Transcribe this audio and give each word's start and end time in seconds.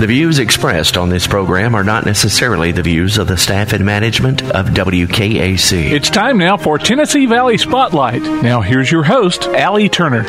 The 0.00 0.08
views 0.08 0.38
expressed 0.40 0.96
on 0.98 1.08
this 1.08 1.26
program 1.26 1.74
are 1.74 1.84
not 1.84 2.04
necessarily 2.04 2.72
the 2.72 2.82
views 2.82 3.16
of 3.16 3.28
the 3.28 3.38
staff 3.38 3.72
and 3.72 3.86
management 3.86 4.42
of 4.42 4.66
WKAC. 4.66 5.92
It's 5.92 6.10
time 6.10 6.36
now 6.36 6.56
for 6.56 6.78
Tennessee 6.78 7.26
Valley 7.26 7.56
Spotlight. 7.56 8.20
Now, 8.20 8.60
here's 8.60 8.90
your 8.90 9.04
host, 9.04 9.44
Allie 9.44 9.88
Turner. 9.88 10.24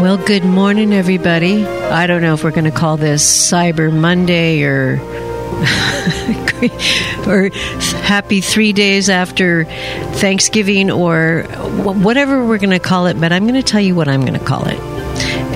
Well, 0.00 0.18
good 0.18 0.44
morning, 0.44 0.92
everybody. 0.92 1.64
I 1.64 2.06
don't 2.08 2.20
know 2.20 2.34
if 2.34 2.44
we're 2.44 2.50
going 2.50 2.64
to 2.64 2.70
call 2.70 2.96
this 2.98 3.50
Cyber 3.50 3.90
Monday 3.92 4.64
or. 4.64 5.00
or 7.26 7.50
happy 8.02 8.40
three 8.40 8.72
days 8.72 9.08
after 9.08 9.64
Thanksgiving, 9.64 10.90
or 10.90 11.44
whatever 11.44 12.44
we're 12.44 12.58
going 12.58 12.70
to 12.70 12.78
call 12.80 13.06
it, 13.06 13.18
but 13.18 13.32
I'm 13.32 13.44
going 13.44 13.54
to 13.54 13.62
tell 13.62 13.80
you 13.80 13.94
what 13.94 14.08
I'm 14.08 14.22
going 14.22 14.38
to 14.38 14.44
call 14.44 14.66
it. 14.66 14.95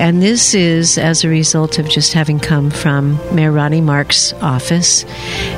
And 0.01 0.19
this 0.19 0.55
is 0.55 0.97
as 0.97 1.23
a 1.23 1.29
result 1.29 1.77
of 1.77 1.87
just 1.87 2.13
having 2.13 2.39
come 2.39 2.71
from 2.71 3.19
Mayor 3.35 3.51
Ronnie 3.51 3.81
Marks' 3.81 4.33
office, 4.41 5.05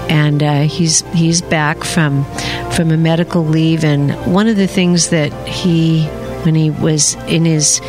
and 0.09 0.44
uh, 0.44 0.63
he's 0.63 1.00
he's 1.13 1.41
back 1.41 1.86
from 1.86 2.26
from 2.72 2.91
a 2.91 2.98
medical 2.98 3.45
leave. 3.45 3.86
And 3.86 4.12
one 4.31 4.50
of 4.50 4.58
the 4.58 4.67
things 4.67 5.12
that 5.12 5.31
he, 5.48 6.03
when 6.44 6.55
he 6.55 6.72
was 6.72 7.16
in 7.30 7.45
his 7.45 7.80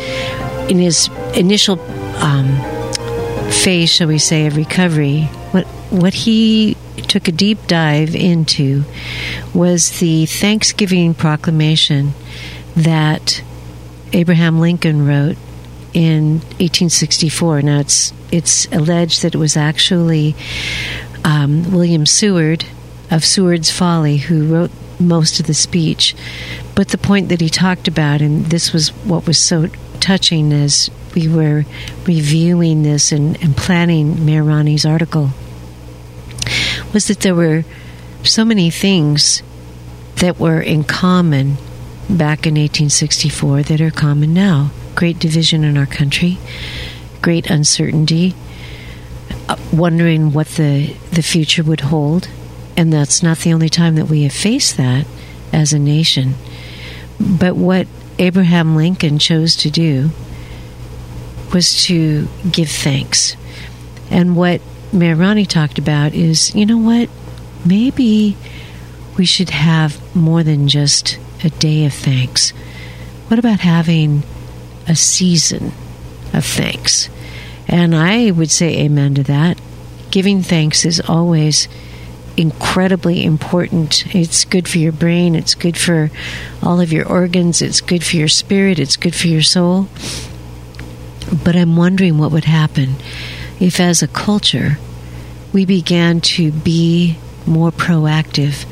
in 0.69 0.79
his 0.79 1.09
initial 1.35 1.77
um, 2.23 2.47
phase, 3.51 3.91
shall 3.93 4.07
we 4.07 4.17
say, 4.17 4.47
of 4.47 4.55
recovery, 4.55 5.23
what 5.51 5.65
what 5.91 6.13
he 6.13 6.77
took 7.09 7.27
a 7.27 7.33
deep 7.33 7.67
dive 7.67 8.15
into 8.15 8.85
was 9.53 9.99
the 9.99 10.25
Thanksgiving 10.25 11.15
proclamation 11.15 12.13
that 12.77 13.43
Abraham 14.13 14.61
Lincoln 14.61 15.05
wrote 15.05 15.35
in 15.95 16.33
1864. 16.59 17.61
Now 17.63 17.79
it's 17.79 18.13
it's 18.31 18.65
alleged 18.71 19.23
that 19.23 19.33
it 19.33 19.37
was 19.37 19.57
actually 19.57 20.35
um, 21.23 21.71
William 21.71 22.05
Seward 22.05 22.65
of 23.09 23.23
Seward's 23.23 23.71
Folly 23.71 24.17
who 24.17 24.53
wrote 24.53 24.71
most 24.99 25.39
of 25.39 25.47
the 25.47 25.53
speech. 25.53 26.13
But 26.75 26.89
the 26.89 26.97
point 26.97 27.29
that 27.29 27.41
he 27.41 27.49
talked 27.49 27.87
about, 27.87 28.21
and 28.21 28.45
this 28.47 28.73
was 28.73 28.89
what 29.05 29.25
was 29.25 29.39
so 29.39 29.67
touching 30.01 30.51
as 30.51 30.91
we 31.15 31.29
were 31.29 31.63
reviewing 32.05 32.83
this 32.83 33.13
and, 33.13 33.41
and 33.41 33.55
planning 33.55 34.25
Mayor 34.25 34.43
Ronnie's 34.43 34.85
article, 34.85 35.29
was 36.93 37.07
that 37.07 37.21
there 37.21 37.35
were 37.35 37.63
so 38.23 38.43
many 38.43 38.69
things 38.69 39.41
that 40.17 40.39
were 40.39 40.61
in 40.61 40.83
common 40.83 41.55
back 42.09 42.45
in 42.45 42.55
1864 42.55 43.63
that 43.63 43.81
are 43.81 43.91
common 43.91 44.33
now 44.33 44.71
great 44.95 45.19
division 45.19 45.63
in 45.63 45.77
our 45.77 45.85
country, 45.85 46.37
great 47.21 47.49
uncertainty, 47.49 48.33
uh, 49.49 49.57
wondering 49.71 50.33
what 50.33 50.47
the, 50.49 50.95
the 51.11 51.21
future 51.21 51.63
would 51.63 51.81
hold. 51.81 52.29
And 52.77 52.91
that's 52.91 53.21
not 53.21 53.39
the 53.39 53.53
only 53.53 53.69
time 53.69 53.95
that 53.95 54.07
we 54.07 54.23
have 54.23 54.33
faced 54.33 54.77
that 54.77 55.05
as 55.53 55.73
a 55.73 55.79
nation. 55.79 56.35
But 57.19 57.55
what 57.55 57.87
Abraham 58.19 58.75
Lincoln 58.75 59.19
chose 59.19 59.55
to 59.57 59.69
do 59.69 60.09
was 61.53 61.83
to 61.85 62.27
give 62.51 62.69
thanks. 62.69 63.35
And 64.09 64.35
what 64.35 64.61
Mayor 64.91 65.15
Ronnie 65.15 65.45
talked 65.45 65.77
about 65.77 66.13
is 66.13 66.53
you 66.55 66.65
know 66.65 66.77
what? 66.77 67.09
Maybe 67.65 68.37
we 69.17 69.25
should 69.25 69.49
have 69.49 69.99
more 70.15 70.43
than 70.43 70.67
just 70.67 71.17
a 71.43 71.49
day 71.49 71.85
of 71.85 71.93
thanks. 71.93 72.51
What 73.27 73.39
about 73.39 73.59
having 73.59 74.23
a 74.87 74.95
season 74.95 75.71
of 76.33 76.45
thanks. 76.45 77.09
And 77.67 77.95
I 77.95 78.31
would 78.31 78.51
say 78.51 78.79
amen 78.79 79.15
to 79.15 79.23
that. 79.23 79.59
Giving 80.11 80.41
thanks 80.41 80.85
is 80.85 81.01
always 81.07 81.67
incredibly 82.37 83.23
important. 83.23 84.13
It's 84.15 84.45
good 84.45 84.67
for 84.67 84.77
your 84.77 84.91
brain, 84.91 85.35
it's 85.35 85.55
good 85.55 85.77
for 85.77 86.11
all 86.61 86.79
of 86.79 86.91
your 86.91 87.07
organs, 87.07 87.61
it's 87.61 87.81
good 87.81 88.03
for 88.03 88.17
your 88.17 88.27
spirit, 88.27 88.79
it's 88.79 88.97
good 88.97 89.15
for 89.15 89.27
your 89.27 89.41
soul. 89.41 89.87
But 91.43 91.55
I'm 91.55 91.75
wondering 91.75 92.17
what 92.17 92.31
would 92.31 92.45
happen 92.45 92.95
if, 93.59 93.79
as 93.79 94.03
a 94.03 94.07
culture, 94.07 94.77
we 95.53 95.65
began 95.65 96.21
to 96.21 96.51
be 96.51 97.17
more 97.47 97.71
proactive 97.71 98.65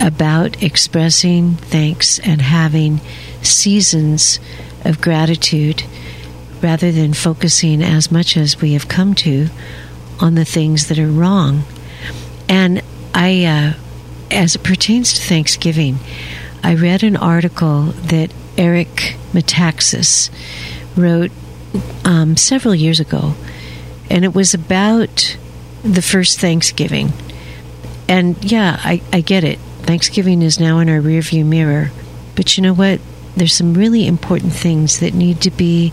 about 0.00 0.62
expressing 0.62 1.54
thanks 1.54 2.18
and 2.20 2.40
having 2.40 3.00
seasons 3.42 4.38
of 4.84 5.00
gratitude 5.00 5.84
rather 6.62 6.92
than 6.92 7.12
focusing 7.12 7.82
as 7.82 8.10
much 8.12 8.36
as 8.36 8.60
we 8.60 8.72
have 8.72 8.88
come 8.88 9.14
to 9.14 9.48
on 10.20 10.34
the 10.34 10.44
things 10.44 10.88
that 10.88 10.98
are 10.98 11.08
wrong. 11.10 11.64
And 12.48 12.82
I, 13.14 13.44
uh, 13.44 13.72
as 14.30 14.54
it 14.54 14.62
pertains 14.62 15.14
to 15.14 15.22
Thanksgiving, 15.22 15.98
I 16.62 16.74
read 16.74 17.02
an 17.02 17.16
article 17.16 17.86
that 17.86 18.32
Eric 18.56 19.16
Metaxas 19.32 20.30
wrote 20.96 21.32
um, 22.04 22.36
several 22.36 22.74
years 22.74 23.00
ago, 23.00 23.34
and 24.10 24.24
it 24.24 24.34
was 24.34 24.54
about 24.54 25.36
the 25.82 26.02
first 26.02 26.38
Thanksgiving. 26.38 27.12
And 28.08 28.42
yeah, 28.44 28.78
I, 28.84 29.02
I 29.12 29.20
get 29.20 29.42
it. 29.42 29.58
Thanksgiving 29.82 30.42
is 30.42 30.60
now 30.60 30.78
in 30.78 30.88
our 30.88 31.00
rearview 31.00 31.44
mirror. 31.44 31.90
But 32.36 32.56
you 32.56 32.62
know 32.62 32.74
what? 32.74 33.00
There's 33.36 33.54
some 33.54 33.74
really 33.74 34.06
important 34.06 34.52
things 34.52 35.00
that 35.00 35.14
need 35.14 35.40
to 35.42 35.50
be 35.50 35.92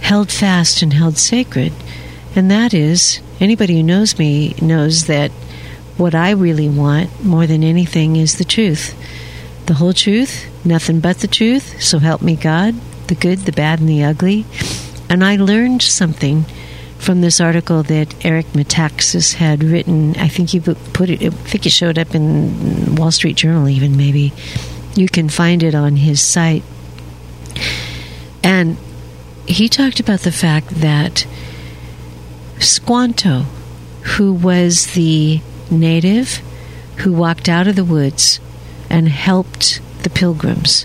held 0.00 0.30
fast 0.30 0.82
and 0.82 0.92
held 0.92 1.16
sacred. 1.16 1.72
And 2.34 2.50
that 2.50 2.74
is, 2.74 3.20
anybody 3.40 3.76
who 3.76 3.82
knows 3.82 4.18
me 4.18 4.54
knows 4.60 5.06
that 5.06 5.30
what 5.96 6.14
I 6.14 6.30
really 6.30 6.68
want 6.68 7.24
more 7.24 7.46
than 7.46 7.62
anything 7.62 8.16
is 8.16 8.38
the 8.38 8.44
truth. 8.44 8.96
The 9.66 9.74
whole 9.74 9.92
truth, 9.92 10.48
nothing 10.64 11.00
but 11.00 11.18
the 11.18 11.28
truth, 11.28 11.80
so 11.82 11.98
help 11.98 12.22
me 12.22 12.36
God, 12.36 12.74
the 13.08 13.14
good, 13.14 13.40
the 13.40 13.52
bad, 13.52 13.80
and 13.80 13.88
the 13.88 14.02
ugly. 14.02 14.46
And 15.08 15.24
I 15.24 15.36
learned 15.36 15.82
something 15.82 16.44
from 16.98 17.20
this 17.20 17.40
article 17.40 17.82
that 17.84 18.24
Eric 18.24 18.46
Metaxas 18.48 19.34
had 19.34 19.64
written. 19.64 20.16
I 20.16 20.28
think 20.28 20.50
he 20.50 20.60
put 20.60 21.10
it, 21.10 21.22
I 21.22 21.30
think 21.30 21.66
it 21.66 21.70
showed 21.70 21.98
up 21.98 22.14
in 22.14 22.94
Wall 22.96 23.10
Street 23.10 23.36
Journal, 23.36 23.68
even 23.68 23.96
maybe. 23.96 24.32
You 24.94 25.08
can 25.08 25.28
find 25.28 25.62
it 25.62 25.74
on 25.74 25.96
his 25.96 26.20
site. 26.20 26.62
And 28.42 28.76
he 29.46 29.68
talked 29.68 30.00
about 30.00 30.20
the 30.20 30.32
fact 30.32 30.68
that 30.70 31.26
Squanto, 32.58 33.46
who 34.02 34.32
was 34.32 34.92
the 34.92 35.40
native 35.70 36.40
who 36.98 37.12
walked 37.12 37.48
out 37.48 37.66
of 37.66 37.76
the 37.76 37.84
woods 37.84 38.40
and 38.90 39.08
helped 39.08 39.80
the 40.02 40.10
pilgrims, 40.10 40.82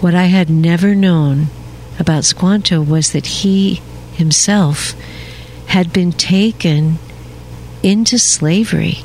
what 0.00 0.14
I 0.14 0.24
had 0.24 0.50
never 0.50 0.94
known 0.94 1.46
about 1.98 2.24
Squanto 2.24 2.82
was 2.82 3.12
that 3.12 3.26
he 3.26 3.80
himself 4.14 4.94
had 5.66 5.92
been 5.92 6.12
taken 6.12 6.98
into 7.82 8.18
slavery. 8.18 8.98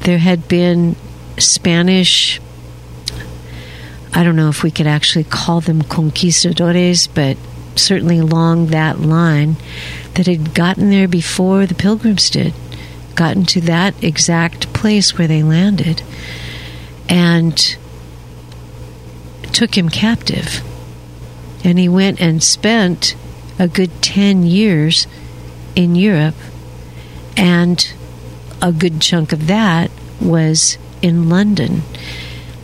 There 0.00 0.18
had 0.18 0.48
been 0.48 0.96
Spanish 1.38 2.40
I 4.14 4.24
don't 4.24 4.36
know 4.36 4.48
if 4.48 4.62
we 4.62 4.70
could 4.70 4.86
actually 4.86 5.24
call 5.24 5.60
them 5.60 5.82
conquistadores, 5.82 7.06
but 7.06 7.36
certainly 7.76 8.18
along 8.18 8.66
that 8.68 9.00
line 9.00 9.56
that 10.14 10.26
had 10.26 10.54
gotten 10.54 10.90
there 10.90 11.08
before 11.08 11.64
the 11.66 11.74
pilgrims 11.74 12.28
did, 12.28 12.52
gotten 13.14 13.46
to 13.46 13.60
that 13.62 14.02
exact 14.02 14.72
place 14.74 15.16
where 15.16 15.28
they 15.28 15.42
landed, 15.42 16.02
and 17.08 17.76
took 19.52 19.76
him 19.76 19.88
captive. 19.88 20.62
And 21.64 21.78
he 21.78 21.88
went 21.88 22.20
and 22.20 22.42
spent 22.42 23.14
a 23.58 23.68
good 23.68 24.02
10 24.02 24.42
years 24.42 25.06
in 25.74 25.94
Europe, 25.94 26.34
and 27.36 27.92
a 28.60 28.72
good 28.72 29.00
chunk 29.00 29.32
of 29.32 29.46
that 29.46 29.90
was 30.20 30.76
in 31.00 31.28
London. 31.28 31.82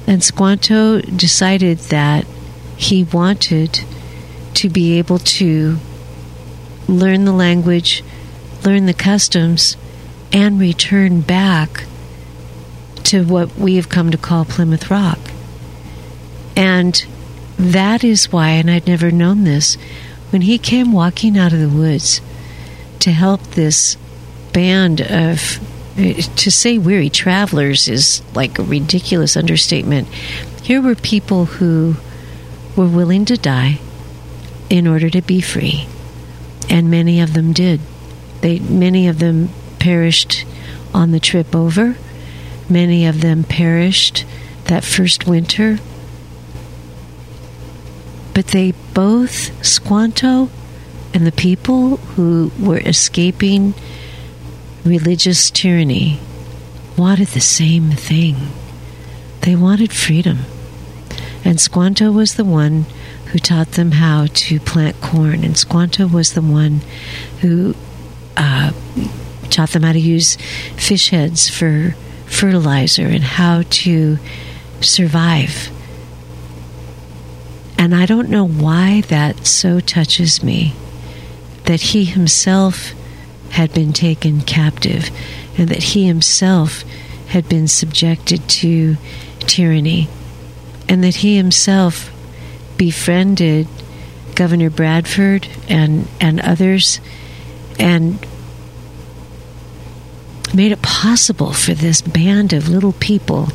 And 0.08 0.24
Squanto 0.24 1.02
decided 1.02 1.78
that 1.90 2.24
he 2.78 3.04
wanted 3.04 3.80
to 4.54 4.70
be 4.70 4.98
able 4.98 5.18
to 5.18 5.76
learn 6.88 7.26
the 7.26 7.32
language, 7.32 8.02
learn 8.64 8.86
the 8.86 8.94
customs, 8.94 9.76
and 10.32 10.58
return 10.58 11.20
back 11.20 11.84
to 13.04 13.22
what 13.22 13.54
we 13.56 13.76
have 13.76 13.90
come 13.90 14.10
to 14.10 14.16
call 14.16 14.46
Plymouth 14.46 14.90
Rock. 14.90 15.18
And 16.56 17.04
that 17.58 18.02
is 18.02 18.32
why, 18.32 18.52
and 18.52 18.70
I'd 18.70 18.86
never 18.86 19.10
known 19.10 19.44
this, 19.44 19.74
when 20.30 20.40
he 20.40 20.56
came 20.56 20.90
walking 20.90 21.36
out 21.36 21.52
of 21.52 21.60
the 21.60 21.68
woods 21.68 22.22
to 23.00 23.10
help 23.10 23.42
this 23.42 23.98
band 24.54 25.02
of 25.02 25.60
Uh, 25.98 26.14
to 26.36 26.50
say 26.50 26.78
weary 26.78 27.10
travelers 27.10 27.88
is 27.88 28.22
like 28.32 28.58
a 28.58 28.62
ridiculous 28.62 29.36
understatement. 29.36 30.06
Here 30.62 30.80
were 30.80 30.94
people 30.94 31.46
who 31.46 31.96
were 32.76 32.86
willing 32.86 33.24
to 33.24 33.36
die 33.36 33.80
in 34.70 34.86
order 34.86 35.10
to 35.10 35.22
be 35.22 35.40
free, 35.40 35.88
and 36.70 36.88
many 36.88 37.20
of 37.20 37.32
them 37.32 37.52
did. 37.52 37.80
They 38.42 38.60
many 38.60 39.08
of 39.08 39.18
them 39.18 39.48
perished 39.80 40.44
on 40.94 41.10
the 41.10 41.18
trip 41.18 41.56
over. 41.56 41.96
Many 42.68 43.06
of 43.06 43.20
them 43.20 43.42
perished 43.42 44.24
that 44.66 44.84
first 44.84 45.26
winter. 45.26 45.78
But 48.34 48.48
they 48.48 48.72
both, 48.94 49.66
Squanto 49.66 50.48
and 51.12 51.26
the 51.26 51.32
people 51.32 51.96
who 51.96 52.52
were 52.60 52.78
escaping 52.78 53.74
religious 54.84 55.50
tyranny, 55.50 56.20
wanted 56.96 57.28
the 57.28 57.40
same 57.40 57.90
thing. 57.92 58.36
They 59.42 59.54
wanted 59.54 59.92
freedom. 59.92 60.40
And 61.44 61.60
Squanto 61.60 62.10
was 62.10 62.34
the 62.34 62.44
one 62.44 62.86
who 63.26 63.38
taught 63.38 63.72
them 63.72 63.92
how 63.92 64.26
to 64.26 64.60
plant 64.60 65.00
corn, 65.00 65.44
and 65.44 65.56
Squanto 65.56 66.06
was 66.06 66.32
the 66.32 66.42
one 66.42 66.80
who 67.40 67.74
uh, 68.36 68.72
taught 69.50 69.70
them 69.70 69.82
how 69.82 69.92
to 69.92 70.00
use 70.00 70.36
fish 70.76 71.10
heads 71.10 71.48
for 71.48 71.94
fertilizer 72.26 73.06
and 73.06 73.22
how 73.22 73.62
to 73.70 74.18
survive. 74.80 75.70
And 77.78 77.94
I 77.94 78.06
don't 78.06 78.28
know 78.28 78.46
why 78.46 79.02
that 79.02 79.46
so 79.46 79.80
touches 79.80 80.42
me 80.42 80.74
that 81.64 81.80
he 81.80 82.04
himself 82.04 82.92
had 83.58 83.74
been 83.74 83.92
taken 83.92 84.40
captive 84.40 85.10
and 85.58 85.68
that 85.68 85.82
he 85.82 86.06
himself 86.06 86.84
had 87.26 87.48
been 87.48 87.66
subjected 87.66 88.48
to 88.48 88.96
tyranny 89.40 90.08
and 90.88 91.02
that 91.02 91.16
he 91.16 91.36
himself 91.36 92.08
befriended 92.76 93.66
Governor 94.36 94.70
Bradford 94.70 95.48
and, 95.68 96.06
and 96.20 96.38
others 96.38 97.00
and 97.80 98.24
made 100.54 100.72
it 100.72 100.82
possible 100.82 101.52
for 101.52 101.74
this 101.74 102.00
band 102.00 102.52
of 102.52 102.68
little 102.68 102.92
people, 102.92 103.48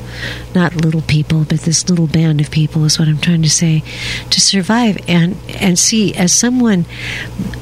not 0.54 0.76
little 0.76 1.02
people, 1.02 1.44
but 1.44 1.62
this 1.62 1.90
little 1.90 2.08
band 2.08 2.40
of 2.42 2.52
people 2.52 2.86
is 2.86 3.00
what 3.00 3.08
I'm 3.08 3.20
trying 3.20 3.42
to 3.42 3.50
say, 3.50 3.84
to 4.30 4.40
survive 4.40 4.98
and 5.08 5.38
and 5.50 5.78
see 5.78 6.14
as 6.16 6.32
someone 6.32 6.86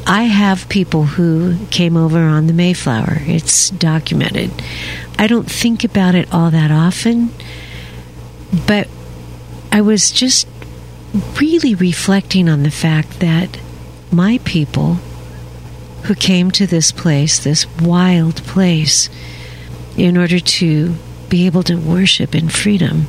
I 0.06 0.24
have 0.24 0.68
people 0.70 1.04
who 1.04 1.58
came 1.68 1.96
over 1.96 2.20
on 2.20 2.48
the 2.48 2.54
Mayflower. 2.54 3.18
It's 3.22 3.70
documented. 3.70 4.52
I 5.18 5.28
don't 5.28 5.50
think 5.50 5.84
about 5.84 6.16
it 6.16 6.34
all 6.34 6.52
that 6.52 6.72
often, 6.72 7.32
but 8.68 8.88
I 9.72 9.82
was 9.82 10.12
just 10.12 10.48
really 11.40 11.76
reflecting 11.76 12.50
on 12.50 12.64
the 12.64 12.72
fact 12.72 13.20
that 13.20 13.60
my 14.12 14.40
people 14.44 14.98
who 16.04 16.16
came 16.16 16.52
to 16.52 16.66
this 16.66 16.92
place, 16.92 17.40
this 17.40 17.68
wild 17.80 18.38
place, 18.44 19.10
in 19.98 20.18
order 20.18 20.40
to 20.40 20.96
be 21.30 21.46
able 21.46 21.64
to 21.64 21.76
worship 21.76 22.34
in 22.34 22.50
freedom, 22.50 23.06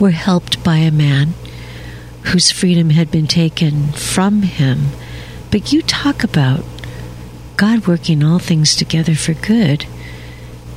were 0.00 0.10
helped 0.10 0.62
by 0.62 0.76
a 0.76 0.90
man 0.90 1.34
whose 2.24 2.50
freedom 2.50 2.90
had 2.90 3.10
been 3.10 3.26
taken 3.26 3.88
from 3.92 4.42
him. 4.42 4.86
But 5.50 5.72
you 5.72 5.82
talk 5.82 6.22
about 6.22 6.64
God 7.56 7.86
working 7.86 8.22
all 8.22 8.38
things 8.38 8.76
together 8.76 9.14
for 9.14 9.34
good. 9.34 9.86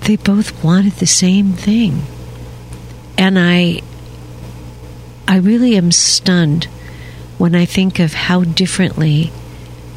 They 0.01 0.16
both 0.16 0.63
wanted 0.63 0.94
the 0.94 1.07
same 1.07 1.54
thing. 1.54 2.04
And 3.18 3.38
I 3.38 3.81
I 5.27 5.38
really 5.38 5.77
am 5.77 5.92
stunned 5.92 6.66
when 7.38 7.56
I 7.56 7.66
think 7.66 8.00
of 8.00 8.13
how 8.13 8.44
differently 8.44 9.31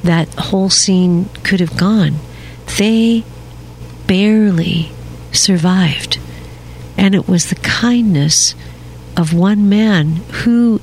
that 0.06 0.32
whole 0.34 0.70
scene 0.70 1.28
could 1.44 1.60
have 1.60 1.76
gone. 1.76 2.16
They 2.78 3.24
barely 4.06 4.90
survived. 5.32 6.18
And 6.96 7.14
it 7.14 7.28
was 7.28 7.46
the 7.46 7.56
kindness 7.56 8.54
of 9.16 9.32
one 9.32 9.68
man 9.68 10.16
who, 10.42 10.80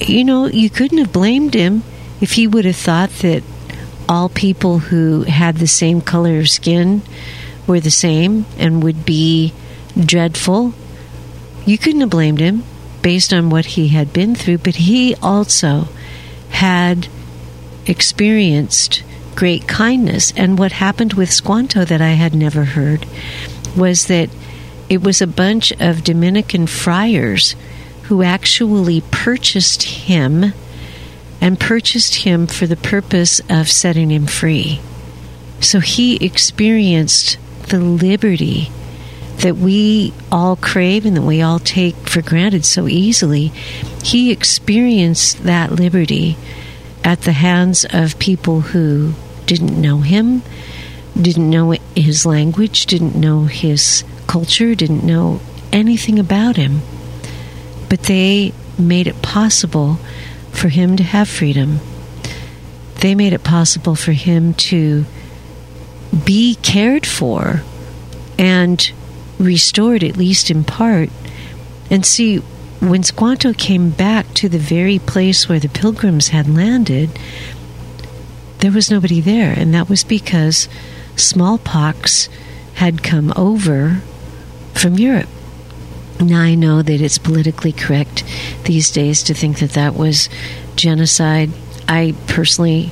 you 0.00 0.24
know, 0.24 0.46
you 0.46 0.70
couldn't 0.70 0.98
have 0.98 1.12
blamed 1.12 1.54
him 1.54 1.82
if 2.20 2.32
he 2.32 2.46
would 2.46 2.64
have 2.64 2.76
thought 2.76 3.10
that 3.20 3.42
all 4.08 4.28
people 4.28 4.78
who 4.78 5.22
had 5.22 5.56
the 5.56 5.66
same 5.66 6.00
color 6.00 6.38
of 6.38 6.48
skin 6.48 7.02
were 7.66 7.80
the 7.80 7.90
same 7.90 8.44
and 8.58 8.82
would 8.82 9.04
be 9.04 9.52
dreadful. 9.98 10.74
You 11.64 11.78
couldn't 11.78 12.00
have 12.00 12.10
blamed 12.10 12.40
him 12.40 12.64
based 13.02 13.32
on 13.32 13.50
what 13.50 13.64
he 13.64 13.88
had 13.88 14.12
been 14.12 14.34
through, 14.34 14.58
but 14.58 14.76
he 14.76 15.14
also 15.16 15.88
had 16.50 17.08
experienced 17.86 19.02
great 19.34 19.66
kindness. 19.66 20.32
And 20.36 20.58
what 20.58 20.72
happened 20.72 21.14
with 21.14 21.32
Squanto 21.32 21.84
that 21.84 22.00
I 22.00 22.10
had 22.10 22.34
never 22.34 22.64
heard 22.64 23.06
was 23.76 24.06
that 24.06 24.28
it 24.88 25.02
was 25.02 25.22
a 25.22 25.26
bunch 25.26 25.72
of 25.80 26.04
Dominican 26.04 26.66
friars 26.66 27.56
who 28.04 28.22
actually 28.22 29.02
purchased 29.10 29.82
him 29.82 30.52
and 31.40 31.58
purchased 31.58 32.16
him 32.16 32.46
for 32.46 32.66
the 32.66 32.76
purpose 32.76 33.40
of 33.48 33.70
setting 33.70 34.10
him 34.10 34.26
free. 34.26 34.80
So 35.60 35.80
he 35.80 36.16
experienced 36.24 37.38
the 37.68 37.80
liberty 37.80 38.70
that 39.38 39.56
we 39.56 40.12
all 40.30 40.56
crave 40.56 41.06
and 41.06 41.16
that 41.16 41.22
we 41.22 41.40
all 41.40 41.58
take 41.58 41.96
for 42.08 42.22
granted 42.22 42.64
so 42.64 42.86
easily. 42.86 43.48
He 44.04 44.30
experienced 44.30 45.44
that 45.44 45.72
liberty 45.72 46.36
at 47.04 47.22
the 47.22 47.32
hands 47.32 47.84
of 47.90 48.18
people 48.18 48.60
who 48.60 49.14
didn't 49.46 49.80
know 49.80 49.98
him, 49.98 50.42
didn't 51.20 51.50
know 51.50 51.72
his 51.94 52.24
language, 52.24 52.86
didn't 52.86 53.14
know 53.14 53.44
his 53.44 54.04
culture, 54.26 54.74
didn't 54.74 55.04
know 55.04 55.40
anything 55.72 56.18
about 56.18 56.56
him. 56.56 56.80
But 57.88 58.04
they 58.04 58.52
made 58.78 59.06
it 59.06 59.20
possible 59.22 59.98
for 60.50 60.68
him 60.68 60.96
to 60.96 61.02
have 61.02 61.28
freedom. 61.28 61.80
They 63.00 63.14
made 63.14 63.32
it 63.32 63.44
possible 63.44 63.94
for 63.94 64.12
him 64.12 64.54
to 64.54 65.04
be 66.24 66.56
cared 66.56 67.06
for 67.06 67.62
and 68.38 68.92
restored, 69.38 70.04
at 70.04 70.16
least 70.16 70.50
in 70.50 70.64
part. 70.64 71.10
And 71.90 72.06
see, 72.06 72.42
when 72.82 73.04
Squanto 73.04 73.52
came 73.52 73.90
back 73.90 74.34
to 74.34 74.48
the 74.48 74.58
very 74.58 74.98
place 74.98 75.48
where 75.48 75.60
the 75.60 75.68
pilgrims 75.68 76.28
had 76.28 76.52
landed, 76.52 77.10
there 78.58 78.72
was 78.72 78.90
nobody 78.90 79.20
there, 79.20 79.52
and 79.56 79.72
that 79.72 79.88
was 79.88 80.02
because 80.02 80.68
smallpox 81.14 82.28
had 82.74 83.04
come 83.04 83.32
over 83.36 84.02
from 84.74 84.98
Europe. 84.98 85.28
Now, 86.20 86.40
I 86.40 86.56
know 86.56 86.82
that 86.82 87.00
it's 87.00 87.18
politically 87.18 87.72
correct 87.72 88.24
these 88.64 88.90
days 88.90 89.22
to 89.24 89.34
think 89.34 89.60
that 89.60 89.72
that 89.72 89.94
was 89.94 90.28
genocide. 90.74 91.50
I 91.86 92.16
personally, 92.26 92.90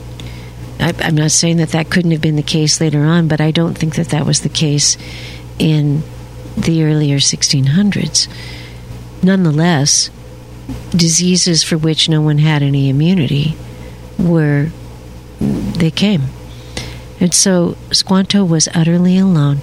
I, 0.78 0.94
am 1.00 1.16
not 1.16 1.32
saying 1.32 1.56
that 1.56 1.70
that 1.70 1.90
couldn't 1.90 2.12
have 2.12 2.20
been 2.20 2.36
the 2.36 2.42
case 2.42 2.80
later 2.80 3.02
on, 3.02 3.26
but 3.26 3.40
I 3.40 3.50
don't 3.50 3.76
think 3.76 3.96
that 3.96 4.08
that 4.10 4.24
was 4.24 4.42
the 4.42 4.48
case 4.48 4.96
in 5.58 6.04
the 6.56 6.84
earlier 6.84 7.18
1600s. 7.18 8.28
Nonetheless, 9.22 10.10
diseases 10.90 11.62
for 11.62 11.76
which 11.76 12.08
no 12.08 12.20
one 12.20 12.38
had 12.38 12.62
any 12.62 12.88
immunity 12.88 13.54
were 14.18 14.68
they 15.40 15.90
came. 15.90 16.22
And 17.18 17.34
so 17.34 17.76
Squanto 17.92 18.44
was 18.44 18.68
utterly 18.74 19.18
alone, 19.18 19.60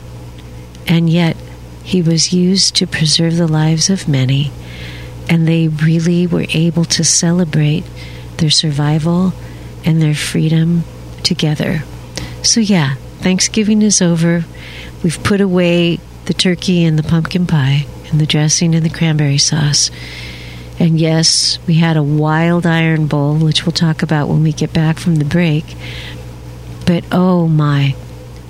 and 0.88 1.10
yet 1.10 1.36
he 1.84 2.02
was 2.02 2.34
used 2.34 2.76
to 2.76 2.88
preserve 2.88 3.38
the 3.38 3.48
lives 3.48 3.90
of 3.90 4.08
many, 4.08 4.52
and 5.30 5.48
they 5.48 5.68
really 5.68 6.28
were 6.28 6.46
able 6.50 6.86
to 6.86 7.04
celebrate 7.04 7.84
their 8.38 8.50
survival 8.50 9.34
and 9.86 10.02
their 10.02 10.16
freedom 10.16 10.84
together. 11.24 11.84
So, 12.44 12.60
yeah, 12.60 12.96
Thanksgiving 13.20 13.82
is 13.82 14.02
over. 14.02 14.46
We've 15.04 15.22
put 15.24 15.42
away 15.42 16.00
the 16.26 16.34
turkey 16.34 16.84
and 16.84 16.98
the 16.98 17.04
pumpkin 17.04 17.48
pie, 17.48 17.86
and 18.10 18.20
the 18.20 18.26
dressing 18.26 18.76
and 18.76 18.86
the 18.86 18.90
cranberry 18.90 19.38
sauce. 19.38 19.92
And 20.80 21.00
yes, 21.00 21.58
we 21.68 21.76
had 21.76 21.98
a 21.98 22.04
wild 22.04 22.66
iron 22.66 23.08
bowl, 23.08 23.36
which 23.36 23.66
we'll 23.66 23.74
talk 23.74 24.04
about 24.04 24.28
when 24.28 24.44
we 24.44 24.54
get 24.54 24.74
back 24.74 25.00
from 25.00 25.16
the 25.16 25.26
break. 25.26 25.66
But 26.86 27.04
oh 27.12 27.48
my, 27.48 27.96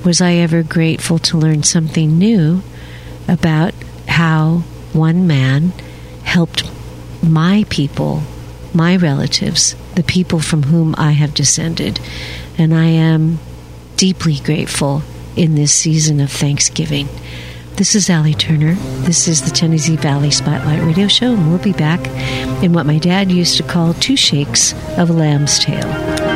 was 0.04 0.22
I 0.22 0.34
ever 0.34 0.64
grateful 0.64 1.20
to 1.20 1.38
learn 1.38 1.64
something 1.64 2.18
new 2.18 2.62
about 3.28 3.74
how 4.08 4.64
one 4.94 5.28
man 5.28 5.70
helped 6.24 6.70
my 7.24 7.66
people, 7.70 8.24
my 8.74 8.96
relatives, 8.96 9.76
the 9.96 10.04
people 10.04 10.40
from 10.40 10.64
whom 10.64 10.96
I 10.98 11.12
have 11.12 11.34
descended. 11.34 12.00
And 12.58 12.74
I 12.74 12.86
am 12.86 13.40
deeply 13.96 14.40
grateful 14.40 15.02
in 15.36 15.56
this 15.56 15.74
season 15.74 16.20
of 16.20 16.32
Thanksgiving. 16.32 17.08
This 17.78 17.94
is 17.94 18.10
Allie 18.10 18.34
Turner. 18.34 18.74
This 19.06 19.28
is 19.28 19.44
the 19.44 19.52
Tennessee 19.52 19.98
Valley 19.98 20.32
Spotlight 20.32 20.82
Radio 20.82 21.08
Show, 21.08 21.36
and 21.36 21.48
we'll 21.48 21.60
be 21.60 21.74
back 21.74 22.04
in 22.64 22.74
what 22.74 22.88
my 22.88 22.98
dad 22.98 23.32
used 23.32 23.56
to 23.58 23.64
call 23.64 23.94
two 23.94 24.16
shakes 24.16 24.74
of 24.98 25.12
a 25.12 25.14
lamb's 25.14 25.60
tail. 25.60 26.27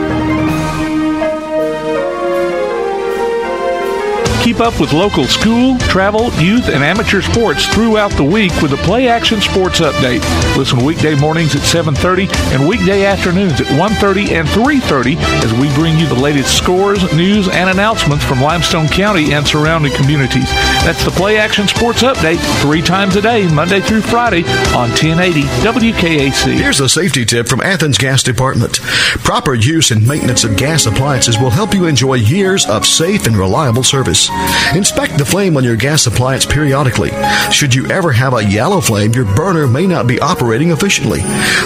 Keep 4.41 4.60
up 4.60 4.79
with 4.79 4.91
local 4.91 5.25
school, 5.25 5.77
travel, 5.77 6.33
youth, 6.41 6.67
and 6.67 6.83
amateur 6.83 7.21
sports 7.21 7.67
throughout 7.67 8.10
the 8.13 8.24
week 8.24 8.51
with 8.60 8.74
a 8.74 8.77
Play 8.77 9.07
Action 9.07 9.39
Sports 9.39 9.81
Update. 9.81 10.21
Listen 10.57 10.83
weekday 10.83 11.13
mornings 11.13 11.53
at 11.53 11.62
7.30 11.62 12.27
and 12.51 12.67
weekday 12.67 13.05
afternoons 13.05 13.62
at 13.62 13.67
1.30 13.67 14.31
and 14.31 14.48
3.30 14.48 15.15
as 15.45 15.53
we 15.53 15.71
bring 15.75 15.95
you 16.00 16.07
the 16.07 16.15
latest 16.15 16.57
scores, 16.57 17.03
news, 17.15 17.50
and 17.50 17.69
announcements 17.69 18.25
from 18.25 18.41
Limestone 18.41 18.88
County 18.88 19.31
and 19.31 19.45
surrounding 19.45 19.93
communities. 19.93 20.50
That's 20.83 21.05
the 21.05 21.12
Play 21.12 21.38
Action 21.38 21.67
Sports 21.67 22.01
Update 22.01 22.39
three 22.63 22.81
times 22.81 23.15
a 23.17 23.21
day, 23.21 23.48
Monday 23.53 23.79
through 23.79 24.01
Friday 24.01 24.43
on 24.74 24.89
1080 24.89 25.43
WKAC. 25.62 26.57
Here's 26.57 26.79
a 26.79 26.89
safety 26.89 27.25
tip 27.25 27.48
from 27.48 27.62
Athens 27.62 28.00
Gas 28.00 28.24
Department. 28.24 28.79
Proper 29.24 29.53
use 29.53 29.91
and 29.91 30.07
maintenance 30.07 30.43
of 30.43 30.57
gas 30.57 30.88
appliances 30.88 31.38
will 31.38 31.51
help 31.51 31.75
you 31.75 31.86
enjoy 31.86 32.15
years 32.15 32.65
of 32.65 32.88
safe 32.88 33.27
and 33.27 33.38
reliable 33.38 33.83
service. 33.83 34.30
Inspect 34.75 35.17
the 35.17 35.25
flame 35.25 35.57
on 35.57 35.63
your 35.63 35.75
gas 35.75 36.07
appliance 36.07 36.45
periodically. 36.45 37.11
Should 37.51 37.75
you 37.75 37.88
ever 37.88 38.11
have 38.11 38.33
a 38.33 38.43
yellow 38.43 38.79
flame, 38.79 39.11
your 39.13 39.25
burner 39.35 39.67
may 39.67 39.85
not 39.85 40.07
be 40.07 40.19
operating 40.19 40.71
efficiently. 40.71 41.19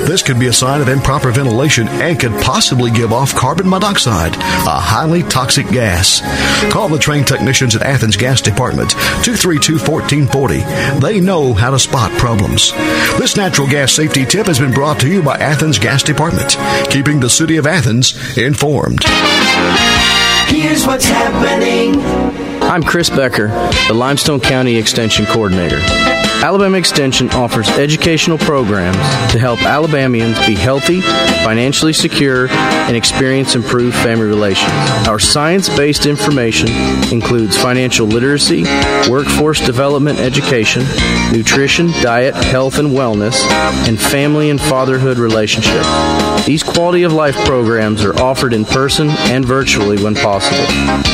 This 0.07 0.23
could 0.23 0.39
be 0.39 0.47
a 0.47 0.53
sign 0.53 0.81
of 0.81 0.89
improper 0.89 1.31
ventilation 1.31 1.87
and 1.87 2.19
could 2.19 2.31
possibly 2.41 2.89
give 2.89 3.13
off 3.13 3.35
carbon 3.35 3.69
monoxide, 3.69 4.35
a 4.35 4.79
highly 4.79 5.21
toxic 5.23 5.67
gas. 5.67 6.21
Call 6.71 6.89
the 6.89 6.97
trained 6.97 7.27
technicians 7.27 7.75
at 7.75 7.83
Athens 7.83 8.17
Gas 8.17 8.41
Department 8.41 8.91
232 8.91 9.73
1440. 9.73 10.99
They 10.99 11.19
know 11.19 11.53
how 11.53 11.71
to 11.71 11.79
spot 11.79 12.11
problems. 12.17 12.71
This 13.19 13.37
natural 13.37 13.67
gas 13.67 13.93
safety 13.93 14.25
tip 14.25 14.47
has 14.47 14.59
been 14.59 14.73
brought 14.73 14.99
to 15.01 15.07
you 15.07 15.21
by 15.21 15.37
Athens 15.37 15.77
Gas 15.77 16.01
Department, 16.01 16.57
keeping 16.89 17.19
the 17.19 17.29
city 17.29 17.57
of 17.57 17.67
Athens 17.67 18.37
informed. 18.37 19.03
Here's 20.47 20.85
what's 20.85 21.05
happening. 21.05 22.24
I'm 22.67 22.81
Chris 22.81 23.09
Becker, 23.09 23.47
the 23.87 23.93
Limestone 23.93 24.39
County 24.39 24.75
Extension 24.75 25.25
Coordinator. 25.27 25.79
Alabama 26.43 26.77
Extension 26.77 27.29
offers 27.31 27.67
educational 27.69 28.37
programs 28.37 28.97
to 29.31 29.39
help 29.39 29.61
Alabamians 29.63 30.37
be 30.45 30.53
healthy, 30.53 31.01
financially 31.01 31.93
secure, 31.93 32.47
and 32.49 32.95
experience 32.95 33.55
improved 33.55 33.95
family 33.95 34.27
relations. 34.27 34.71
Our 35.07 35.17
science 35.17 35.75
based 35.75 36.05
information 36.05 36.67
includes 37.11 37.57
financial 37.57 38.05
literacy, 38.05 38.63
workforce 39.09 39.59
development 39.65 40.19
education, 40.19 40.83
nutrition, 41.31 41.87
diet, 42.01 42.35
health, 42.35 42.77
and 42.77 42.89
wellness, 42.89 43.41
and 43.87 43.99
family 43.99 44.49
and 44.49 44.61
fatherhood 44.61 45.17
relationship. 45.17 45.83
These 46.45 46.61
quality 46.61 47.01
of 47.03 47.11
life 47.11 47.35
programs 47.45 48.03
are 48.03 48.15
offered 48.21 48.53
in 48.53 48.65
person 48.65 49.09
and 49.09 49.43
virtually 49.43 50.03
when 50.03 50.13
possible. 50.13 50.63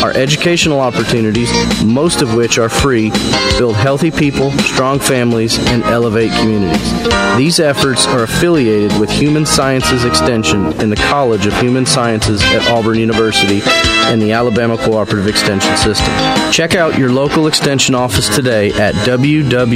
Our 0.04 0.12
educational 0.12 0.82
opportunities, 0.82 1.41
most 1.86 2.22
of 2.22 2.36
which 2.36 2.58
are 2.58 2.70
free, 2.70 3.10
build 3.58 3.76
healthy 3.76 4.12
people, 4.12 4.52
strong 4.60 5.00
families, 5.00 5.58
and 5.68 5.84
elevate 5.84 6.32
communities. 6.40 7.38
These 7.38 7.60
efforts 7.60 8.06
are 8.08 8.24
affiliated 8.24 9.00
with 9.00 9.10
Human 9.10 9.46
Sciences 9.46 10.04
Extension 10.04 10.74
in 10.82 10.90
the 10.90 10.96
College 10.96 11.46
of 11.46 11.54
Human 11.60 11.86
Sciences 11.86 12.42
at 12.42 12.70
Auburn 12.70 12.98
University 12.98 13.62
and 14.12 14.22
the 14.22 14.34
Alabama 14.34 14.78
Cooperative 14.78 15.28
Extension 15.28 15.76
System. 15.78 16.14
Check 16.52 16.76
out 16.76 17.00
your 17.00 17.12
local 17.12 17.48
Extension 17.48 17.96
office 17.96 18.28
today 18.36 18.74
at 18.74 18.94
www.aces.edu 18.96 19.72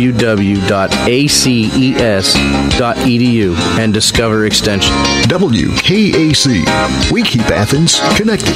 and 3.80 3.94
discover 3.94 4.46
Extension. 4.46 4.94
WKAC. 5.24 7.12
We 7.12 7.24
keep 7.24 7.44
Athens 7.44 8.00
connected. 8.18 8.56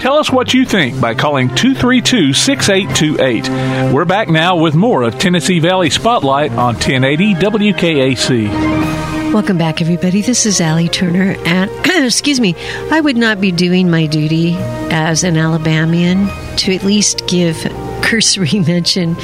Tell 0.00 0.16
us 0.16 0.30
what 0.30 0.54
you 0.54 0.64
think 0.64 1.00
by 1.00 1.14
calling 1.14 1.48
232 1.48 2.32
6828. 2.32 3.92
We're 3.92 4.04
back 4.04 4.28
now 4.28 4.56
with 4.56 4.74
more 4.74 5.02
of 5.02 5.18
Tennessee 5.18 5.58
Valley 5.58 5.90
Spotlight 5.90 6.52
on 6.52 6.74
1080 6.74 7.34
WKAC. 7.34 9.21
Welcome 9.32 9.56
back, 9.56 9.80
everybody. 9.80 10.20
This 10.20 10.44
is 10.44 10.60
Allie 10.60 10.90
Turner, 10.90 11.34
and 11.46 11.70
excuse 12.04 12.38
me, 12.38 12.54
I 12.90 13.00
would 13.00 13.16
not 13.16 13.40
be 13.40 13.50
doing 13.50 13.90
my 13.90 14.04
duty 14.04 14.54
as 14.90 15.24
an 15.24 15.38
Alabamian 15.38 16.26
to 16.58 16.74
at 16.74 16.84
least 16.84 17.26
give 17.26 17.56
cursory 18.02 18.60
mention 18.66 19.16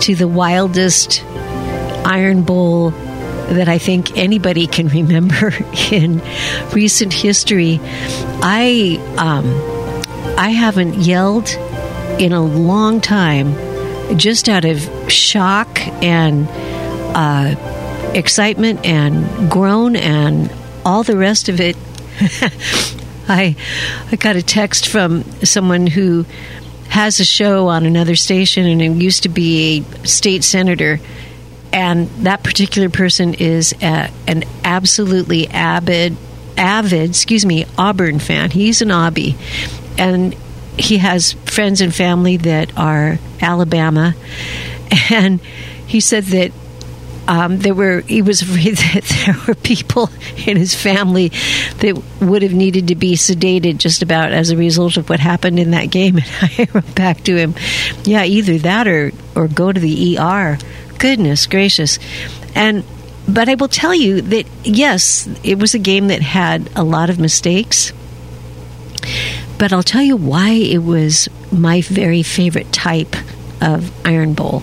to 0.00 0.14
the 0.14 0.28
wildest 0.28 1.24
Iron 2.04 2.42
Bowl 2.42 2.90
that 2.90 3.66
I 3.66 3.78
think 3.78 4.18
anybody 4.18 4.66
can 4.66 4.88
remember 4.88 5.54
in 5.90 6.20
recent 6.74 7.14
history. 7.14 7.80
I 8.42 9.00
um, 9.16 9.46
I 10.38 10.50
haven't 10.50 10.96
yelled 10.96 11.48
in 12.20 12.34
a 12.34 12.44
long 12.44 13.00
time, 13.00 13.54
just 14.18 14.50
out 14.50 14.66
of 14.66 14.78
shock 15.10 15.80
and 16.04 16.46
uh, 17.16 17.73
excitement 18.14 18.84
and 18.84 19.50
groan 19.50 19.96
and 19.96 20.50
all 20.84 21.02
the 21.02 21.16
rest 21.16 21.48
of 21.48 21.60
it. 21.60 21.76
I 23.28 23.56
I 24.10 24.16
got 24.16 24.36
a 24.36 24.42
text 24.42 24.88
from 24.88 25.24
someone 25.42 25.86
who 25.86 26.24
has 26.88 27.18
a 27.20 27.24
show 27.24 27.68
on 27.68 27.86
another 27.86 28.14
station 28.14 28.66
and 28.66 28.80
it 28.80 28.92
used 29.02 29.24
to 29.24 29.28
be 29.28 29.84
a 30.02 30.06
state 30.06 30.44
senator. 30.44 31.00
And 31.72 32.08
that 32.24 32.44
particular 32.44 32.88
person 32.88 33.34
is 33.34 33.74
a, 33.82 34.10
an 34.28 34.44
absolutely 34.62 35.48
avid 35.48 36.16
avid 36.56 37.10
excuse 37.10 37.44
me 37.44 37.66
auburn 37.76 38.20
fan. 38.20 38.50
He's 38.50 38.80
an 38.80 38.88
obby 38.88 39.36
and 39.98 40.34
he 40.78 40.98
has 40.98 41.32
friends 41.46 41.80
and 41.80 41.94
family 41.94 42.36
that 42.38 42.76
are 42.78 43.18
alabama. 43.40 44.14
And 45.10 45.40
he 45.86 45.98
said 45.98 46.24
that 46.24 46.52
um, 47.26 47.58
there 47.58 47.74
were 47.74 48.00
he 48.02 48.22
was 48.22 48.42
afraid 48.42 48.76
that 48.94 49.04
there 49.24 49.36
were 49.46 49.54
people 49.54 50.10
in 50.46 50.56
his 50.56 50.74
family 50.74 51.28
that 51.78 52.00
would 52.20 52.42
have 52.42 52.52
needed 52.52 52.88
to 52.88 52.94
be 52.94 53.14
sedated 53.14 53.78
just 53.78 54.02
about 54.02 54.32
as 54.32 54.50
a 54.50 54.56
result 54.56 54.96
of 54.96 55.08
what 55.08 55.20
happened 55.20 55.58
in 55.58 55.70
that 55.70 55.90
game. 55.90 56.18
And 56.40 56.50
I 56.58 56.68
wrote 56.72 56.94
back 56.94 57.24
to 57.24 57.36
him, 57.36 57.54
"Yeah, 58.04 58.24
either 58.24 58.58
that 58.58 58.86
or 58.86 59.12
or 59.34 59.48
go 59.48 59.72
to 59.72 59.80
the 59.80 60.18
ER." 60.18 60.58
Goodness 60.98 61.46
gracious, 61.46 61.98
and 62.54 62.84
but 63.26 63.48
I 63.48 63.54
will 63.54 63.68
tell 63.68 63.94
you 63.94 64.20
that 64.20 64.46
yes, 64.62 65.28
it 65.42 65.58
was 65.58 65.74
a 65.74 65.78
game 65.78 66.08
that 66.08 66.22
had 66.22 66.70
a 66.76 66.84
lot 66.84 67.10
of 67.10 67.18
mistakes. 67.18 67.92
But 69.58 69.72
I'll 69.72 69.82
tell 69.82 70.02
you 70.02 70.16
why 70.16 70.50
it 70.50 70.82
was 70.82 71.28
my 71.52 71.80
very 71.82 72.22
favorite 72.22 72.72
type 72.72 73.14
of 73.60 73.92
Iron 74.06 74.34
Bowl. 74.34 74.62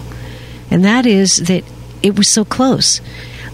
And 0.69 0.85
that 0.85 1.05
is 1.05 1.37
that 1.37 1.63
it 2.03 2.17
was 2.17 2.27
so 2.27 2.45
close. 2.45 3.01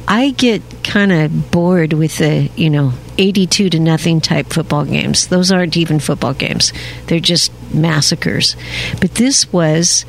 I 0.08 0.32
get 0.32 0.62
kind 0.84 1.12
of 1.12 1.52
bored 1.52 1.94
with 1.94 2.18
the, 2.18 2.50
you 2.56 2.70
know, 2.70 2.94
82 3.18 3.72
to 3.72 3.80
nothing 3.80 4.22
type 4.22 4.48
football 4.48 4.86
games. 4.86 5.28
Those 5.28 5.52
aren't 5.52 5.76
even 5.76 6.00
football 6.00 6.34
games. 6.34 6.72
They're 7.08 7.20
just 7.20 7.52
massacres. 7.74 8.56
But 9.02 9.16
this 9.16 9.52
was 9.52 10.06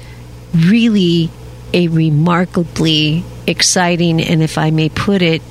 really 0.54 1.30
a 1.74 1.88
remarkably 1.88 3.24
exciting 3.46 4.20
and 4.20 4.42
if 4.42 4.56
I 4.56 4.70
may 4.70 4.88
put 4.88 5.20
it 5.20 5.42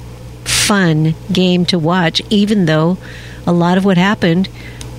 fun 0.46 1.14
game 1.32 1.66
to 1.66 1.78
watch 1.78 2.22
even 2.30 2.66
though 2.66 2.98
a 3.46 3.52
lot 3.52 3.78
of 3.78 3.86
what 3.86 3.98
happened 3.98 4.50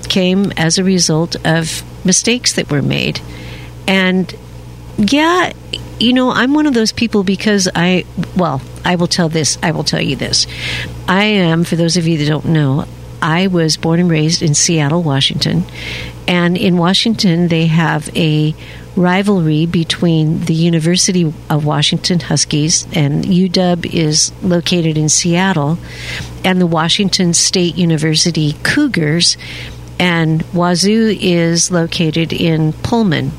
came 0.07 0.51
as 0.55 0.77
a 0.77 0.83
result 0.83 1.35
of 1.45 1.83
mistakes 2.05 2.53
that 2.53 2.71
were 2.71 2.81
made. 2.81 3.21
And 3.87 4.33
yeah, 4.97 5.53
you 5.99 6.13
know, 6.13 6.31
I'm 6.31 6.53
one 6.53 6.65
of 6.65 6.73
those 6.73 6.91
people 6.91 7.23
because 7.23 7.67
I, 7.75 8.05
well, 8.35 8.61
I 8.85 8.95
will 8.95 9.07
tell 9.07 9.29
this, 9.29 9.57
I 9.61 9.71
will 9.71 9.83
tell 9.83 10.01
you 10.01 10.15
this. 10.15 10.47
I 11.07 11.23
am, 11.23 11.63
for 11.63 11.75
those 11.75 11.97
of 11.97 12.07
you 12.07 12.17
that 12.17 12.25
don't 12.25 12.45
know, 12.45 12.85
I 13.21 13.47
was 13.47 13.75
born 13.77 13.99
and 13.99 14.09
raised 14.09 14.41
in 14.41 14.55
Seattle, 14.55 15.03
Washington. 15.03 15.63
And 16.27 16.57
in 16.57 16.77
Washington, 16.77 17.49
they 17.49 17.67
have 17.67 18.09
a 18.15 18.55
rivalry 18.95 19.65
between 19.65 20.41
the 20.45 20.53
University 20.53 21.33
of 21.49 21.65
Washington 21.65 22.19
Huskies, 22.19 22.87
and 22.93 23.23
UW 23.23 23.93
is 23.93 24.31
located 24.41 24.97
in 24.97 25.09
Seattle, 25.09 25.77
and 26.43 26.61
the 26.61 26.67
Washington 26.67 27.33
State 27.33 27.75
University 27.75 28.55
Cougars, 28.63 29.37
and 29.99 30.43
Wazoo 30.53 31.17
is 31.19 31.71
located 31.71 32.31
in 32.31 32.73
Pullman 32.73 33.31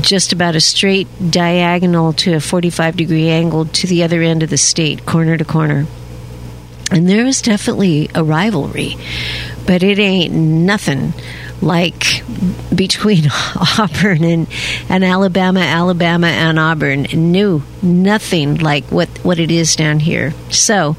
just 0.00 0.32
about 0.32 0.56
a 0.56 0.60
straight 0.60 1.08
diagonal 1.30 2.12
to 2.14 2.34
a 2.34 2.40
45 2.40 2.96
degree 2.96 3.28
angle 3.28 3.66
to 3.66 3.86
the 3.86 4.02
other 4.02 4.22
end 4.22 4.42
of 4.42 4.50
the 4.50 4.56
state, 4.56 5.06
corner 5.06 5.36
to 5.36 5.44
corner. 5.44 5.86
And 6.90 7.08
there 7.08 7.26
is 7.26 7.42
definitely 7.42 8.08
a 8.14 8.22
rivalry, 8.22 8.96
but 9.66 9.82
it 9.82 9.98
ain't 9.98 10.32
nothing 10.32 11.12
like 11.60 12.22
between 12.74 13.24
Auburn 13.78 14.22
and, 14.24 14.46
and 14.88 15.04
Alabama, 15.04 15.60
Alabama 15.60 16.28
and 16.28 16.58
Auburn. 16.58 17.06
No, 17.14 17.62
nothing 17.82 18.56
like 18.58 18.84
what, 18.86 19.08
what 19.24 19.38
it 19.38 19.50
is 19.50 19.74
down 19.74 20.00
here. 20.00 20.32
So 20.50 20.96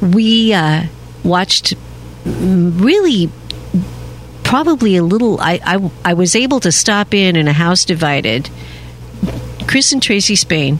we 0.00 0.52
uh, 0.52 0.84
watched 1.24 1.74
really 2.24 3.30
probably 4.48 4.96
a 4.96 5.02
little. 5.02 5.38
I, 5.40 5.60
I 5.62 5.90
I 6.06 6.14
was 6.14 6.34
able 6.34 6.58
to 6.60 6.72
stop 6.72 7.12
in 7.12 7.36
in 7.36 7.46
a 7.48 7.52
house 7.52 7.84
divided. 7.84 8.48
Chris 9.66 9.92
and 9.92 10.02
Tracy 10.02 10.36
Spain, 10.36 10.78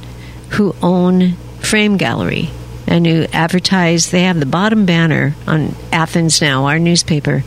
who 0.50 0.75
own 0.82 1.34
Frame 1.60 1.98
Gallery 1.98 2.48
and 2.87 3.06
who 3.06 3.26
advertise. 3.30 4.10
They 4.10 4.22
have 4.22 4.40
the 4.40 4.46
bottom 4.46 4.87
banner 4.87 5.34
on 5.46 5.75
Athens 5.92 6.40
Now, 6.40 6.64
our 6.64 6.78
newspaper, 6.78 7.44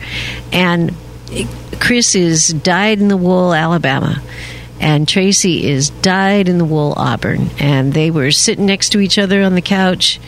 and 0.52 0.94
Chris 1.80 2.14
is 2.14 2.48
dyed 2.48 3.00
in 3.00 3.08
the 3.08 3.16
wool, 3.16 3.52
Alabama. 3.52 4.22
And 4.78 5.08
Tracy 5.08 5.68
is 5.68 5.90
dyed 5.90 6.48
in 6.48 6.58
the 6.58 6.64
wool, 6.64 6.94
Auburn. 6.96 7.50
And 7.58 7.92
they 7.92 8.10
were 8.10 8.32
sitting 8.32 8.66
next 8.66 8.90
to 8.90 9.00
each 9.00 9.16
other 9.16 9.42
on 9.42 9.54
the 9.54 9.62
couch 9.62 10.20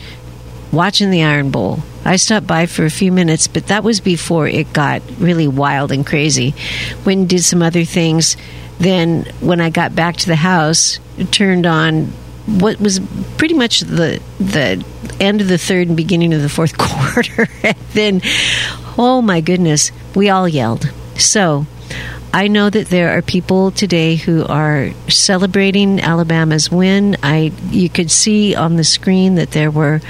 watching 0.71 1.09
the 1.09 1.23
Iron 1.23 1.51
Bowl. 1.51 1.79
I 2.05 2.17
stopped 2.17 2.45
by 2.45 2.67
for 2.67 2.85
a 2.85 2.91
few 2.91 3.11
minutes, 3.11 3.47
but 3.47 3.67
that 3.67 3.83
was 3.83 3.99
before 3.99 4.47
it 4.47 4.71
got 4.71 5.01
really 5.17 5.47
wild 5.47 5.91
and 5.91 6.05
crazy. 6.05 6.53
Went 7.03 7.19
and 7.21 7.29
did 7.29 7.43
some 7.43 7.63
other 7.63 7.83
things. 7.83 8.37
Then, 8.77 9.25
when 9.39 9.59
I 9.59 9.69
got 9.71 9.95
back 9.95 10.17
to 10.17 10.27
the 10.27 10.35
house, 10.35 10.99
turned 11.31 11.65
on 11.65 12.13
what 12.45 12.79
was 12.79 12.99
pretty 13.37 13.55
much 13.55 13.79
the 13.79 14.21
the 14.39 14.85
end 15.19 15.41
of 15.41 15.47
the 15.47 15.57
third 15.57 15.87
and 15.87 15.97
beginning 15.97 16.33
of 16.33 16.41
the 16.41 16.49
fourth 16.49 16.77
quarter. 16.77 17.47
and 17.63 17.77
then, 17.93 18.21
oh 18.97 19.21
my 19.23 19.41
goodness, 19.41 19.91
we 20.13 20.29
all 20.29 20.47
yelled. 20.47 20.91
So 21.17 21.65
I 22.35 22.49
know 22.49 22.69
that 22.69 22.87
there 22.89 23.17
are 23.17 23.21
people 23.21 23.71
today 23.71 24.17
who 24.17 24.45
are 24.45 24.91
celebrating 25.07 26.01
Alabama's 26.01 26.69
win. 26.69 27.15
I 27.23 27.53
you 27.69 27.87
could 27.87 28.11
see 28.11 28.53
on 28.53 28.75
the 28.75 28.83
screen 28.83 29.35
that 29.35 29.51
there 29.51 29.71
were 29.71 30.01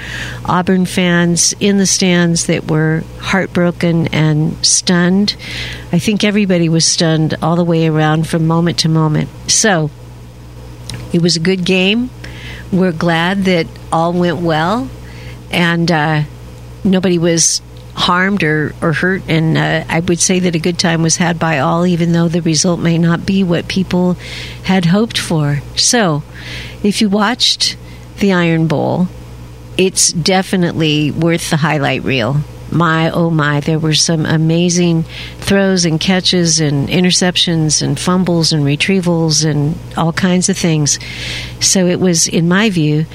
Auburn 0.44 0.86
fans 0.86 1.54
in 1.60 1.78
the 1.78 1.86
stands 1.86 2.46
that 2.46 2.68
were 2.68 3.04
heartbroken 3.20 4.08
and 4.08 4.56
stunned. 4.66 5.36
I 5.92 6.00
think 6.00 6.24
everybody 6.24 6.68
was 6.68 6.84
stunned 6.84 7.36
all 7.42 7.54
the 7.54 7.62
way 7.62 7.86
around 7.86 8.26
from 8.26 8.48
moment 8.48 8.80
to 8.80 8.88
moment. 8.88 9.28
So 9.46 9.92
it 11.12 11.22
was 11.22 11.36
a 11.36 11.40
good 11.40 11.64
game. 11.64 12.10
We're 12.72 12.90
glad 12.90 13.44
that 13.44 13.68
all 13.92 14.12
went 14.12 14.38
well, 14.38 14.90
and 15.52 15.88
uh, 15.92 16.22
nobody 16.82 17.18
was 17.18 17.62
harmed 17.96 18.42
or, 18.42 18.74
or 18.82 18.92
hurt. 18.92 19.22
And 19.26 19.56
uh, 19.56 19.84
I 19.88 20.00
would 20.00 20.20
say 20.20 20.38
that 20.40 20.54
a 20.54 20.60
good 20.60 20.78
time 20.78 21.02
was 21.02 21.16
had 21.16 21.38
by 21.38 21.58
all, 21.58 21.86
even 21.86 22.12
though 22.12 22.28
the 22.28 22.42
result 22.42 22.78
may 22.78 22.98
not 22.98 23.24
be 23.24 23.42
what 23.42 23.68
people 23.68 24.14
had 24.64 24.84
hoped 24.84 25.18
for. 25.18 25.60
So, 25.76 26.22
if 26.82 27.00
you 27.00 27.08
watched 27.08 27.76
the 28.18 28.32
Iron 28.32 28.66
Bowl, 28.66 29.08
it's 29.78 30.12
definitely 30.12 31.10
worth 31.10 31.50
the 31.50 31.56
highlight 31.56 32.04
reel. 32.04 32.36
My 32.70 33.10
oh 33.10 33.30
my, 33.30 33.60
there 33.60 33.78
were 33.78 33.94
some 33.94 34.26
amazing 34.26 35.04
throws 35.38 35.84
and 35.84 35.98
catches 35.98 36.60
and 36.60 36.88
interceptions 36.88 37.80
and 37.80 37.98
fumbles 37.98 38.52
and 38.52 38.64
retrievals 38.64 39.48
and 39.48 39.78
all 39.96 40.12
kinds 40.12 40.48
of 40.48 40.58
things. 40.58 40.98
So 41.60 41.86
it 41.86 42.00
was, 42.00 42.28
in 42.28 42.48
my 42.48 42.68
view, 42.68 43.06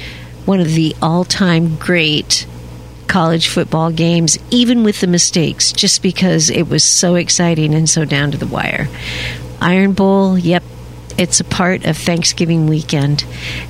one 0.45 0.59
of 0.59 0.73
the 0.73 0.95
all 1.01 1.25
time 1.25 1.75
great 1.75 2.47
college 3.11 3.49
football 3.49 3.91
games, 3.91 4.39
even 4.51 4.85
with 4.85 5.01
the 5.01 5.07
mistakes, 5.07 5.73
just 5.73 6.01
because 6.01 6.49
it 6.49 6.69
was 6.69 6.81
so 6.81 7.15
exciting 7.15 7.73
and 7.73 7.89
so 7.89 8.05
down 8.05 8.31
to 8.31 8.37
the 8.37 8.47
wire. 8.47 8.87
Iron 9.59 9.91
Bowl, 9.91 10.37
yep, 10.37 10.63
it's 11.17 11.41
a 11.41 11.43
part 11.43 11.85
of 11.85 11.97
Thanksgiving 11.97 12.67
weekend. 12.67 13.25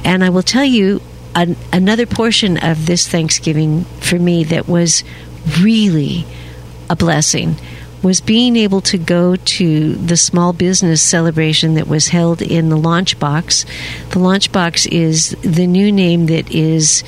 And 0.06 0.24
I 0.24 0.30
will 0.30 0.44
tell 0.44 0.64
you 0.64 1.02
an, 1.34 1.58
another 1.74 2.06
portion 2.06 2.60
of 2.60 2.86
this 2.86 3.08
Thanksgiving 3.08 3.86
for 4.00 4.20
me 4.20 4.44
that 4.44 4.68
was 4.68 5.04
really 5.60 6.24
a 6.88 6.96
blessing 6.96 7.56
was 8.04 8.22
being 8.22 8.56
able 8.56 8.82
to 8.82 8.98
go 8.98 9.36
to 9.36 9.94
the 9.96 10.18
small 10.18 10.54
business 10.54 11.02
celebration 11.02 11.76
that 11.76 11.88
was 11.88 12.08
held 12.08 12.42
in 12.42 12.70
the 12.70 12.78
Launchbox. 12.78 13.66
The 14.10 14.20
Launchbox 14.20 14.92
is 14.92 15.36
the 15.42 15.68
new 15.68 15.92
name 15.92 16.26
that 16.28 16.50
is 16.52 17.04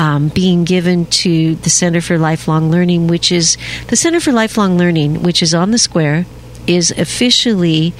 um, 0.00 0.28
being 0.28 0.64
given 0.64 1.04
to 1.04 1.56
the 1.56 1.68
Center 1.68 2.00
for 2.00 2.18
Lifelong 2.18 2.70
Learning, 2.70 3.06
which 3.06 3.30
is 3.30 3.58
the 3.88 3.96
Center 3.96 4.18
for 4.18 4.32
Lifelong 4.32 4.78
Learning, 4.78 5.22
which 5.22 5.42
is 5.42 5.54
on 5.54 5.72
the 5.72 5.78
square, 5.78 6.24
is 6.66 6.90
officially 6.90 7.92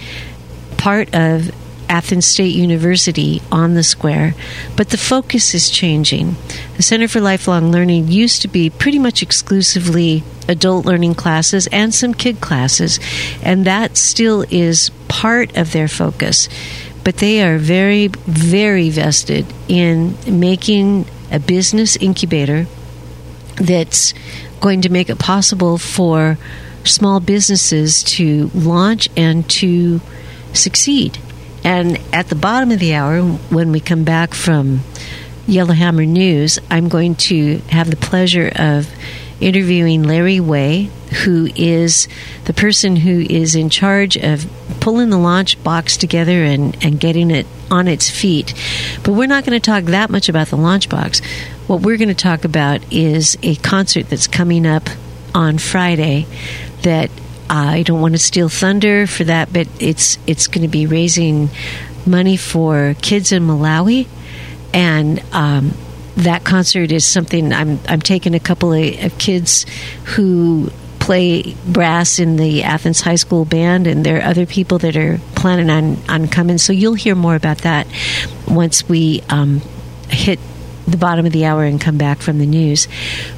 part 0.78 1.14
of 1.14 1.54
Athens 1.90 2.24
State 2.24 2.54
University 2.54 3.42
on 3.52 3.74
the 3.74 3.82
square, 3.82 4.34
but 4.76 4.88
the 4.88 4.96
focus 4.96 5.54
is 5.54 5.68
changing. 5.68 6.36
The 6.76 6.82
Center 6.82 7.06
for 7.06 7.20
Lifelong 7.20 7.70
Learning 7.70 8.08
used 8.08 8.40
to 8.42 8.48
be 8.48 8.70
pretty 8.70 8.98
much 8.98 9.22
exclusively 9.22 10.22
adult 10.48 10.86
learning 10.86 11.16
classes 11.16 11.66
and 11.70 11.92
some 11.92 12.14
kid 12.14 12.40
classes, 12.40 12.98
and 13.42 13.66
that 13.66 13.98
still 13.98 14.46
is 14.48 14.90
part 15.08 15.54
of 15.54 15.72
their 15.72 15.88
focus. 15.88 16.48
But 17.04 17.16
they 17.16 17.42
are 17.42 17.58
very, 17.58 18.06
very 18.06 18.88
vested 18.88 19.44
in 19.68 20.16
making 20.26 21.06
a 21.30 21.38
business 21.38 21.96
incubator 21.96 22.66
that's 23.56 24.14
going 24.60 24.82
to 24.82 24.88
make 24.88 25.08
it 25.10 25.18
possible 25.18 25.78
for 25.78 26.38
small 26.84 27.20
businesses 27.20 28.02
to 28.02 28.50
launch 28.54 29.08
and 29.16 29.48
to 29.48 30.00
succeed. 30.52 31.18
And 31.62 32.00
at 32.12 32.28
the 32.28 32.34
bottom 32.34 32.70
of 32.70 32.78
the 32.78 32.94
hour, 32.94 33.20
when 33.22 33.70
we 33.70 33.80
come 33.80 34.04
back 34.04 34.34
from 34.34 34.80
Yellowhammer 35.46 36.06
News, 36.06 36.58
I'm 36.70 36.88
going 36.88 37.16
to 37.16 37.58
have 37.68 37.90
the 37.90 37.96
pleasure 37.96 38.50
of 38.54 38.88
interviewing 39.40 40.02
Larry 40.02 40.40
Way, 40.40 40.90
who 41.24 41.48
is 41.54 42.08
the 42.44 42.52
person 42.52 42.96
who 42.96 43.20
is 43.20 43.54
in 43.54 43.68
charge 43.68 44.16
of 44.16 44.50
pulling 44.80 45.10
the 45.10 45.18
launch 45.18 45.62
box 45.62 45.96
together 45.96 46.44
and, 46.44 46.76
and 46.84 47.00
getting 47.00 47.30
it 47.30 47.46
on 47.70 47.88
its 47.88 48.10
feet. 48.10 48.54
But 49.04 49.12
we're 49.12 49.26
not 49.26 49.44
going 49.44 49.60
to 49.60 49.64
talk 49.64 49.84
that 49.84 50.10
much 50.10 50.28
about 50.28 50.48
the 50.48 50.56
launch 50.56 50.88
box. 50.88 51.20
What 51.66 51.82
we're 51.82 51.96
going 51.96 52.08
to 52.08 52.14
talk 52.14 52.44
about 52.44 52.80
is 52.92 53.38
a 53.42 53.54
concert 53.56 54.08
that's 54.08 54.26
coming 54.26 54.66
up 54.66 54.88
on 55.34 55.58
Friday 55.58 56.26
that 56.82 57.10
I 57.48 57.82
don't 57.82 58.00
want 58.00 58.14
to 58.14 58.18
steal 58.18 58.48
thunder 58.48 59.06
for 59.06 59.24
that, 59.24 59.52
but 59.52 59.68
it's 59.80 60.18
it's 60.26 60.46
going 60.46 60.62
to 60.62 60.68
be 60.68 60.86
raising 60.86 61.50
money 62.06 62.36
for 62.36 62.94
kids 63.02 63.32
in 63.32 63.42
Malawi, 63.42 64.06
and 64.72 65.22
um, 65.32 65.72
that 66.16 66.44
concert 66.44 66.92
is 66.92 67.04
something 67.04 67.52
I'm 67.52 67.80
I'm 67.88 68.00
taking 68.00 68.34
a 68.34 68.40
couple 68.40 68.72
of, 68.72 69.04
of 69.04 69.18
kids 69.18 69.66
who 70.04 70.70
play 71.10 71.56
brass 71.66 72.20
in 72.20 72.36
the 72.36 72.62
Athens 72.62 73.00
High 73.00 73.16
School 73.16 73.44
band, 73.44 73.88
and 73.88 74.06
there 74.06 74.18
are 74.18 74.22
other 74.22 74.46
people 74.46 74.78
that 74.78 74.96
are 74.96 75.18
planning 75.34 75.68
on, 75.68 75.96
on 76.08 76.28
coming. 76.28 76.56
So 76.56 76.72
you'll 76.72 76.94
hear 76.94 77.16
more 77.16 77.34
about 77.34 77.58
that 77.62 77.88
once 78.46 78.88
we 78.88 79.20
um, 79.28 79.60
hit 80.08 80.38
the 80.86 80.96
bottom 80.96 81.26
of 81.26 81.32
the 81.32 81.46
hour 81.46 81.64
and 81.64 81.80
come 81.80 81.98
back 81.98 82.18
from 82.18 82.38
the 82.38 82.46
news. 82.46 82.86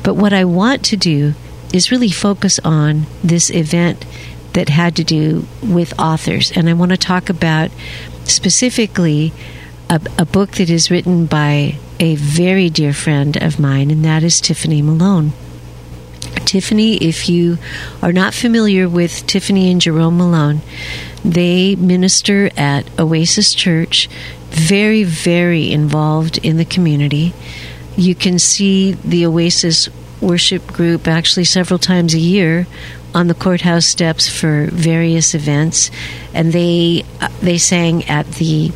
But 0.02 0.16
what 0.16 0.34
I 0.34 0.44
want 0.44 0.84
to 0.84 0.98
do 0.98 1.32
is 1.72 1.90
really 1.90 2.10
focus 2.10 2.58
on 2.58 3.06
this 3.24 3.48
event 3.48 4.04
that 4.52 4.68
had 4.68 4.94
to 4.96 5.04
do 5.04 5.46
with 5.62 5.98
authors. 5.98 6.52
And 6.54 6.68
I 6.68 6.74
want 6.74 6.90
to 6.90 6.98
talk 6.98 7.30
about 7.30 7.70
specifically 8.24 9.32
a, 9.88 9.98
a, 10.18 10.26
book 10.26 10.50
that 10.56 10.68
is 10.68 10.90
written 10.90 11.24
by 11.24 11.78
a 11.98 12.16
very 12.16 12.68
dear 12.68 12.92
friend 12.92 13.42
of 13.42 13.58
mine, 13.58 13.90
and 13.90 14.04
that 14.04 14.22
is 14.22 14.42
Tiffany 14.42 14.82
Malone. 14.82 15.32
Tiffany, 16.44 16.96
if 16.96 17.28
you 17.28 17.58
are 18.02 18.12
not 18.12 18.34
familiar 18.34 18.88
with 18.88 19.26
Tiffany 19.26 19.70
and 19.70 19.80
Jerome 19.80 20.18
Malone, 20.18 20.60
they 21.24 21.76
minister 21.76 22.50
at 22.56 22.84
Oasis 22.98 23.54
Church, 23.54 24.08
very, 24.50 25.04
very 25.04 25.72
involved 25.72 26.38
in 26.38 26.56
the 26.56 26.64
community. 26.64 27.32
You 27.96 28.14
can 28.14 28.38
see 28.38 28.92
the 28.92 29.26
Oasis 29.26 29.88
worship 30.20 30.66
group 30.66 31.08
actually 31.08 31.44
several 31.44 31.78
times 31.78 32.14
a 32.14 32.18
year 32.18 32.66
on 33.14 33.26
the 33.26 33.34
courthouse 33.34 33.86
steps 33.86 34.28
for 34.28 34.66
various 34.66 35.34
events, 35.34 35.90
and 36.32 36.52
they 36.52 37.04
uh, 37.20 37.28
they 37.40 37.58
sang 37.58 38.04
at 38.08 38.26
the 38.32 38.72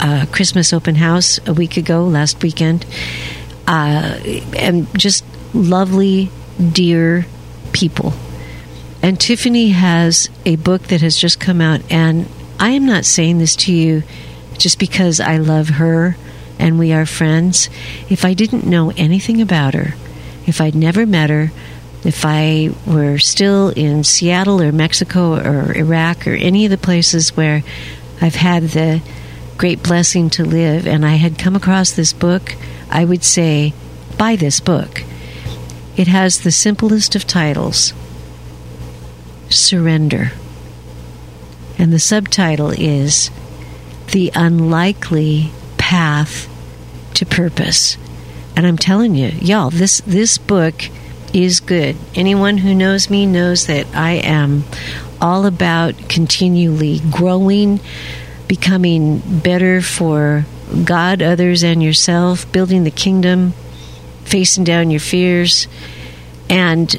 uh, 0.00 0.26
Christmas 0.32 0.72
open 0.72 0.94
house 0.94 1.38
a 1.46 1.52
week 1.52 1.76
ago, 1.76 2.04
last 2.04 2.42
weekend, 2.42 2.86
uh, 3.66 4.18
and 4.56 4.86
just 4.98 5.24
lovely, 5.52 6.30
dear 6.58 7.26
people. 7.72 8.12
And 9.02 9.20
Tiffany 9.20 9.70
has 9.70 10.30
a 10.46 10.56
book 10.56 10.84
that 10.84 11.02
has 11.02 11.16
just 11.16 11.38
come 11.40 11.60
out, 11.60 11.80
and 11.90 12.26
I 12.58 12.70
am 12.70 12.86
not 12.86 13.04
saying 13.04 13.38
this 13.38 13.56
to 13.56 13.72
you 13.72 14.02
just 14.56 14.78
because 14.78 15.20
I 15.20 15.36
love 15.36 15.68
her 15.68 16.16
and 16.58 16.78
we 16.78 16.92
are 16.92 17.06
friends. 17.06 17.68
If 18.08 18.24
I 18.24 18.34
didn't 18.34 18.64
know 18.64 18.92
anything 18.96 19.40
about 19.40 19.74
her, 19.74 19.94
if 20.46 20.60
I'd 20.60 20.74
never 20.74 21.04
met 21.04 21.30
her, 21.30 21.50
if 22.04 22.24
I 22.24 22.70
were 22.86 23.18
still 23.18 23.70
in 23.70 24.04
Seattle 24.04 24.62
or 24.62 24.72
Mexico 24.72 25.34
or 25.34 25.74
Iraq 25.74 26.26
or 26.26 26.34
any 26.34 26.64
of 26.64 26.70
the 26.70 26.78
places 26.78 27.36
where 27.36 27.62
I've 28.20 28.34
had 28.34 28.64
the 28.64 29.02
great 29.56 29.82
blessing 29.82 30.30
to 30.30 30.44
live 30.44 30.86
and 30.86 31.04
I 31.04 31.14
had 31.16 31.38
come 31.38 31.56
across 31.56 31.92
this 31.92 32.12
book, 32.12 32.54
I 32.90 33.04
would 33.04 33.24
say, 33.24 33.72
buy 34.18 34.36
this 34.36 34.60
book. 34.60 35.02
It 35.96 36.08
has 36.08 36.40
the 36.40 36.52
simplest 36.52 37.14
of 37.14 37.26
titles 37.26 37.92
Surrender. 39.48 40.32
And 41.78 41.92
the 41.92 41.98
subtitle 41.98 42.70
is 42.70 43.30
The 44.12 44.32
Unlikely 44.34 45.52
Path 45.78 46.48
to 47.14 47.26
Purpose. 47.26 47.96
And 48.56 48.66
I'm 48.66 48.78
telling 48.78 49.14
you, 49.14 49.28
y'all, 49.40 49.70
this, 49.70 50.00
this 50.00 50.38
book 50.38 50.74
is 51.32 51.60
good. 51.60 51.96
Anyone 52.14 52.58
who 52.58 52.74
knows 52.74 53.10
me 53.10 53.26
knows 53.26 53.66
that 53.66 53.86
I 53.94 54.12
am 54.12 54.64
all 55.20 55.46
about 55.46 56.08
continually 56.08 57.00
growing, 57.10 57.80
becoming 58.48 59.20
better 59.40 59.80
for 59.80 60.46
God, 60.84 61.22
others, 61.22 61.62
and 61.62 61.82
yourself, 61.82 62.50
building 62.52 62.84
the 62.84 62.90
kingdom, 62.90 63.54
facing 64.24 64.64
down 64.64 64.90
your 64.90 65.00
fears. 65.00 65.66
And 66.48 66.94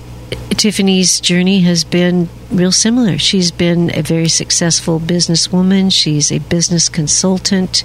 Tiffany's 0.51 1.19
journey 1.19 1.61
has 1.61 1.83
been 1.83 2.29
real 2.49 2.71
similar. 2.71 3.17
She's 3.17 3.51
been 3.51 3.95
a 3.95 4.01
very 4.01 4.29
successful 4.29 4.99
businesswoman. 4.99 5.91
She's 5.91 6.31
a 6.31 6.39
business 6.39 6.89
consultant. 6.89 7.83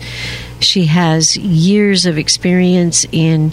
She 0.61 0.87
has 0.87 1.37
years 1.37 2.07
of 2.07 2.19
experience 2.19 3.05
in 3.13 3.53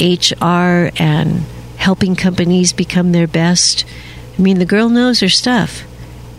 HR 0.00 0.90
and 0.96 1.42
helping 1.76 2.16
companies 2.16 2.72
become 2.72 3.12
their 3.12 3.26
best. 3.26 3.84
I 4.38 4.42
mean, 4.42 4.58
the 4.58 4.64
girl 4.64 4.88
knows 4.88 5.20
her 5.20 5.28
stuff. 5.28 5.84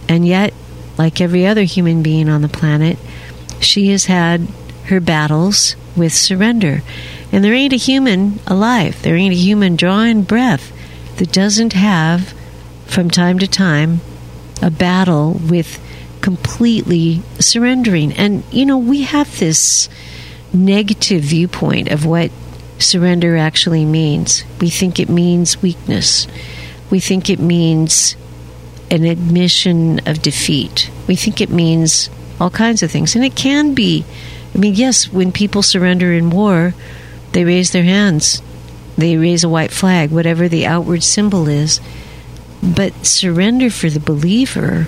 And 0.10 0.28
yet, 0.28 0.54
like 0.98 1.22
every 1.22 1.46
other 1.46 1.64
human 1.64 2.02
being 2.04 2.30
on 2.30 2.42
the 2.42 2.50
planet, 2.50 2.98
she 3.60 3.90
has 3.90 4.06
had 4.06 4.48
her 4.86 5.00
battles 5.00 5.76
with 5.96 6.14
surrender. 6.14 6.82
And 7.32 7.44
there 7.44 7.54
ain't 7.54 7.74
a 7.74 7.78
human 7.78 8.40
alive, 8.48 9.02
there 9.02 9.16
ain't 9.16 9.34
a 9.34 9.38
human 9.38 9.76
drawing 9.76 10.24
breath 10.24 10.72
that 11.18 11.32
doesn't 11.32 11.74
have, 11.74 12.34
from 12.86 13.10
time 13.10 13.40
to 13.40 13.48
time, 13.48 14.02
a 14.62 14.72
battle 14.72 15.34
with 15.34 15.80
completely 16.22 17.22
surrendering. 17.40 18.14
And, 18.14 18.44
you 18.52 18.66
know, 18.66 18.78
we 18.78 19.04
have 19.04 19.40
this 19.40 19.90
negative 20.54 21.22
viewpoint 21.22 21.90
of 21.90 22.06
what 22.06 22.32
surrender 22.80 23.38
actually 23.38 23.86
means. 23.86 24.44
We 24.60 24.70
think 24.70 25.00
it 25.00 25.10
means 25.10 25.62
weakness, 25.62 26.28
we 26.90 27.00
think 27.00 27.30
it 27.30 27.40
means 27.40 28.16
an 28.92 29.04
admission 29.04 30.00
of 30.08 30.22
defeat, 30.22 30.90
we 31.08 31.16
think 31.16 31.42
it 31.42 31.50
means 31.50 32.10
all 32.40 32.50
kinds 32.50 32.84
of 32.84 32.92
things. 32.92 33.16
And 33.16 33.24
it 33.24 33.36
can 33.36 33.74
be. 33.74 34.06
I 34.54 34.58
mean, 34.58 34.76
yes, 34.76 35.12
when 35.12 35.32
people 35.32 35.62
surrender 35.62 36.14
in 36.14 36.30
war, 36.30 36.74
they 37.36 37.44
raise 37.44 37.72
their 37.72 37.84
hands 37.84 38.42
they 38.98 39.18
raise 39.18 39.44
a 39.44 39.50
white 39.50 39.72
flag, 39.72 40.12
whatever 40.12 40.48
the 40.48 40.66
outward 40.66 41.04
symbol 41.04 41.48
is. 41.48 41.82
But 42.64 43.06
surrender 43.06 43.70
for 43.70 43.90
the 43.90 44.00
believer 44.00 44.88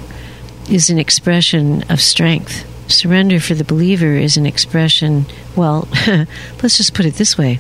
is 0.70 0.90
an 0.90 0.98
expression 0.98 1.84
of 1.90 2.02
strength. 2.02 2.66
Surrender 2.90 3.40
for 3.40 3.54
the 3.54 3.66
believer 3.66 4.16
is 4.16 4.38
an 4.38 4.46
expression, 4.46 5.26
well, 5.56 5.88
let's 6.64 6.78
just 6.78 6.94
put 6.94 7.06
it 7.06 7.16
this 7.16 7.38
way 7.38 7.60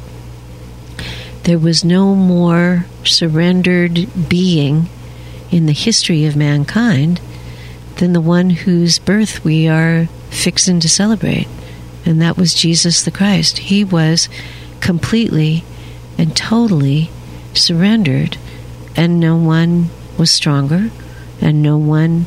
there 1.43 1.57
was 1.57 1.85
no 1.85 2.13
more 2.13 2.85
surrendered 3.05 4.05
being 4.27 4.89
in 5.49 5.65
the 5.65 5.71
history 5.71 6.25
of 6.25 6.35
mankind 6.35 7.21
than 7.99 8.11
the 8.11 8.19
one 8.19 8.49
whose 8.49 8.99
birth 8.99 9.45
we 9.45 9.65
are 9.65 10.09
fixing 10.29 10.81
to 10.81 10.89
celebrate. 10.89 11.47
And 12.05 12.21
that 12.21 12.35
was 12.35 12.53
Jesus 12.53 13.01
the 13.01 13.11
Christ. 13.11 13.59
He 13.59 13.85
was 13.85 14.27
completely 14.81 15.63
and 16.17 16.35
totally 16.35 17.09
surrendered, 17.53 18.37
and 18.95 19.19
no 19.19 19.35
one 19.35 19.89
was 20.17 20.31
stronger, 20.31 20.89
and 21.41 21.61
no 21.61 21.77
one 21.77 22.25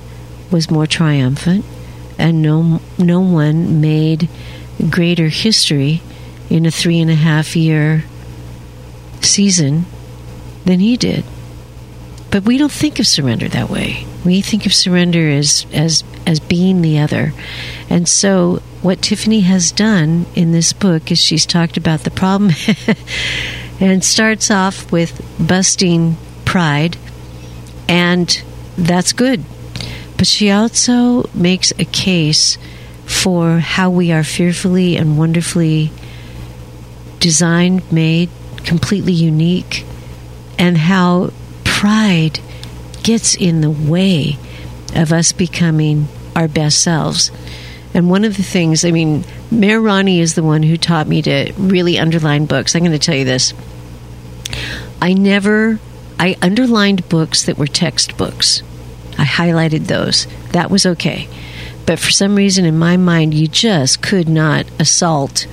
was 0.50 0.70
more 0.70 0.86
triumphant, 0.86 1.64
and 2.18 2.42
no, 2.42 2.80
no 2.98 3.20
one 3.20 3.80
made 3.80 4.28
greater 4.88 5.28
history 5.28 6.02
in 6.48 6.66
a 6.66 6.70
three 6.70 7.00
and 7.00 7.10
a 7.10 7.14
half 7.14 7.54
year 7.54 8.04
season 9.20 9.86
than 10.64 10.80
he 10.80 10.96
did. 10.96 11.24
But 12.30 12.44
we 12.44 12.58
don't 12.58 12.72
think 12.72 12.98
of 12.98 13.06
surrender 13.06 13.48
that 13.48 13.68
way. 13.68 14.06
We 14.24 14.40
think 14.40 14.66
of 14.66 14.74
surrender 14.74 15.28
as, 15.30 15.66
as, 15.72 16.04
as 16.26 16.38
being 16.38 16.82
the 16.82 17.00
other. 17.00 17.32
And 17.88 18.08
so, 18.08 18.62
what 18.82 19.02
Tiffany 19.02 19.40
has 19.40 19.72
done 19.72 20.26
in 20.34 20.52
this 20.52 20.72
book 20.72 21.10
is 21.10 21.20
she's 21.20 21.44
talked 21.44 21.76
about 21.76 22.00
the 22.00 22.10
problem 22.10 22.52
and 23.80 24.02
starts 24.02 24.50
off 24.50 24.90
with 24.90 25.20
busting 25.38 26.16
pride, 26.44 26.96
and 27.88 28.42
that's 28.78 29.12
good. 29.12 29.44
But 30.16 30.26
she 30.26 30.50
also 30.50 31.28
makes 31.34 31.72
a 31.78 31.84
case 31.84 32.56
for 33.04 33.58
how 33.58 33.90
we 33.90 34.12
are 34.12 34.24
fearfully 34.24 34.96
and 34.96 35.18
wonderfully 35.18 35.90
designed, 37.18 37.90
made, 37.92 38.30
completely 38.64 39.12
unique, 39.12 39.84
and 40.58 40.78
how 40.78 41.32
pride 41.64 42.40
gets 43.02 43.34
in 43.34 43.60
the 43.60 43.70
way 43.70 44.38
of 44.94 45.12
us 45.12 45.32
becoming 45.32 46.08
our 46.34 46.48
best 46.48 46.82
selves. 46.82 47.30
And 47.92 48.08
one 48.08 48.24
of 48.24 48.36
the 48.36 48.42
things, 48.42 48.84
I 48.84 48.92
mean, 48.92 49.24
Mayor 49.50 49.80
Ronnie 49.80 50.20
is 50.20 50.34
the 50.34 50.42
one 50.42 50.62
who 50.62 50.76
taught 50.76 51.08
me 51.08 51.22
to 51.22 51.52
really 51.56 51.98
underline 51.98 52.46
books. 52.46 52.74
I'm 52.74 52.82
going 52.82 52.92
to 52.92 52.98
tell 52.98 53.16
you 53.16 53.24
this. 53.24 53.52
I 55.02 55.12
never, 55.12 55.80
I 56.18 56.36
underlined 56.40 57.08
books 57.08 57.44
that 57.44 57.58
were 57.58 57.66
textbooks. 57.66 58.62
I 59.18 59.24
highlighted 59.24 59.86
those. 59.86 60.26
That 60.52 60.70
was 60.70 60.86
okay. 60.86 61.28
But 61.84 61.98
for 61.98 62.10
some 62.10 62.36
reason 62.36 62.64
in 62.64 62.78
my 62.78 62.96
mind, 62.96 63.34
you 63.34 63.48
just 63.48 64.02
could 64.02 64.28
not 64.28 64.66
assault 64.78 65.46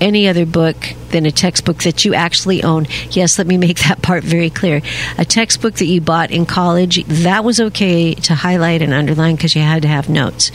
any 0.00 0.26
other 0.26 0.46
book 0.46 0.76
than 1.10 1.26
a 1.26 1.30
textbook 1.30 1.82
that 1.82 2.04
you 2.04 2.14
actually 2.14 2.62
own. 2.62 2.86
Yes, 3.10 3.38
let 3.38 3.46
me 3.46 3.58
make 3.58 3.78
that 3.80 4.02
part 4.02 4.24
very 4.24 4.50
clear. 4.50 4.80
A 5.18 5.24
textbook 5.24 5.74
that 5.74 5.84
you 5.84 6.00
bought 6.00 6.30
in 6.30 6.46
college, 6.46 7.04
that 7.04 7.44
was 7.44 7.60
okay 7.60 8.14
to 8.14 8.34
highlight 8.34 8.82
and 8.82 8.92
underline 8.92 9.36
because 9.36 9.54
you 9.54 9.62
had 9.62 9.82
to 9.82 9.88
have 9.88 10.08
notes 10.08 10.50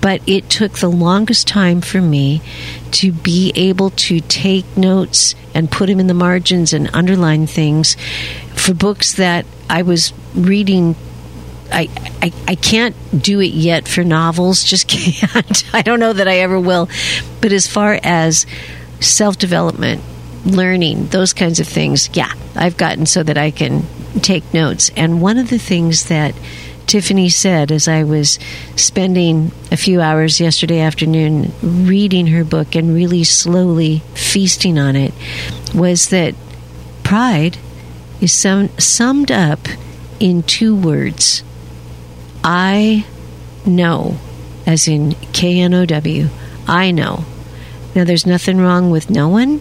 but 0.00 0.20
it 0.26 0.48
took 0.48 0.72
the 0.78 0.90
longest 0.90 1.48
time 1.48 1.80
for 1.80 2.00
me 2.00 2.40
to 2.92 3.12
be 3.12 3.52
able 3.54 3.90
to 3.90 4.20
take 4.20 4.76
notes 4.76 5.34
and 5.54 5.70
put 5.70 5.86
them 5.86 6.00
in 6.00 6.06
the 6.06 6.14
margins 6.14 6.72
and 6.72 6.90
underline 6.94 7.46
things 7.46 7.96
for 8.54 8.74
books 8.74 9.14
that 9.14 9.44
I 9.68 9.82
was 9.82 10.12
reading. 10.34 10.94
I, 11.70 11.88
I, 12.22 12.32
I 12.46 12.54
can't 12.54 12.94
do 13.20 13.40
it 13.40 13.52
yet 13.52 13.88
for 13.88 14.04
novels, 14.04 14.64
just 14.64 14.88
can't. 14.88 15.64
I 15.74 15.82
don't 15.82 16.00
know 16.00 16.12
that 16.12 16.28
I 16.28 16.38
ever 16.38 16.58
will. 16.58 16.88
But 17.40 17.52
as 17.52 17.66
far 17.66 17.98
as 18.02 18.46
self 19.00 19.38
development, 19.38 20.02
learning, 20.44 21.08
those 21.08 21.32
kinds 21.32 21.60
of 21.60 21.68
things, 21.68 22.08
yeah, 22.14 22.32
I've 22.54 22.76
gotten 22.76 23.06
so 23.06 23.22
that 23.22 23.36
I 23.36 23.50
can 23.50 23.82
take 24.20 24.54
notes. 24.54 24.90
And 24.96 25.20
one 25.20 25.38
of 25.38 25.50
the 25.50 25.58
things 25.58 26.08
that 26.08 26.34
Tiffany 26.88 27.28
said 27.28 27.70
as 27.70 27.86
I 27.86 28.02
was 28.02 28.38
spending 28.74 29.52
a 29.70 29.76
few 29.76 30.00
hours 30.00 30.40
yesterday 30.40 30.80
afternoon 30.80 31.52
reading 31.62 32.28
her 32.28 32.44
book 32.44 32.74
and 32.74 32.94
really 32.94 33.24
slowly 33.24 33.98
feasting 34.14 34.78
on 34.78 34.96
it 34.96 35.12
was 35.74 36.08
that 36.08 36.34
pride 37.04 37.58
is 38.22 38.32
sum- 38.32 38.70
summed 38.78 39.30
up 39.30 39.60
in 40.18 40.42
two 40.42 40.74
words 40.74 41.44
I 42.42 43.04
know, 43.66 44.16
as 44.66 44.88
in 44.88 45.12
K 45.32 45.60
N 45.60 45.74
O 45.74 45.84
W. 45.84 46.28
I 46.66 46.90
know. 46.90 47.24
Now, 47.94 48.04
there's 48.04 48.26
nothing 48.26 48.58
wrong 48.58 48.90
with 48.90 49.10
knowing, 49.10 49.60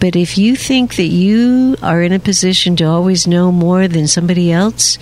but 0.00 0.16
if 0.16 0.36
you 0.36 0.56
think 0.56 0.96
that 0.96 1.04
you 1.04 1.76
are 1.82 2.02
in 2.02 2.12
a 2.12 2.18
position 2.18 2.76
to 2.76 2.84
always 2.84 3.26
know 3.26 3.52
more 3.52 3.86
than 3.88 4.06
somebody 4.06 4.50
else, 4.50 4.98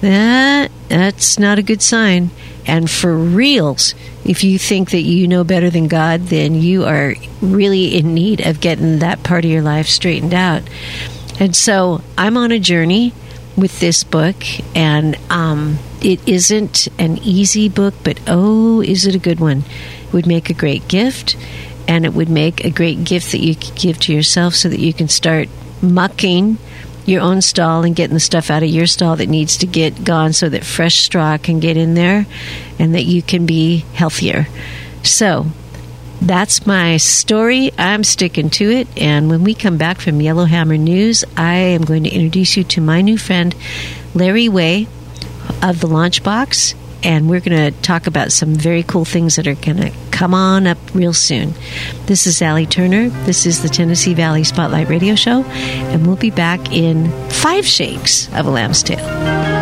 that 0.00 0.70
that's 0.88 1.38
not 1.38 1.58
a 1.58 1.62
good 1.62 1.82
sign. 1.82 2.30
And 2.66 2.90
for 2.90 3.16
reals, 3.16 3.94
if 4.24 4.44
you 4.44 4.58
think 4.58 4.90
that 4.90 5.00
you 5.00 5.26
know 5.26 5.42
better 5.42 5.70
than 5.70 5.88
God, 5.88 6.22
then 6.24 6.54
you 6.54 6.84
are 6.84 7.14
really 7.40 7.96
in 7.96 8.14
need 8.14 8.46
of 8.46 8.60
getting 8.60 8.98
that 8.98 9.22
part 9.22 9.44
of 9.44 9.50
your 9.50 9.62
life 9.62 9.86
straightened 9.86 10.34
out. 10.34 10.62
And 11.40 11.56
so 11.56 12.02
I'm 12.16 12.36
on 12.36 12.52
a 12.52 12.58
journey 12.58 13.12
with 13.56 13.80
this 13.80 14.04
book, 14.04 14.36
and 14.74 15.16
um, 15.30 15.78
it 16.02 16.26
isn't 16.28 16.88
an 16.98 17.18
easy 17.18 17.68
book, 17.68 17.94
but 18.04 18.20
oh, 18.26 18.80
is 18.82 19.06
it 19.06 19.14
a 19.14 19.18
good 19.18 19.40
one? 19.40 19.64
It 20.06 20.12
would 20.12 20.26
make 20.26 20.50
a 20.50 20.54
great 20.54 20.88
gift, 20.88 21.36
and 21.88 22.04
it 22.04 22.12
would 22.12 22.28
make 22.28 22.64
a 22.64 22.70
great 22.70 23.04
gift 23.04 23.32
that 23.32 23.40
you 23.40 23.54
could 23.54 23.74
give 23.74 23.98
to 24.00 24.12
yourself 24.12 24.54
so 24.54 24.68
that 24.68 24.80
you 24.80 24.92
can 24.92 25.08
start 25.08 25.48
mucking 25.80 26.58
your 27.08 27.22
own 27.22 27.40
stall 27.40 27.84
and 27.84 27.96
getting 27.96 28.14
the 28.14 28.20
stuff 28.20 28.50
out 28.50 28.62
of 28.62 28.68
your 28.68 28.86
stall 28.86 29.16
that 29.16 29.28
needs 29.28 29.56
to 29.58 29.66
get 29.66 30.04
gone 30.04 30.32
so 30.32 30.48
that 30.48 30.64
fresh 30.64 30.96
straw 30.96 31.38
can 31.38 31.60
get 31.60 31.76
in 31.76 31.94
there 31.94 32.26
and 32.78 32.94
that 32.94 33.04
you 33.04 33.22
can 33.22 33.46
be 33.46 33.78
healthier. 33.94 34.46
So, 35.02 35.46
that's 36.20 36.66
my 36.66 36.96
story. 36.96 37.70
I'm 37.78 38.02
sticking 38.02 38.50
to 38.50 38.70
it. 38.70 38.88
And 38.96 39.30
when 39.30 39.44
we 39.44 39.54
come 39.54 39.78
back 39.78 40.00
from 40.00 40.20
Yellowhammer 40.20 40.76
News, 40.76 41.24
I 41.36 41.54
am 41.54 41.82
going 41.82 42.04
to 42.04 42.10
introduce 42.10 42.56
you 42.56 42.64
to 42.64 42.80
my 42.80 43.02
new 43.02 43.16
friend, 43.16 43.54
Larry 44.14 44.48
Way 44.48 44.88
of 45.62 45.80
the 45.80 45.88
Launchbox. 45.88 46.74
and 47.04 47.30
we're 47.30 47.40
going 47.40 47.72
to 47.72 47.80
talk 47.80 48.08
about 48.08 48.32
some 48.32 48.54
very 48.54 48.82
cool 48.82 49.04
things 49.04 49.36
that 49.36 49.46
are 49.46 49.54
going 49.54 49.76
to 49.76 49.92
come 50.18 50.34
on 50.34 50.66
up 50.66 50.78
real 50.94 51.12
soon. 51.12 51.54
This 52.06 52.26
is 52.26 52.42
Allie 52.42 52.66
Turner. 52.66 53.08
This 53.08 53.46
is 53.46 53.62
the 53.62 53.68
Tennessee 53.68 54.14
Valley 54.14 54.42
Spotlight 54.42 54.88
Radio 54.88 55.14
Show, 55.14 55.44
and 55.44 56.04
we'll 56.08 56.16
be 56.16 56.32
back 56.32 56.72
in 56.72 57.08
five 57.30 57.64
shakes 57.64 58.26
of 58.34 58.44
a 58.46 58.50
lamb's 58.50 58.82
tail. 58.82 59.57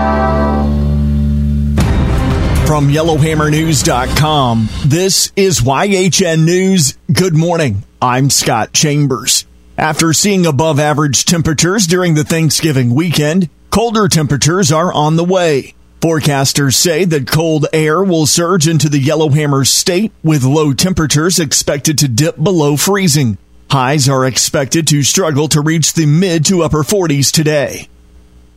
From 2.72 2.88
YellowhammerNews.com, 2.88 4.70
this 4.86 5.34
is 5.36 5.60
YHN 5.60 6.46
News. 6.46 6.98
Good 7.12 7.36
morning. 7.36 7.84
I'm 8.02 8.30
Scott 8.30 8.72
Chambers. 8.72 9.46
After 9.78 10.14
seeing 10.14 10.46
above 10.46 10.80
average 10.80 11.26
temperatures 11.26 11.86
during 11.86 12.14
the 12.14 12.24
Thanksgiving 12.24 12.96
weekend, 12.96 13.50
colder 13.72 14.08
temperatures 14.08 14.72
are 14.72 14.94
on 14.94 15.18
the 15.18 15.26
way. 15.26 15.76
Forecasters 16.00 16.76
say 16.76 17.04
that 17.04 17.28
cold 17.28 17.66
air 17.74 18.02
will 18.02 18.26
surge 18.26 18.70
into 18.70 18.88
the 18.88 19.00
Yellowhammer 19.00 19.66
state 19.66 20.14
with 20.24 20.46
low 20.46 20.72
temperatures 20.72 21.40
expected 21.40 21.98
to 21.98 22.08
dip 22.08 22.42
below 22.42 22.78
freezing. 22.78 23.38
Highs 23.70 24.08
are 24.08 24.26
expected 24.26 24.88
to 24.88 25.04
struggle 25.04 25.50
to 25.50 25.60
reach 25.60 25.92
the 25.92 26.06
mid 26.06 26.46
to 26.46 26.64
upper 26.64 26.84
40s 26.84 27.34
today. 27.34 27.90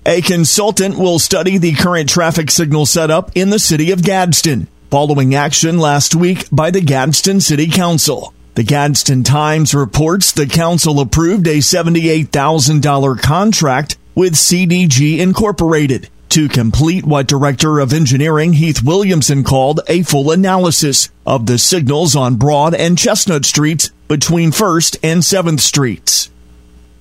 A 0.07 0.21
consultant 0.21 0.99
will 0.99 1.19
study 1.19 1.57
the 1.57 1.73
current 1.73 2.11
traffic 2.11 2.51
signal 2.51 2.85
setup 2.85 3.31
in 3.35 3.49
the 3.49 3.59
city 3.59 3.90
of 3.90 4.03
Gadsden, 4.03 4.69
following 4.90 5.35
action 5.35 5.79
last 5.79 6.14
week 6.14 6.47
by 6.53 6.71
the 6.71 6.83
Gadsden 6.83 7.40
City 7.40 7.69
Council. 7.69 8.35
The 8.55 8.64
Gadsden 8.64 9.25
Times 9.25 9.75
reports 9.75 10.31
the 10.31 10.47
council 10.47 11.01
approved 11.01 11.47
a 11.47 11.57
$78,000 11.57 13.23
contract 13.23 13.97
with 14.14 14.35
CDG 14.35 15.21
Incorporated 15.21 16.11
to 16.29 16.51
complete 16.51 17.07
what 17.07 17.27
Director 17.27 17.79
of 17.79 17.95
Engineering 17.95 18.53
Heath 18.53 18.83
Williamson 18.83 19.43
called 19.43 19.81
a 19.88 20.03
full 20.03 20.31
analysis 20.31 21.09
of 21.27 21.47
the 21.47 21.57
signals 21.57 22.14
on 22.14 22.37
Broad 22.37 22.75
and 22.75 22.99
Chestnut 22.99 23.47
Streets 23.47 23.88
between 24.09 24.51
1st 24.51 24.99
and 25.03 25.23
7th 25.23 25.61
Streets. 25.61 26.31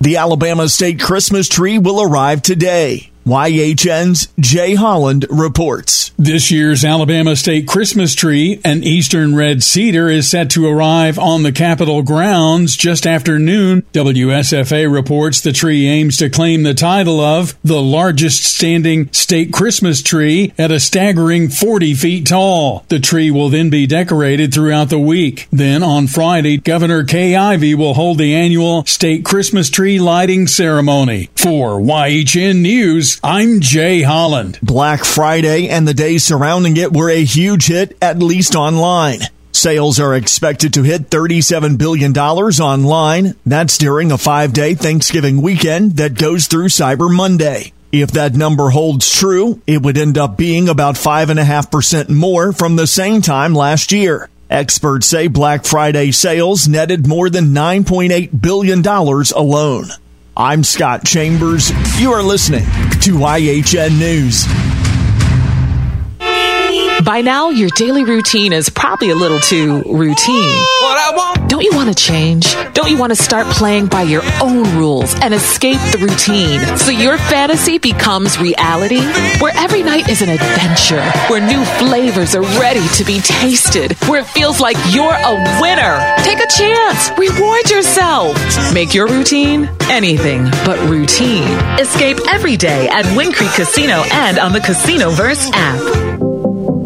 The 0.04 0.18
Alabama 0.18 0.68
State 0.68 1.00
Christmas 1.00 1.48
tree 1.48 1.78
will 1.78 2.02
arrive 2.02 2.42
today. 2.42 3.10
YHN's 3.26 4.28
Jay 4.38 4.74
Holland 4.74 5.24
reports. 5.30 6.12
This 6.18 6.50
year's 6.50 6.84
Alabama 6.84 7.34
State 7.36 7.66
Christmas 7.66 8.14
tree, 8.14 8.60
an 8.64 8.84
eastern 8.84 9.34
red 9.34 9.62
cedar, 9.62 10.10
is 10.10 10.30
set 10.30 10.50
to 10.50 10.68
arrive 10.68 11.18
on 11.18 11.42
the 11.42 11.50
Capitol 11.50 12.02
grounds 12.02 12.76
just 12.76 13.06
after 13.06 13.38
noon. 13.38 13.82
WSFA 13.94 14.92
reports 14.92 15.40
the 15.40 15.52
tree 15.52 15.86
aims 15.86 16.18
to 16.18 16.28
claim 16.28 16.62
the 16.62 16.74
title 16.74 17.18
of 17.18 17.56
the 17.64 17.80
largest 17.80 18.44
standing 18.44 19.10
state 19.10 19.52
Christmas 19.52 20.02
tree 20.02 20.52
at 20.58 20.70
a 20.70 20.78
staggering 20.78 21.48
40 21.48 21.94
feet 21.94 22.26
tall. 22.26 22.84
The 22.90 23.00
tree 23.00 23.30
will 23.30 23.48
then 23.48 23.70
be 23.70 23.86
decorated 23.86 24.52
throughout 24.52 24.90
the 24.90 24.98
week. 24.98 25.48
Then 25.50 25.82
on 25.82 26.06
Friday, 26.08 26.58
Governor 26.58 27.04
Kay 27.04 27.34
Ivey 27.34 27.74
will 27.74 27.94
hold 27.94 28.18
the 28.18 28.34
annual 28.34 28.84
state 28.84 29.24
Christmas 29.24 29.70
tree 29.70 29.98
lighting 29.98 30.46
ceremony. 30.46 31.30
For 31.34 31.80
YHN 31.80 32.60
News, 32.60 33.13
I'm 33.22 33.60
Jay 33.60 34.02
Holland. 34.02 34.58
Black 34.62 35.04
Friday 35.04 35.68
and 35.68 35.86
the 35.86 35.94
days 35.94 36.24
surrounding 36.24 36.76
it 36.76 36.92
were 36.92 37.10
a 37.10 37.24
huge 37.24 37.66
hit, 37.66 37.96
at 38.02 38.18
least 38.18 38.54
online. 38.54 39.20
Sales 39.52 40.00
are 40.00 40.14
expected 40.14 40.74
to 40.74 40.82
hit 40.82 41.10
$37 41.10 41.78
billion 41.78 42.16
online. 42.16 43.34
That's 43.46 43.78
during 43.78 44.10
a 44.10 44.18
five 44.18 44.52
day 44.52 44.74
Thanksgiving 44.74 45.42
weekend 45.42 45.96
that 45.98 46.18
goes 46.18 46.46
through 46.46 46.68
Cyber 46.68 47.14
Monday. 47.14 47.72
If 47.92 48.10
that 48.12 48.34
number 48.34 48.70
holds 48.70 49.10
true, 49.10 49.62
it 49.66 49.82
would 49.82 49.96
end 49.96 50.18
up 50.18 50.36
being 50.36 50.68
about 50.68 50.96
5.5% 50.96 52.08
more 52.08 52.52
from 52.52 52.76
the 52.76 52.86
same 52.86 53.22
time 53.22 53.54
last 53.54 53.92
year. 53.92 54.28
Experts 54.50 55.06
say 55.06 55.28
Black 55.28 55.64
Friday 55.64 56.10
sales 56.10 56.68
netted 56.68 57.06
more 57.06 57.30
than 57.30 57.54
$9.8 57.54 58.40
billion 58.40 58.84
alone. 58.86 59.86
I'm 60.36 60.64
Scott 60.64 61.04
Chambers. 61.04 61.70
You 62.00 62.10
are 62.10 62.22
listening 62.22 62.64
to 62.64 63.14
YHN 63.14 63.98
News. 64.00 64.73
By 67.04 67.20
now, 67.20 67.50
your 67.50 67.68
daily 67.76 68.02
routine 68.02 68.54
is 68.54 68.70
probably 68.70 69.10
a 69.10 69.14
little 69.14 69.38
too 69.38 69.82
routine. 69.82 70.58
Don't 71.48 71.62
you 71.62 71.72
want 71.74 71.88
to 71.88 71.94
change? 71.94 72.54
Don't 72.72 72.88
you 72.88 72.96
want 72.96 73.14
to 73.14 73.22
start 73.22 73.46
playing 73.48 73.88
by 73.88 74.02
your 74.02 74.22
own 74.40 74.62
rules 74.78 75.14
and 75.20 75.34
escape 75.34 75.78
the 75.92 75.98
routine 75.98 76.60
so 76.78 76.90
your 76.90 77.18
fantasy 77.18 77.76
becomes 77.76 78.38
reality? 78.38 79.02
Where 79.38 79.52
every 79.54 79.82
night 79.82 80.08
is 80.08 80.22
an 80.22 80.30
adventure, 80.30 81.02
where 81.28 81.46
new 81.46 81.62
flavors 81.78 82.34
are 82.34 82.42
ready 82.58 82.86
to 82.94 83.04
be 83.04 83.20
tasted, 83.20 83.92
where 84.08 84.20
it 84.20 84.26
feels 84.26 84.60
like 84.60 84.76
you're 84.88 85.04
a 85.12 85.60
winner. 85.60 86.00
Take 86.24 86.38
a 86.38 86.48
chance. 86.48 87.10
Reward 87.18 87.70
yourself. 87.70 88.34
Make 88.72 88.94
your 88.94 89.08
routine 89.08 89.68
anything 89.90 90.44
but 90.64 90.78
routine. 90.88 91.48
Escape 91.78 92.16
every 92.30 92.56
day 92.56 92.88
at 92.88 93.04
Wind 93.14 93.34
Creek 93.34 93.52
Casino 93.52 94.04
and 94.10 94.38
on 94.38 94.52
the 94.52 94.60
Casinoverse 94.60 95.50
app. 95.52 96.23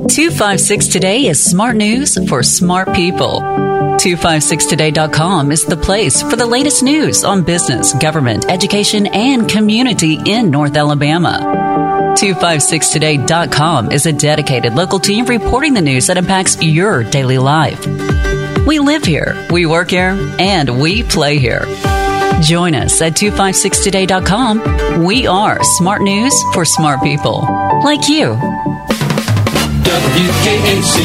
256 0.08 0.88
Today 0.88 1.26
is 1.26 1.42
smart 1.42 1.76
news 1.76 2.18
for 2.28 2.42
smart 2.42 2.92
people. 2.94 3.40
256today.com 3.40 5.52
is 5.52 5.64
the 5.64 5.76
place 5.76 6.22
for 6.22 6.36
the 6.36 6.46
latest 6.46 6.82
news 6.82 7.24
on 7.24 7.44
business, 7.44 7.92
government, 7.94 8.50
education, 8.50 9.06
and 9.08 9.48
community 9.48 10.18
in 10.24 10.50
North 10.50 10.76
Alabama. 10.76 12.14
256today.com 12.18 13.92
is 13.92 14.06
a 14.06 14.12
dedicated 14.12 14.74
local 14.74 14.98
team 14.98 15.26
reporting 15.26 15.74
the 15.74 15.80
news 15.80 16.06
that 16.06 16.16
impacts 16.16 16.60
your 16.62 17.04
daily 17.04 17.38
life. 17.38 17.86
We 18.66 18.78
live 18.78 19.04
here, 19.04 19.46
we 19.50 19.66
work 19.66 19.90
here, 19.90 20.16
and 20.38 20.80
we 20.80 21.02
play 21.02 21.38
here. 21.38 21.66
Join 22.42 22.74
us 22.74 23.00
at 23.02 23.12
256today.com. 23.12 25.04
We 25.04 25.26
are 25.26 25.58
smart 25.62 26.02
news 26.02 26.34
for 26.54 26.64
smart 26.64 27.02
people 27.02 27.40
like 27.84 28.08
you. 28.08 28.38
WKAC. 29.88 31.01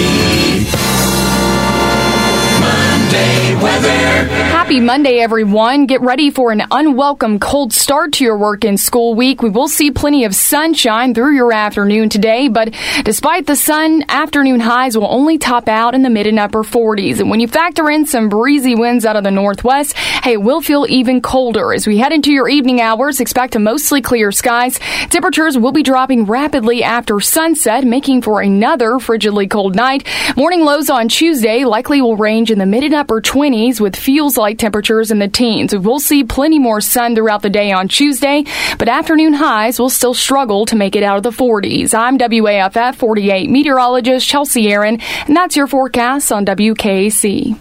Monday 2.59 3.55
weather. 3.63 4.52
Happy 4.63 4.79
Monday, 4.79 5.19
everyone. 5.19 5.87
Get 5.87 5.99
ready 5.99 6.31
for 6.31 6.53
an 6.53 6.63
unwelcome 6.71 7.37
cold 7.37 7.73
start 7.73 8.13
to 8.13 8.23
your 8.23 8.37
work 8.37 8.63
and 8.63 8.79
school 8.79 9.13
week. 9.13 9.41
We 9.41 9.49
will 9.49 9.67
see 9.67 9.91
plenty 9.91 10.23
of 10.23 10.33
sunshine 10.33 11.13
through 11.13 11.35
your 11.35 11.51
afternoon 11.51 12.07
today, 12.07 12.47
but 12.47 12.73
despite 13.03 13.45
the 13.45 13.57
sun, 13.57 14.05
afternoon 14.07 14.61
highs 14.61 14.97
will 14.97 15.11
only 15.11 15.37
top 15.37 15.67
out 15.67 15.95
in 15.95 16.01
the 16.01 16.09
mid 16.09 16.27
and 16.27 16.39
upper 16.39 16.63
40s. 16.63 17.19
And 17.19 17.29
when 17.29 17.41
you 17.41 17.47
factor 17.49 17.89
in 17.89 18.05
some 18.05 18.29
breezy 18.29 18.73
winds 18.73 19.05
out 19.05 19.17
of 19.17 19.25
the 19.25 19.31
northwest, 19.31 19.97
hey, 19.97 20.35
it 20.35 20.41
will 20.41 20.61
feel 20.61 20.85
even 20.87 21.19
colder. 21.19 21.73
As 21.73 21.85
we 21.85 21.97
head 21.97 22.13
into 22.13 22.31
your 22.31 22.47
evening 22.47 22.79
hours, 22.79 23.19
expect 23.19 23.57
a 23.57 23.59
mostly 23.59 24.01
clear 24.01 24.31
skies. 24.31 24.79
Temperatures 25.09 25.57
will 25.57 25.73
be 25.73 25.83
dropping 25.83 26.23
rapidly 26.23 26.83
after 26.83 27.19
sunset, 27.19 27.83
making 27.83 28.21
for 28.21 28.39
another 28.39 28.91
frigidly 28.91 29.49
cold 29.49 29.75
night. 29.75 30.07
Morning 30.37 30.61
lows 30.61 30.89
on 30.89 31.09
Tuesday 31.09 31.65
likely 31.65 32.01
will 32.01 32.15
range 32.15 32.49
in 32.49 32.59
the 32.59 32.65
mid 32.65 32.85
and 32.85 32.93
upper 32.93 33.19
20s 33.19 33.81
with 33.81 33.97
feels 33.97 34.37
like 34.37 34.52
temperatures 34.57 35.11
in 35.11 35.19
the 35.19 35.27
teens. 35.27 35.75
We'll 35.75 35.99
see 35.99 36.23
plenty 36.23 36.59
more 36.59 36.81
sun 36.81 37.15
throughout 37.15 37.41
the 37.41 37.49
day 37.49 37.71
on 37.71 37.87
Tuesday, 37.87 38.43
but 38.77 38.87
afternoon 38.87 39.33
highs 39.33 39.79
will 39.79 39.89
still 39.89 40.13
struggle 40.13 40.65
to 40.67 40.75
make 40.75 40.95
it 40.95 41.03
out 41.03 41.17
of 41.17 41.23
the 41.23 41.29
40s. 41.31 41.93
I'm 41.93 42.17
WAFF 42.17 42.95
48 42.95 43.49
meteorologist 43.49 44.27
Chelsea 44.27 44.71
Aaron, 44.71 44.99
and 45.27 45.35
that's 45.35 45.55
your 45.55 45.67
forecast 45.67 46.31
on 46.31 46.45
WKAC. 46.45 47.57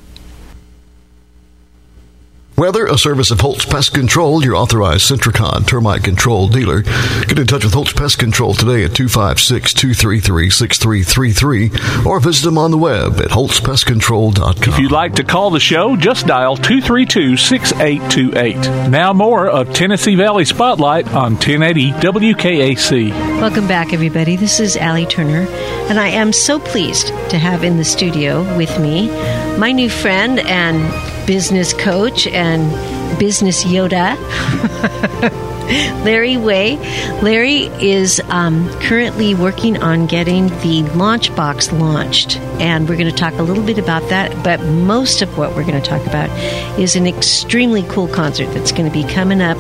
Weather, 2.57 2.85
a 2.85 2.99
service 2.99 3.31
of 3.31 3.41
Holtz 3.41 3.65
Pest 3.65 3.95
Control, 3.95 4.45
your 4.45 4.57
authorized 4.57 5.11
Sentricon 5.11 5.67
termite 5.67 6.05
control 6.05 6.49
dealer. 6.49 6.83
Get 6.83 7.39
in 7.39 7.47
touch 7.47 7.65
with 7.65 7.73
Holtz 7.73 7.95
Pest 7.95 8.19
Control 8.19 8.53
today 8.53 8.85
at 8.85 8.95
256 8.95 9.73
233 9.73 10.51
6333 10.51 12.05
or 12.07 12.21
visit 12.21 12.45
them 12.45 12.59
on 12.59 12.71
the 12.71 12.77
web 12.77 13.15
at 13.21 13.31
holtzpestcontrol.com. 13.31 14.75
If 14.75 14.79
you'd 14.79 14.93
like 14.93 15.15
to 15.15 15.25
call 15.25 15.51
the 15.51 15.61
show, 15.61 15.97
just 15.97 16.27
dial 16.27 16.57
232 16.57 17.39
6828. 17.39 18.91
Now, 18.91 19.15
more 19.15 19.49
of 19.49 19.73
Tennessee 19.73 20.15
Valley 20.15 20.45
Spotlight 20.45 21.09
on 21.09 21.33
1080 21.33 21.93
WKAC. 21.93 23.11
Welcome 23.41 23.67
back, 23.67 23.95
everybody. 23.95 24.37
This 24.37 24.61
is 24.61 24.77
Allie 24.77 25.07
Turner, 25.07 25.47
and 25.89 25.99
I 25.99 26.09
am 26.09 26.35
so 26.35 26.61
pleased 26.61 27.07
to 27.31 27.39
have 27.39 27.65
in 27.65 27.79
the 27.79 27.85
studio 27.85 28.43
with 28.59 28.79
me 28.79 29.09
my 29.57 29.73
new 29.73 29.89
friend 29.89 30.39
and 30.41 31.12
business 31.27 31.73
coach 31.73 32.27
and 32.27 33.19
business 33.19 33.65
Yoda. 33.65 34.17
Larry 36.05 36.37
Way. 36.37 36.77
Larry 37.23 37.65
is 37.81 38.21
um, 38.29 38.69
currently 38.81 39.35
working 39.35 39.83
on 39.83 40.07
getting 40.07 40.49
the 40.61 40.83
launch 40.95 41.35
box 41.35 41.73
launched, 41.73 42.39
and 42.61 42.89
we're 42.89 42.97
going 42.97 43.11
to 43.11 43.17
talk 43.17 43.35
a 43.35 43.43
little 43.43 43.65
bit 43.65 43.79
about 43.79 44.07
that. 44.11 44.45
But 44.45 44.61
most 44.61 45.23
of 45.23 45.39
what 45.39 45.55
we're 45.55 45.65
going 45.65 45.81
to 45.81 45.89
talk 45.89 46.05
about 46.07 46.29
is 46.79 46.97
an 46.97 47.07
extremely 47.07 47.85
cool 47.85 48.09
concert 48.09 48.53
that's 48.53 48.73
going 48.73 48.91
to 48.91 48.93
be 48.93 49.05
coming 49.05 49.41
up 49.41 49.59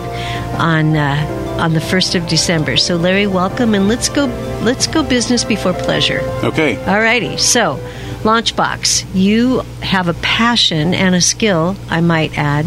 on 0.58 0.96
uh, 0.96 1.58
on 1.60 1.72
the 1.72 1.80
first 1.80 2.14
of 2.14 2.26
December. 2.28 2.76
So, 2.76 2.96
Larry, 2.96 3.26
welcome, 3.26 3.74
and 3.74 3.88
let's 3.88 4.08
go 4.08 4.26
let's 4.62 4.86
go 4.86 5.02
business 5.02 5.44
before 5.44 5.72
pleasure. 5.72 6.20
Okay. 6.42 6.76
All 6.84 7.00
righty. 7.00 7.36
So. 7.38 7.78
Launchbox, 8.22 9.04
you 9.14 9.60
have 9.80 10.06
a 10.06 10.14
passion 10.14 10.94
and 10.94 11.14
a 11.14 11.20
skill, 11.20 11.76
I 11.90 12.00
might 12.00 12.38
add, 12.38 12.66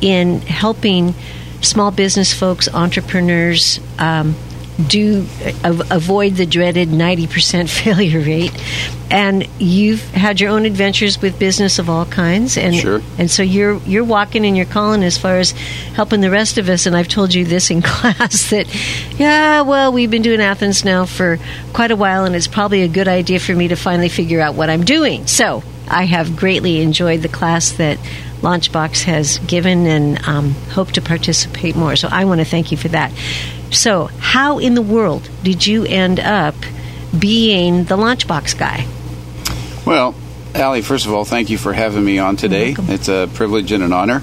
in 0.00 0.40
helping 0.40 1.14
small 1.60 1.90
business 1.90 2.32
folks, 2.32 2.68
entrepreneurs, 2.68 3.78
um, 3.98 4.34
do 4.86 5.26
avoid 5.64 6.36
the 6.36 6.46
dreaded 6.46 6.88
90% 6.88 7.68
failure 7.82 8.20
rate 8.20 8.52
and 9.10 9.48
you've 9.58 10.02
had 10.10 10.40
your 10.40 10.50
own 10.50 10.64
adventures 10.64 11.20
with 11.20 11.38
business 11.38 11.78
of 11.78 11.90
all 11.90 12.06
kinds 12.06 12.56
and 12.56 12.76
sure. 12.76 13.02
and 13.18 13.28
so 13.30 13.42
you're 13.42 13.78
you're 13.78 14.04
walking 14.04 14.46
and 14.46 14.56
you're 14.56 14.66
calling 14.66 15.02
as 15.02 15.18
far 15.18 15.38
as 15.38 15.50
helping 15.94 16.20
the 16.20 16.30
rest 16.30 16.58
of 16.58 16.68
us 16.68 16.86
and 16.86 16.96
I've 16.96 17.08
told 17.08 17.34
you 17.34 17.44
this 17.44 17.70
in 17.70 17.82
class 17.82 18.50
that 18.50 18.66
yeah 19.18 19.62
well 19.62 19.92
we've 19.92 20.10
been 20.10 20.22
doing 20.22 20.40
Athens 20.40 20.84
now 20.84 21.06
for 21.06 21.38
quite 21.72 21.90
a 21.90 21.96
while 21.96 22.24
and 22.24 22.36
it's 22.36 22.46
probably 22.46 22.82
a 22.82 22.88
good 22.88 23.08
idea 23.08 23.40
for 23.40 23.54
me 23.54 23.68
to 23.68 23.76
finally 23.76 24.08
figure 24.08 24.40
out 24.40 24.54
what 24.54 24.70
I'm 24.70 24.84
doing 24.84 25.26
so 25.26 25.64
I 25.88 26.04
have 26.04 26.36
greatly 26.36 26.82
enjoyed 26.82 27.22
the 27.22 27.28
class 27.28 27.72
that 27.72 27.98
Launchbox 28.42 29.04
has 29.04 29.38
given 29.38 29.86
and 29.86 30.22
um, 30.28 30.52
hope 30.70 30.92
to 30.92 31.00
participate 31.00 31.74
more. 31.74 31.96
So 31.96 32.08
I 32.10 32.24
want 32.24 32.40
to 32.40 32.44
thank 32.44 32.70
you 32.70 32.76
for 32.76 32.88
that. 32.88 33.10
So, 33.70 34.06
how 34.18 34.58
in 34.58 34.74
the 34.74 34.82
world 34.82 35.28
did 35.42 35.66
you 35.66 35.84
end 35.84 36.20
up 36.20 36.54
being 37.16 37.84
the 37.84 37.96
Launchbox 37.96 38.58
guy? 38.58 38.86
Well, 39.84 40.14
Allie, 40.54 40.82
first 40.82 41.06
of 41.06 41.12
all, 41.12 41.24
thank 41.24 41.50
you 41.50 41.58
for 41.58 41.72
having 41.72 42.04
me 42.04 42.18
on 42.18 42.36
today. 42.36 42.74
It's 42.76 43.08
a 43.08 43.28
privilege 43.32 43.72
and 43.72 43.82
an 43.82 43.92
honor. 43.92 44.22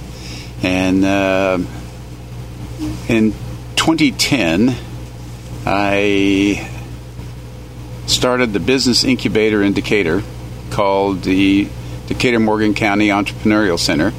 And 0.63 1.05
uh, 1.05 1.59
in 3.07 3.31
2010, 3.75 4.75
I 5.65 6.69
started 8.07 8.53
the 8.53 8.59
business 8.59 9.03
incubator 9.03 9.63
in 9.63 9.73
Decatur 9.73 10.23
called 10.71 11.23
the 11.23 11.67
Decatur 12.07 12.39
Morgan 12.39 12.73
County 12.73 13.07
Entrepreneurial 13.07 13.79
Center. 13.79 14.11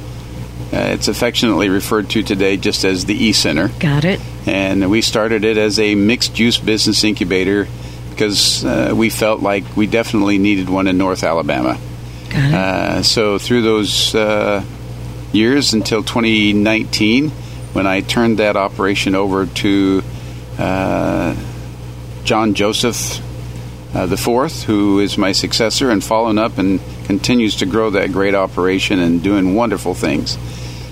It's 0.97 1.07
affectionately 1.07 1.69
referred 1.69 2.09
to 2.09 2.23
today 2.23 2.57
just 2.57 2.83
as 2.83 3.05
the 3.05 3.13
E 3.13 3.31
Center. 3.31 3.67
Got 3.67 4.03
it. 4.03 4.19
And 4.47 4.89
we 4.89 5.03
started 5.03 5.43
it 5.43 5.55
as 5.55 5.77
a 5.77 5.93
mixed 5.93 6.39
use 6.39 6.57
business 6.57 7.03
incubator 7.03 7.67
because 8.09 8.65
uh, 8.65 8.93
we 8.95 9.11
felt 9.11 9.41
like 9.41 9.77
we 9.77 9.85
definitely 9.85 10.39
needed 10.39 10.69
one 10.69 10.87
in 10.87 10.97
North 10.97 11.23
Alabama. 11.23 11.77
Got 12.31 12.49
it. 12.49 12.53
Uh, 12.55 13.03
so 13.03 13.37
through 13.37 13.61
those 13.61 14.15
uh, 14.15 14.65
years 15.33 15.73
until 15.73 16.01
2019, 16.01 17.29
when 17.29 17.85
I 17.85 18.01
turned 18.01 18.39
that 18.39 18.57
operation 18.57 19.13
over 19.13 19.45
to 19.45 20.01
uh, 20.57 21.35
John 22.23 22.55
Joseph 22.55 23.21
uh, 23.93 24.07
the 24.07 24.17
fourth, 24.17 24.63
who 24.63 24.99
is 24.99 25.15
my 25.15 25.31
successor 25.31 25.91
and 25.91 26.03
following 26.03 26.39
up 26.39 26.57
and 26.57 26.79
continues 27.05 27.57
to 27.57 27.67
grow 27.67 27.91
that 27.91 28.11
great 28.11 28.33
operation 28.33 28.97
and 28.97 29.21
doing 29.21 29.53
wonderful 29.53 29.93
things. 29.93 30.39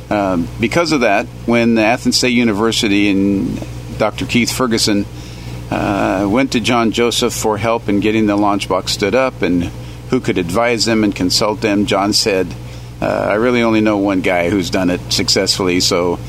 Um, 0.09 0.47
because 0.59 0.91
of 0.91 1.01
that, 1.01 1.25
when 1.45 1.75
the 1.75 1.83
Athens 1.83 2.17
State 2.17 2.33
University 2.33 3.09
and 3.09 3.59
Dr. 3.97 4.25
Keith 4.25 4.51
Ferguson 4.51 5.05
uh, 5.71 6.27
went 6.29 6.51
to 6.51 6.59
John 6.59 6.91
Joseph 6.91 7.33
for 7.33 7.57
help 7.57 7.89
in 7.89 7.99
getting 7.99 8.27
the 8.27 8.35
launch 8.35 8.69
box 8.69 8.91
stood 8.91 9.15
up 9.15 9.41
and 9.41 9.63
who 10.09 10.19
could 10.19 10.37
advise 10.37 10.85
them 10.85 11.03
and 11.03 11.15
consult 11.15 11.61
them, 11.61 11.87
John 11.87 12.13
said, 12.13 12.53
uh, 13.01 13.27
I 13.29 13.33
really 13.35 13.63
only 13.63 13.81
know 13.81 13.97
one 13.97 14.21
guy 14.21 14.49
who's 14.49 14.69
done 14.69 14.89
it 14.89 15.11
successfully. 15.11 15.79
So 15.79 16.19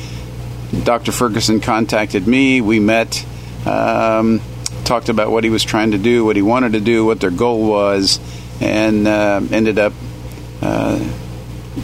Dr. 0.84 1.12
Ferguson 1.12 1.60
contacted 1.60 2.26
me. 2.26 2.60
We 2.60 2.80
met. 2.80 3.24
Um, 3.66 4.40
talked 4.84 5.08
about 5.08 5.30
what 5.30 5.44
he 5.44 5.50
was 5.50 5.64
trying 5.64 5.90
to 5.90 5.98
do, 5.98 6.24
what 6.24 6.36
he 6.36 6.42
wanted 6.42 6.72
to 6.72 6.80
do, 6.80 7.04
what 7.04 7.20
their 7.20 7.30
goal 7.30 7.68
was, 7.68 8.20
and 8.60 9.06
uh, 9.06 9.40
ended 9.50 9.78
up 9.78 9.92
uh, 10.62 10.98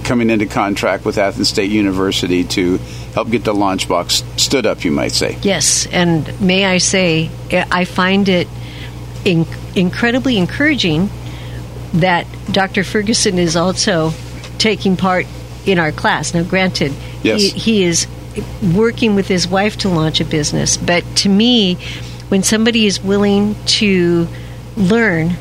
coming 0.05 0.31
into 0.31 0.47
contract 0.47 1.05
with 1.05 1.19
Athens 1.19 1.49
State 1.49 1.71
University 1.71 2.45
to 2.45 2.79
help 3.15 3.31
get 3.31 3.45
the 3.45 3.55
launch 3.55 3.88
box 3.88 4.25
stood 4.37 4.67
up, 4.67 4.85
you 4.85 4.91
might 4.91 5.12
say. 5.12 5.38
Yes, 5.43 5.87
and 5.87 6.41
may 6.41 6.65
I 6.65 6.79
say, 6.79 7.31
eh, 7.51 7.65
I 7.71 7.85
find 7.85 8.29
it 8.29 8.49
in- 9.25 9.47
incredibly 9.75 10.38
encouraging 10.38 11.11
that 11.95 12.27
Dr. 12.51 12.85
Ferguson 12.85 13.38
is 13.38 13.57
also 13.57 14.12
taking 14.59 14.97
part 14.97 15.27
in 15.67 15.79
our 15.79 15.93
class. 15.93 16.35
Now, 16.35 16.43
granted, 16.43 16.93
yes. 17.23 17.41
he, 17.41 17.49
he 17.51 17.85
is 17.85 18.07
working 18.75 19.15
with 19.15 19.29
his 19.29 19.47
wife 19.47 19.77
to 19.79 19.88
launch 19.88 20.21
a 20.21 20.25
business, 20.25 20.77
but 20.77 21.05
to 21.17 21.29
me, 21.29 21.75
when 22.29 22.43
somebody 22.43 22.87
is 22.87 23.03
willing 23.03 23.55
to 23.67 24.27
learn, 24.77 25.37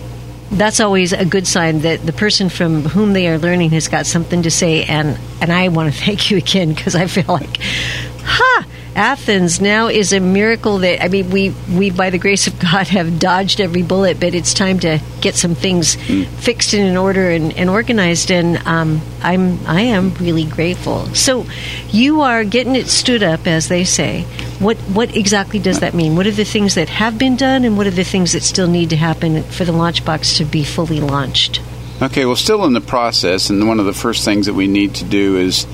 that's 0.51 0.79
always 0.79 1.13
a 1.13 1.25
good 1.25 1.47
sign 1.47 1.79
that 1.79 2.05
the 2.05 2.13
person 2.13 2.49
from 2.49 2.83
whom 2.83 3.13
they 3.13 3.27
are 3.27 3.37
learning 3.37 3.69
has 3.71 3.87
got 3.87 4.05
something 4.05 4.43
to 4.43 4.51
say. 4.51 4.83
And, 4.83 5.17
and 5.41 5.51
I 5.51 5.69
want 5.69 5.93
to 5.93 5.99
thank 6.05 6.29
you 6.29 6.37
again 6.37 6.73
because 6.73 6.95
I 6.95 7.07
feel 7.07 7.25
like, 7.27 7.57
ha! 7.61 8.65
Athens 8.95 9.61
now 9.61 9.87
is 9.87 10.11
a 10.11 10.19
miracle 10.19 10.79
that 10.79 11.01
I 11.01 11.07
mean 11.07 11.29
we 11.29 11.51
we 11.73 11.91
by 11.91 12.09
the 12.09 12.17
grace 12.17 12.47
of 12.47 12.59
God 12.59 12.87
have 12.87 13.19
dodged 13.19 13.61
every 13.61 13.83
bullet, 13.83 14.19
but 14.19 14.35
it's 14.35 14.53
time 14.53 14.79
to 14.79 14.99
get 15.21 15.35
some 15.35 15.55
things 15.55 15.95
mm. 15.95 16.25
fixed 16.25 16.73
and 16.73 16.85
in 16.85 16.97
order 16.97 17.29
and, 17.29 17.55
and 17.57 17.69
organized. 17.69 18.31
And 18.31 18.57
um, 18.67 19.01
I'm 19.21 19.65
I 19.65 19.81
am 19.81 20.13
really 20.15 20.43
grateful. 20.43 21.05
So 21.15 21.45
you 21.89 22.21
are 22.21 22.43
getting 22.43 22.75
it 22.75 22.87
stood 22.87 23.23
up, 23.23 23.47
as 23.47 23.69
they 23.69 23.85
say. 23.85 24.23
What 24.59 24.77
what 24.77 25.15
exactly 25.15 25.59
does 25.59 25.79
that 25.79 25.93
mean? 25.93 26.17
What 26.17 26.27
are 26.27 26.31
the 26.31 26.43
things 26.43 26.75
that 26.75 26.89
have 26.89 27.17
been 27.17 27.37
done, 27.37 27.63
and 27.63 27.77
what 27.77 27.87
are 27.87 27.91
the 27.91 28.03
things 28.03 28.33
that 28.33 28.43
still 28.43 28.67
need 28.67 28.89
to 28.89 28.97
happen 28.97 29.43
for 29.43 29.63
the 29.63 29.71
launch 29.71 30.03
box 30.03 30.37
to 30.37 30.45
be 30.45 30.63
fully 30.63 30.99
launched? 30.99 31.61
Okay, 32.01 32.25
well, 32.25 32.35
still 32.35 32.65
in 32.65 32.73
the 32.73 32.81
process, 32.81 33.51
and 33.51 33.67
one 33.67 33.79
of 33.79 33.85
the 33.85 33.93
first 33.93 34.25
things 34.25 34.47
that 34.47 34.55
we 34.55 34.67
need 34.67 34.95
to 34.95 35.05
do 35.05 35.37
is 35.37 35.67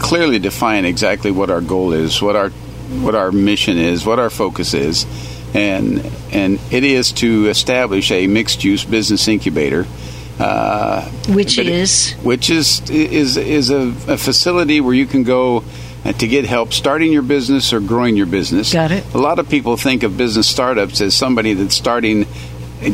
clearly 0.00 0.38
define 0.38 0.84
exactly 0.84 1.30
what 1.30 1.50
our 1.50 1.60
goal 1.60 1.92
is, 1.92 2.20
what 2.20 2.34
our 2.34 2.50
what 2.50 3.14
our 3.14 3.30
mission 3.30 3.78
is, 3.78 4.04
what 4.04 4.18
our 4.18 4.30
focus 4.30 4.74
is, 4.74 5.06
and 5.54 6.04
and 6.32 6.58
it 6.72 6.82
is 6.82 7.12
to 7.12 7.48
establish 7.48 8.10
a 8.10 8.26
mixed 8.26 8.64
use 8.64 8.84
business 8.84 9.28
incubator. 9.28 9.86
Uh, 10.38 11.06
which 11.28 11.58
is 11.58 12.12
it, 12.12 12.24
which 12.24 12.48
is 12.48 12.88
is 12.90 13.36
is 13.36 13.70
a, 13.70 13.88
a, 14.08 14.16
facility 14.16 14.80
where 14.80 14.94
you 14.94 15.04
can 15.04 15.22
go 15.22 15.62
to 16.18 16.26
get 16.26 16.46
help 16.46 16.72
starting 16.72 17.12
your 17.12 17.22
business 17.22 17.74
or 17.74 17.80
growing 17.80 18.16
your 18.16 18.24
business. 18.24 18.72
Got 18.72 18.90
it. 18.90 19.04
A 19.12 19.18
lot 19.18 19.38
of 19.38 19.50
people 19.50 19.76
think 19.76 20.02
of 20.02 20.16
business 20.16 20.48
startups 20.48 21.02
as 21.02 21.14
somebody 21.14 21.52
that's 21.52 21.76
starting 21.76 22.26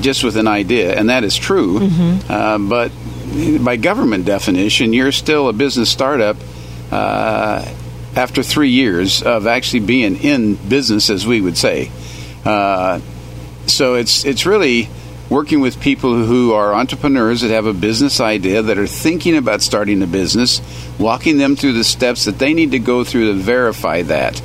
just 0.00 0.24
with 0.24 0.36
an 0.36 0.48
idea, 0.48 0.98
and 0.98 1.08
that 1.08 1.22
is 1.22 1.36
true. 1.36 1.78
Mm-hmm. 1.78 2.32
Uh, 2.32 2.58
but 2.58 3.64
by 3.64 3.76
government 3.76 4.24
definition, 4.24 4.92
you're 4.92 5.12
still 5.12 5.48
a 5.48 5.52
business 5.52 5.88
startup 5.88 6.36
uh, 6.90 7.64
after 8.14 8.42
three 8.42 8.70
years 8.70 9.22
of 9.22 9.46
actually 9.46 9.80
being 9.80 10.16
in 10.16 10.54
business, 10.54 11.10
as 11.10 11.26
we 11.26 11.40
would 11.40 11.56
say. 11.56 11.90
Uh, 12.44 13.00
so 13.66 13.94
it's 13.94 14.24
it's 14.24 14.46
really 14.46 14.88
working 15.28 15.60
with 15.60 15.80
people 15.80 16.24
who 16.24 16.52
are 16.52 16.72
entrepreneurs 16.72 17.40
that 17.40 17.50
have 17.50 17.66
a 17.66 17.72
business 17.72 18.20
idea 18.20 18.62
that 18.62 18.78
are 18.78 18.86
thinking 18.86 19.36
about 19.36 19.60
starting 19.60 20.02
a 20.02 20.06
business, 20.06 20.60
walking 20.98 21.38
them 21.38 21.56
through 21.56 21.72
the 21.72 21.84
steps 21.84 22.26
that 22.26 22.38
they 22.38 22.54
need 22.54 22.70
to 22.70 22.78
go 22.78 23.02
through 23.02 23.32
to 23.32 23.34
verify 23.34 24.02
that. 24.02 24.40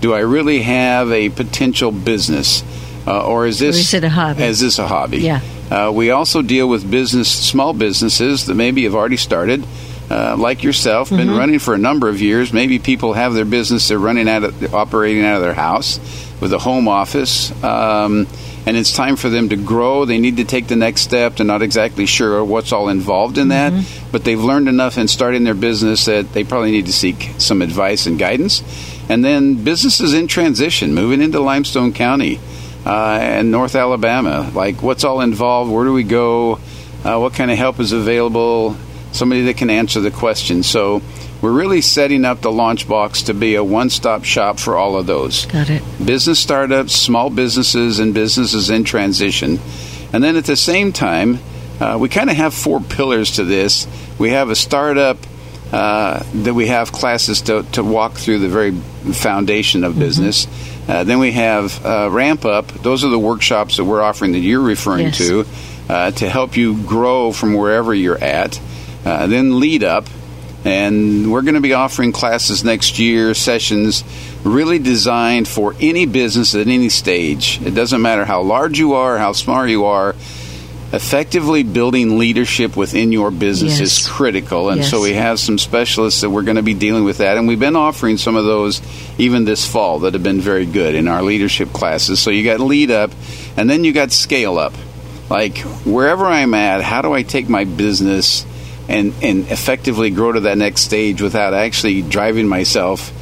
Do 0.00 0.12
I 0.12 0.20
really 0.20 0.60
have 0.62 1.10
a 1.12 1.30
potential 1.30 1.92
business, 1.92 2.62
uh, 3.06 3.26
or 3.26 3.46
is 3.46 3.58
this 3.58 3.76
or 3.76 3.80
is 3.80 3.94
it 3.94 4.04
a 4.04 4.10
hobby? 4.10 4.42
Is 4.42 4.60
this 4.60 4.78
a 4.78 4.86
hobby? 4.86 5.18
Yeah. 5.18 5.40
Uh, 5.70 5.90
we 5.94 6.10
also 6.10 6.42
deal 6.42 6.68
with 6.68 6.90
business, 6.90 7.30
small 7.30 7.72
businesses 7.72 8.46
that 8.46 8.54
maybe 8.54 8.84
have 8.84 8.94
already 8.94 9.16
started 9.16 9.64
uh, 10.10 10.36
like 10.38 10.62
yourself, 10.62 11.10
been 11.10 11.28
Mhm. 11.28 11.38
running 11.38 11.58
for 11.58 11.74
a 11.74 11.78
number 11.78 12.08
of 12.08 12.20
years. 12.20 12.52
Maybe 12.52 12.78
people 12.78 13.14
have 13.14 13.34
their 13.34 13.44
business; 13.44 13.88
they're 13.88 13.98
running 13.98 14.28
out 14.28 14.44
of, 14.44 14.74
operating 14.74 15.24
out 15.24 15.36
of 15.36 15.42
their 15.42 15.54
house 15.54 15.98
with 16.40 16.52
a 16.52 16.58
home 16.58 16.88
office, 16.88 17.52
um, 17.64 18.26
and 18.66 18.76
it's 18.76 18.92
time 18.92 19.16
for 19.16 19.28
them 19.30 19.48
to 19.48 19.56
grow. 19.56 20.04
They 20.04 20.18
need 20.18 20.36
to 20.38 20.44
take 20.44 20.66
the 20.66 20.76
next 20.76 21.02
step. 21.02 21.36
They're 21.36 21.46
not 21.46 21.62
exactly 21.62 22.06
sure 22.06 22.42
what's 22.44 22.72
all 22.72 22.88
involved 22.88 23.38
in 23.38 23.48
that, 23.48 23.72
but 24.12 24.24
they've 24.24 24.42
learned 24.42 24.68
enough 24.68 24.98
in 24.98 25.08
starting 25.08 25.44
their 25.44 25.54
business 25.54 26.04
that 26.06 26.32
they 26.34 26.44
probably 26.44 26.70
need 26.70 26.86
to 26.86 26.92
seek 26.92 27.30
some 27.38 27.62
advice 27.62 28.06
and 28.06 28.18
guidance. 28.18 28.62
And 29.08 29.22
then 29.24 29.54
businesses 29.54 30.14
in 30.14 30.26
transition, 30.28 30.94
moving 30.94 31.20
into 31.22 31.40
Limestone 31.40 31.92
County 31.92 32.40
uh, 32.86 33.18
and 33.20 33.50
North 33.50 33.74
Alabama. 33.74 34.50
Like, 34.54 34.82
what's 34.82 35.04
all 35.04 35.20
involved? 35.20 35.70
Where 35.70 35.84
do 35.84 35.92
we 35.92 36.04
go? 36.04 36.58
Uh, 37.04 37.18
what 37.18 37.34
kind 37.34 37.50
of 37.50 37.58
help 37.58 37.80
is 37.80 37.92
available? 37.92 38.76
Somebody 39.14 39.42
that 39.44 39.56
can 39.56 39.70
answer 39.70 40.00
the 40.00 40.10
question. 40.10 40.62
So, 40.62 41.00
we're 41.40 41.52
really 41.52 41.80
setting 41.82 42.24
up 42.24 42.40
the 42.40 42.50
launch 42.50 42.88
box 42.88 43.22
to 43.24 43.34
be 43.34 43.54
a 43.54 43.62
one 43.64 43.90
stop 43.90 44.24
shop 44.24 44.58
for 44.58 44.76
all 44.76 44.96
of 44.96 45.06
those 45.06 45.46
Got 45.46 45.68
it. 45.70 45.82
business 46.04 46.38
startups, 46.40 46.94
small 46.94 47.28
businesses, 47.30 47.98
and 47.98 48.14
businesses 48.14 48.70
in 48.70 48.84
transition. 48.84 49.58
And 50.12 50.24
then 50.24 50.36
at 50.36 50.44
the 50.46 50.56
same 50.56 50.92
time, 50.92 51.38
uh, 51.80 51.98
we 52.00 52.08
kind 52.08 52.30
of 52.30 52.36
have 52.36 52.54
four 52.54 52.80
pillars 52.80 53.32
to 53.32 53.44
this. 53.44 53.86
We 54.18 54.30
have 54.30 54.48
a 54.48 54.54
startup 54.56 55.18
uh, 55.72 56.22
that 56.44 56.54
we 56.54 56.68
have 56.68 56.92
classes 56.92 57.42
to, 57.42 57.62
to 57.72 57.82
walk 57.82 58.14
through 58.14 58.38
the 58.38 58.48
very 58.48 58.72
foundation 59.12 59.84
of 59.84 59.98
business. 59.98 60.46
Uh, 60.88 61.04
then 61.04 61.18
we 61.18 61.32
have 61.32 61.84
uh, 61.84 62.08
Ramp 62.10 62.44
Up. 62.44 62.68
Those 62.68 63.04
are 63.04 63.08
the 63.10 63.18
workshops 63.18 63.76
that 63.76 63.84
we're 63.84 64.02
offering 64.02 64.32
that 64.32 64.38
you're 64.40 64.60
referring 64.60 65.06
Yes. 65.06 65.18
to 65.18 65.46
uh, 65.88 66.10
to 66.12 66.28
help 66.28 66.56
you 66.56 66.80
grow 66.84 67.32
from 67.32 67.54
wherever 67.54 67.92
you're 67.94 68.16
at. 68.22 68.58
Uh, 69.04 69.26
then 69.26 69.60
Lead 69.60 69.84
Up. 69.84 70.06
And 70.66 71.30
we're 71.30 71.42
going 71.42 71.56
to 71.56 71.60
be 71.60 71.74
offering 71.74 72.10
classes 72.12 72.64
next 72.64 72.98
year, 72.98 73.34
sessions 73.34 74.02
really 74.44 74.78
designed 74.78 75.46
for 75.46 75.74
any 75.78 76.06
business 76.06 76.54
at 76.54 76.68
any 76.68 76.88
stage. 76.88 77.60
It 77.62 77.74
doesn't 77.74 78.00
matter 78.00 78.24
how 78.24 78.40
large 78.42 78.78
you 78.78 78.94
are, 78.94 79.18
how 79.18 79.32
smart 79.32 79.68
you 79.68 79.84
are. 79.84 80.14
Effectively 80.92 81.64
building 81.64 82.18
leadership 82.18 82.76
within 82.76 83.10
your 83.10 83.30
business 83.32 83.80
Yes. 83.80 83.98
is 84.00 84.06
critical. 84.06 84.70
And 84.70 84.84
so 84.84 85.02
we 85.02 85.12
have 85.14 85.40
some 85.40 85.58
specialists 85.58 86.20
that 86.20 86.30
we're 86.30 86.42
going 86.42 86.56
to 86.56 86.62
be 86.62 86.72
dealing 86.74 87.04
with 87.04 87.18
that. 87.18 87.36
And 87.36 87.48
we've 87.48 87.58
been 87.58 87.74
offering 87.76 88.16
some 88.16 88.36
of 88.36 88.44
those 88.44 88.80
even 89.18 89.44
this 89.44 89.66
fall 89.66 89.98
that 90.00 90.14
have 90.14 90.22
been 90.22 90.40
very 90.40 90.66
good 90.66 90.94
in 90.94 91.08
our 91.08 91.22
leadership 91.22 91.72
classes. 91.72 92.20
So 92.20 92.30
you 92.30 92.44
got 92.44 92.60
lead 92.60 92.90
up, 92.92 93.10
and 93.56 93.68
then 93.68 93.82
you 93.84 93.92
got 93.92 94.12
scale 94.12 94.56
up. 94.56 94.72
Like 95.28 95.58
wherever 95.84 96.26
I'm 96.26 96.54
at, 96.54 96.80
how 96.82 97.02
do 97.02 97.12
I 97.12 97.22
take 97.22 97.48
my 97.48 97.64
business 97.64 98.46
and, 98.88 99.14
and 99.22 99.50
effectively 99.50 100.10
grow 100.10 100.32
to 100.32 100.40
that 100.40 100.58
next 100.58 100.82
stage 100.82 101.22
without 101.22 101.54
actually 101.54 102.02
driving 102.02 102.48
myself 102.48 103.12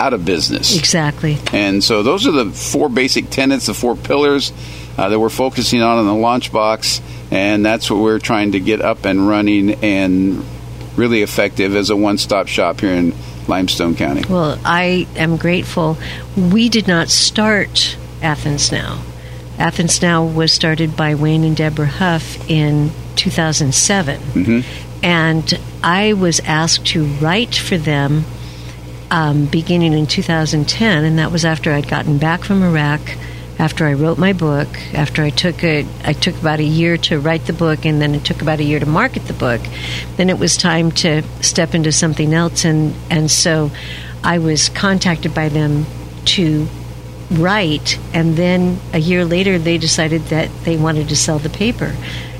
out 0.00 0.12
of 0.12 0.24
business? 0.24 0.76
Exactly. 0.76 1.38
And 1.52 1.82
so 1.82 2.02
those 2.02 2.26
are 2.26 2.32
the 2.32 2.50
four 2.50 2.88
basic 2.88 3.30
tenets, 3.30 3.66
the 3.66 3.74
four 3.74 3.96
pillars 3.96 4.52
uh, 4.98 5.08
that 5.08 5.18
we're 5.18 5.28
focusing 5.28 5.82
on 5.82 6.00
in 6.00 6.06
the 6.06 6.14
launch 6.14 6.52
box, 6.52 7.00
and 7.30 7.64
that's 7.64 7.90
what 7.90 8.00
we're 8.00 8.18
trying 8.18 8.52
to 8.52 8.60
get 8.60 8.80
up 8.80 9.04
and 9.04 9.26
running 9.28 9.74
and 9.82 10.44
really 10.96 11.22
effective 11.22 11.74
as 11.74 11.90
a 11.90 11.96
one-stop 11.96 12.48
shop 12.48 12.80
here 12.80 12.92
in 12.92 13.14
Limestone 13.48 13.94
County. 13.96 14.22
Well, 14.28 14.58
I 14.64 15.06
am 15.16 15.36
grateful. 15.36 15.96
We 16.36 16.68
did 16.68 16.86
not 16.86 17.08
start 17.08 17.96
Athens 18.20 18.70
Now. 18.70 19.02
Athens 19.58 20.02
Now 20.02 20.24
was 20.24 20.52
started 20.52 20.96
by 20.96 21.14
Wayne 21.14 21.44
and 21.44 21.56
Deborah 21.56 21.86
Huff 21.86 22.50
in 22.50 22.90
2007. 23.16 24.20
Mm-hmm. 24.20 24.91
And 25.02 25.58
I 25.82 26.12
was 26.12 26.40
asked 26.40 26.86
to 26.88 27.04
write 27.04 27.54
for 27.54 27.76
them 27.76 28.24
um, 29.10 29.46
beginning 29.46 29.92
in 29.92 30.06
2010, 30.06 31.04
and 31.04 31.18
that 31.18 31.30
was 31.30 31.44
after 31.44 31.72
I'd 31.72 31.88
gotten 31.88 32.18
back 32.18 32.44
from 32.44 32.62
Iraq, 32.62 33.00
after 33.58 33.84
I 33.84 33.92
wrote 33.92 34.16
my 34.16 34.32
book, 34.32 34.68
after 34.94 35.22
I 35.22 35.30
took 35.30 35.62
a, 35.62 35.86
I 36.04 36.14
took 36.14 36.34
about 36.40 36.60
a 36.60 36.64
year 36.64 36.96
to 36.98 37.20
write 37.20 37.46
the 37.46 37.52
book, 37.52 37.84
and 37.84 38.00
then 38.00 38.14
it 38.14 38.24
took 38.24 38.40
about 38.40 38.60
a 38.60 38.64
year 38.64 38.80
to 38.80 38.86
market 38.86 39.26
the 39.26 39.34
book. 39.34 39.60
Then 40.16 40.30
it 40.30 40.38
was 40.38 40.56
time 40.56 40.90
to 40.92 41.22
step 41.42 41.74
into 41.74 41.92
something 41.92 42.32
else, 42.32 42.64
and 42.64 42.94
and 43.10 43.30
so 43.30 43.70
I 44.24 44.38
was 44.38 44.70
contacted 44.70 45.34
by 45.34 45.50
them 45.50 45.84
to 46.36 46.66
write, 47.30 47.98
and 48.14 48.36
then 48.36 48.78
a 48.92 48.98
year 48.98 49.24
later 49.24 49.58
they 49.58 49.78
decided 49.78 50.22
that 50.26 50.50
they 50.64 50.76
wanted 50.76 51.08
to 51.10 51.16
sell 51.16 51.38
the 51.38 51.50
paper. 51.50 51.94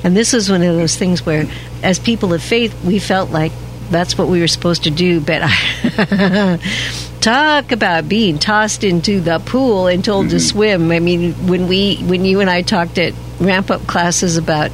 And 0.05 0.17
this 0.17 0.35
is 0.35 0.51
one 0.51 0.63
of 0.63 0.77
those 0.77 0.97
things 0.97 1.25
where, 1.25 1.47
as 1.83 1.99
people 1.99 2.33
of 2.33 2.43
faith, 2.43 2.85
we 2.85 2.99
felt 2.99 3.31
like 3.31 3.53
that's 3.91 4.17
what 4.17 4.29
we 4.29 4.41
were 4.41 4.49
supposed 4.49 4.85
to 4.85 4.91
do, 4.91 5.21
but 5.21 5.43
I, 5.45 6.59
talk 7.21 7.71
about 7.73 8.09
being 8.09 8.39
tossed 8.39 8.85
into 8.85 9.21
the 9.21 9.39
pool 9.39 9.87
and 9.87 10.05
told 10.05 10.31
to 10.31 10.37
mm-hmm. 10.37 10.43
swim. 10.43 10.91
I 10.91 10.99
mean, 10.99 11.33
when 11.47 11.69
we, 11.69 11.97
when 11.99 12.25
you 12.25 12.41
and 12.41 12.51
I 12.51 12.63
talked 12.63 12.99
at 12.99 13.15
ramp 13.39 13.71
up 13.71 13.87
classes 13.87 14.37
about 14.37 14.71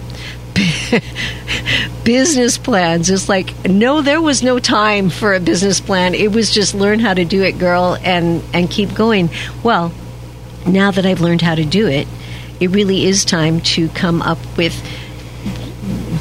business 2.05 2.59
plans. 2.59 3.11
It's 3.11 3.29
like 3.29 3.69
no, 3.69 4.03
there 4.03 4.21
was 4.21 4.43
no 4.43 4.59
time 4.59 5.11
for 5.11 5.35
a 5.35 5.41
business 5.41 5.81
plan. 5.81 6.15
It 6.15 6.33
was 6.33 6.51
just 6.51 6.75
learn 6.75 7.01
how 7.01 7.15
to 7.15 7.25
do 7.25 7.43
it, 7.43 7.59
girl, 7.59 7.97
and 8.03 8.43
and 8.53 8.71
keep 8.71 8.95
going. 8.95 9.31
Well, 9.63 9.93
now 10.67 10.91
that 10.91 11.07
I've 11.07 11.21
learned 11.21 11.43
how 11.43 11.55
to 11.55 11.65
do 11.65 11.87
it, 11.87 12.09
it 12.61 12.71
really 12.71 13.05
is 13.05 13.25
time 13.25 13.61
to 13.61 13.89
come 13.91 14.23
up 14.23 14.39
with 14.57 14.83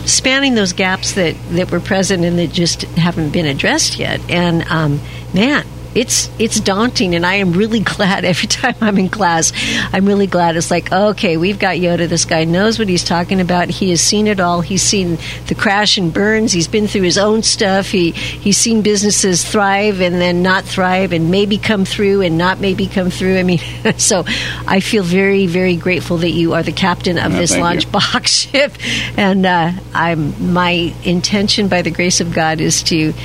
spanning 0.07 0.55
those 0.55 0.73
gaps 0.73 1.13
that 1.13 1.35
that 1.51 1.71
were 1.71 1.79
present 1.79 2.23
and 2.23 2.39
that 2.39 2.51
just 2.51 2.83
haven't 2.83 3.31
been 3.31 3.45
addressed 3.45 3.99
yet. 3.99 4.19
And 4.29 4.63
um, 4.63 4.99
man. 5.33 5.65
It's 5.97 6.29
it's 6.37 6.59
daunting, 6.59 7.15
and 7.15 7.25
I 7.25 7.35
am 7.35 7.53
really 7.53 7.79
glad 7.95 8.23
every 8.23 8.47
time 8.47 8.75
I'm 8.81 8.99
in 8.99 9.09
class. 9.09 9.51
I'm 9.91 10.05
really 10.05 10.27
glad 10.27 10.55
it's 10.55 10.69
like 10.69 10.91
okay, 10.91 11.37
we've 11.37 11.57
got 11.57 11.77
Yoda. 11.77 12.07
This 12.07 12.23
guy 12.23 12.43
knows 12.43 12.77
what 12.77 12.87
he's 12.87 13.03
talking 13.03 13.41
about. 13.41 13.69
He 13.69 13.89
has 13.89 13.99
seen 13.99 14.27
it 14.27 14.39
all. 14.39 14.61
He's 14.61 14.83
seen 14.83 15.17
the 15.47 15.55
crash 15.55 15.97
and 15.97 16.13
burns. 16.13 16.51
He's 16.51 16.67
been 16.67 16.87
through 16.87 17.01
his 17.01 17.17
own 17.17 17.41
stuff. 17.41 17.89
He 17.89 18.11
he's 18.11 18.57
seen 18.57 18.83
businesses 18.83 19.43
thrive 19.43 19.99
and 19.99 20.21
then 20.21 20.43
not 20.43 20.65
thrive, 20.65 21.13
and 21.13 21.31
maybe 21.31 21.57
come 21.57 21.83
through 21.83 22.21
and 22.21 22.37
not 22.37 22.59
maybe 22.59 22.85
come 22.85 23.09
through. 23.09 23.39
I 23.39 23.43
mean, 23.43 23.59
so 23.97 24.23
I 24.67 24.81
feel 24.81 25.01
very 25.01 25.47
very 25.47 25.77
grateful 25.77 26.17
that 26.17 26.31
you 26.31 26.53
are 26.53 26.61
the 26.61 26.71
captain 26.71 27.17
of 27.17 27.31
Yeah, 27.31 27.39
this 27.39 27.57
launch 27.57 27.91
box 27.91 28.29
ship, 28.29 28.71
and 29.17 29.47
uh, 29.47 29.71
I'm 29.95 30.53
my 30.53 30.93
intention 31.03 31.69
by 31.69 31.81
the 31.81 31.91
grace 31.91 32.21
of 32.21 32.35
God 32.35 32.61
is 32.61 32.83
to 32.83 33.15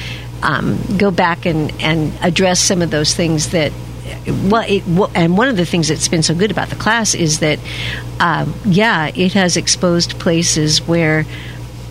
um, 0.42 0.78
go 0.98 1.10
back 1.10 1.46
and, 1.46 1.72
and 1.80 2.12
address 2.22 2.60
some 2.60 2.82
of 2.82 2.90
those 2.90 3.14
things 3.14 3.50
that 3.50 3.72
well, 4.26 4.64
it, 4.66 4.86
well, 4.86 5.10
and 5.14 5.36
one 5.36 5.48
of 5.48 5.56
the 5.56 5.64
things 5.64 5.88
that's 5.88 6.08
been 6.08 6.22
so 6.22 6.34
good 6.34 6.50
about 6.50 6.68
the 6.68 6.76
class 6.76 7.14
is 7.14 7.40
that, 7.40 7.58
um, 8.20 8.54
yeah, 8.64 9.10
it 9.14 9.32
has 9.34 9.56
exposed 9.56 10.18
places 10.18 10.86
where 10.86 11.24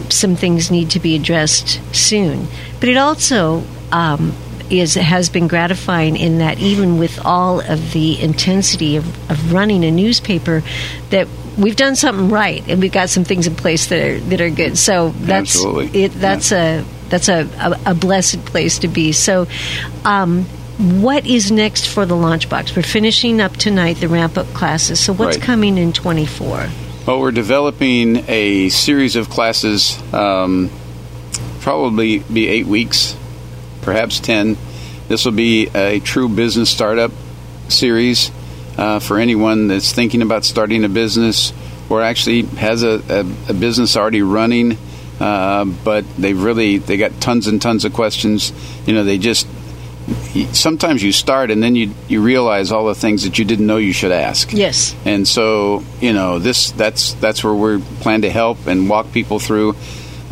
some 0.10 0.36
things 0.36 0.72
need 0.72 0.91
to 0.91 0.99
be 0.99 1.16
addressed 1.16 1.80
soon. 1.95 2.47
But 2.80 2.89
it 2.89 2.97
also 2.97 3.64
um, 3.91 4.34
is 4.70 4.95
has 4.95 5.30
been 5.30 5.47
gratifying 5.47 6.16
in 6.16 6.39
that 6.39 6.60
even 6.60 6.97
with 6.97 7.24
all 7.26 7.60
of 7.60 7.91
the 7.91 8.22
intensity 8.22 8.95
of, 8.95 9.32
of 9.32 9.54
running 9.54 9.84
a 9.84 9.91
newspaper, 9.91 10.64
that 11.10 11.28
we've 11.58 11.76
done 11.76 11.95
something 11.95 12.30
right 12.30 12.64
and 12.68 12.82
we've 12.82 12.91
got 12.91 13.10
some 13.10 13.24
things 13.24 13.47
in 13.47 13.56
place 13.56 13.88
that 13.88 14.02
are 14.02 14.20
that 14.20 14.41
are 14.41 14.49
good. 14.49 14.78
So 14.78 15.10
that's 15.10 15.56
Absolutely. 15.56 16.04
it. 16.04 16.14
That's 16.14 16.52
a 16.52 16.86
that's 17.12 17.30
a, 17.30 17.47
a, 17.59 17.91
a 17.91 17.93
blessed 17.93 18.43
place 18.45 18.80
to 18.80 18.88
be. 18.88 19.12
So. 19.12 19.47
Um, 20.03 20.45
what 20.82 21.28
is 21.28 21.51
next 21.51 21.88
for 21.88 22.07
the 22.07 22.16
Launchbox? 22.16 22.76
We're 22.76 22.82
finishing 22.82 23.39
up 23.39 23.55
tonight 23.55 23.97
the 23.97 24.07
ramp 24.07 24.36
up 24.36 24.47
classes. 24.47 24.99
So 24.99 25.14
what's 25.14 25.38
Right. 25.38 25.45
coming 25.45 25.78
in 25.78 25.93
24? 25.93 26.70
Well, 27.05 27.20
we're 27.20 27.30
developing 27.32 28.24
a 28.28 28.70
series 28.70 29.16
of 29.16 29.30
classes, 29.30 30.01
um, 30.12 30.72
probably 31.59 32.20
be 32.20 32.47
eight 32.47 32.66
weeks, 32.66 33.16
perhaps 33.84 34.20
10. 34.20 34.57
This 35.07 35.24
will 35.26 35.34
be 35.34 35.68
a 35.76 35.99
true 35.99 36.30
business 36.30 36.72
startup 36.72 37.12
series 37.68 38.32
uh, 38.78 38.99
for 38.99 39.20
anyone 39.20 39.68
that's 39.68 39.91
thinking 39.91 40.22
about 40.24 40.45
starting 40.45 40.84
a 40.84 40.89
business 40.89 41.53
or 41.89 42.01
actually 42.01 42.43
has 42.43 42.82
a, 42.84 43.01
a, 43.09 43.51
a 43.51 43.53
business 43.53 43.95
already 43.97 44.22
running, 44.22 44.78
uh, 45.22 45.65
but 45.65 46.03
they've 46.17 46.41
really 46.41 46.78
they 46.78 46.97
got 46.97 47.11
tons 47.22 47.47
and 47.47 47.61
tons 47.61 47.86
of 47.86 47.93
questions. 47.93 48.51
You 48.88 48.93
know, 48.93 49.03
they 49.03 49.17
just 49.17 49.47
sometimes 50.53 51.03
you 51.03 51.11
start 51.11 51.51
and 51.51 51.61
then 51.61 51.76
you 51.76 51.93
you 52.07 52.22
realize 52.22 52.72
all 52.72 52.86
the 52.86 52.95
things 52.95 53.24
that 53.24 53.38
you 53.38 53.45
didn't 53.45 53.67
know 53.67 53.78
you 53.78 53.93
should 53.93 54.11
ask. 54.11 54.51
Yes. 54.51 54.95
And 55.05 55.28
so, 55.28 55.84
you 55.99 56.13
know, 56.13 56.39
this 56.39 56.72
that's 56.72 57.13
that's 57.13 57.43
where 57.43 57.53
we 57.53 57.82
plan 58.01 58.24
to 58.24 58.30
help 58.30 58.65
and 58.67 58.89
walk 58.89 59.11
people 59.11 59.39
through 59.39 59.76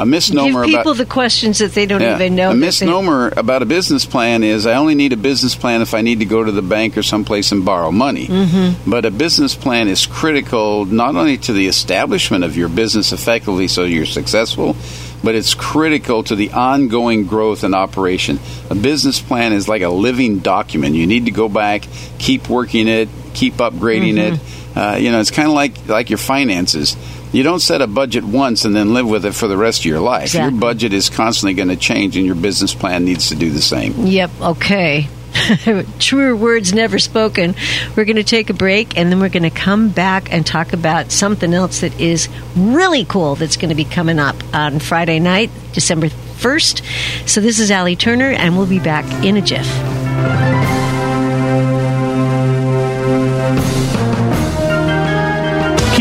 a 0.02 0.06
misnomer 0.06 0.66
Give 0.66 0.76
people 0.78 0.92
about 0.94 0.98
the 0.98 1.06
questions 1.06 1.60
that 1.60 1.74
they 1.74 1.86
don't 1.86 2.02
yeah, 2.02 2.16
even 2.16 2.36
know. 2.36 2.52
A 2.52 2.56
misnomer 2.56 3.32
about 3.36 3.62
a 3.62 3.66
business 3.66 4.06
plan 4.06 4.44
is 4.44 4.66
I 4.66 4.74
only 4.76 4.96
need 4.96 5.14
a 5.14 5.18
business 5.18 5.56
plan 5.56 5.82
if 5.82 5.94
I 5.94 6.02
need 6.02 6.20
to 6.20 6.26
go 6.26 6.44
to 6.44 6.52
the 6.52 6.62
bank 6.62 6.98
or 6.98 7.04
someplace 7.04 7.52
and 7.52 7.66
borrow 7.66 7.92
money. 7.92 8.28
Mhm. 8.28 8.76
But 8.88 9.06
a 9.06 9.12
business 9.12 9.56
plan 9.56 9.88
is 9.88 10.06
critical 10.06 10.86
not 10.86 11.16
only 11.16 11.38
to 11.38 11.54
the 11.54 11.68
establishment 11.68 12.44
of 12.44 12.56
your 12.58 12.70
business 12.70 13.12
effectively 13.12 13.68
so 13.68 13.84
you're 13.84 14.06
successful, 14.06 14.76
but 15.24 15.36
it's 15.36 15.54
critical 15.54 16.24
to 16.24 16.36
the 16.36 16.52
ongoing 16.52 17.26
growth 17.26 17.64
and 17.64 17.76
operation. 17.76 18.40
A 18.70 18.76
business 18.76 19.20
plan 19.20 19.52
is 19.54 19.68
like 19.68 19.82
a 19.82 19.90
living 19.90 20.40
document. 20.40 20.96
You 20.96 21.08
need 21.08 21.26
to 21.26 21.32
go 21.32 21.50
back, 21.50 21.84
keep 22.20 22.48
working 22.50 22.88
it, 22.88 23.10
keep 23.34 23.56
upgrading 23.58 24.16
Mm-hmm. 24.16 24.36
it. 24.36 24.40
Uh, 24.76 24.98
you 25.00 25.12
know, 25.12 25.20
it's 25.20 25.32
kind 25.32 25.48
of 25.48 25.54
like 25.54 25.88
like 25.88 26.10
your 26.10 26.18
finances. 26.18 26.96
You 27.32 27.44
don't 27.44 27.60
set 27.60 27.82
a 27.82 27.88
budget 27.88 28.24
once 28.24 28.66
and 28.66 28.76
then 28.76 28.94
live 28.94 29.08
with 29.08 29.26
it 29.26 29.34
for 29.34 29.48
the 29.48 29.58
rest 29.58 29.82
of 29.82 29.86
your 29.86 30.00
life. 30.00 30.26
Exactly. 30.26 30.52
Your 30.52 30.60
budget 30.60 30.94
is 30.94 31.10
constantly 31.10 31.54
going 31.54 31.70
to 31.70 31.76
change, 31.76 32.18
and 32.18 32.26
your 32.26 32.36
business 32.36 32.74
plan 32.74 33.06
needs 33.06 33.30
to 33.30 33.36
do 33.36 33.52
the 33.52 33.62
same. 33.62 34.06
Yep, 34.06 34.32
okay. 34.42 35.08
Truer 36.00 36.36
words 36.36 36.74
never 36.74 37.00
spoken. 37.00 37.56
We're 37.96 38.06
going 38.06 38.16
to 38.16 38.24
take 38.24 38.50
a 38.50 38.54
break 38.54 38.98
and 38.98 39.12
then 39.12 39.20
we're 39.20 39.30
going 39.30 39.44
to 39.44 39.50
come 39.50 39.90
back 39.90 40.32
and 40.34 40.46
talk 40.46 40.74
about 40.74 41.12
something 41.12 41.54
else 41.54 41.82
that 41.82 42.00
is 42.00 42.30
really 42.56 43.06
cool 43.06 43.36
that's 43.36 43.58
going 43.58 43.70
to 43.70 43.76
be 43.76 43.86
coming 43.86 44.20
up 44.20 44.36
on 44.54 44.80
Friday 44.80 45.20
night, 45.20 45.50
December 45.74 46.08
1st. 46.08 47.28
So 47.30 47.42
this 47.42 47.60
is 47.60 47.72
Allie 47.72 47.96
Turner 47.96 48.32
and 48.32 48.58
we'll 48.58 48.68
be 48.68 48.80
back 48.80 49.06
in 49.24 49.38
a 49.38 49.42
jiff. 49.42 50.69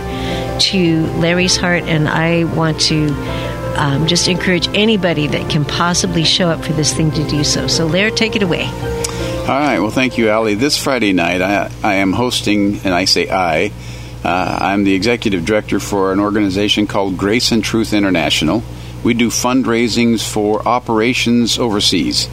to 0.59 1.05
Larry's 1.17 1.57
heart, 1.57 1.83
and 1.83 2.07
I 2.07 2.45
want 2.55 2.79
to 2.81 3.09
um, 3.77 4.07
just 4.07 4.27
encourage 4.27 4.67
anybody 4.69 5.27
that 5.27 5.49
can 5.49 5.65
possibly 5.65 6.23
show 6.23 6.49
up 6.49 6.63
for 6.63 6.73
this 6.73 6.93
thing 6.93 7.11
to 7.11 7.27
do 7.27 7.43
so. 7.43 7.67
So, 7.67 7.85
Larry, 7.85 8.11
take 8.11 8.35
it 8.35 8.43
away. 8.43 8.69
All 9.43 9.49
right. 9.49 9.79
Well, 9.79 9.91
thank 9.91 10.17
you, 10.17 10.29
Allie. 10.29 10.55
This 10.55 10.81
Friday 10.81 11.11
night, 11.11 11.41
I, 11.41 11.69
I 11.83 11.95
am 11.95 12.13
hosting, 12.13 12.79
and 12.85 12.93
I 12.93 13.03
say 13.03 13.27
I, 13.29 13.73
uh, 14.23 14.57
I'm 14.61 14.85
the 14.85 14.93
executive 14.93 15.43
director 15.43 15.81
for 15.81 16.13
an 16.13 16.21
organization 16.21 16.87
called 16.87 17.17
Grace 17.17 17.51
and 17.51 17.61
Truth 17.61 17.91
International. 17.91 18.63
We 19.03 19.13
do 19.13 19.27
fundraisings 19.27 20.25
for 20.25 20.65
operations 20.65 21.59
overseas, 21.59 22.29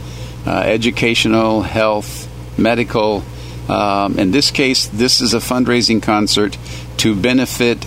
uh, 0.47 0.51
educational, 0.51 1.61
health, 1.61 2.29
medical. 2.57 3.23
Um, 3.67 4.17
in 4.17 4.31
this 4.31 4.49
case, 4.49 4.87
this 4.87 5.19
is 5.19 5.33
a 5.33 5.39
fundraising 5.39 6.01
concert 6.01 6.57
to 6.99 7.13
benefit 7.13 7.85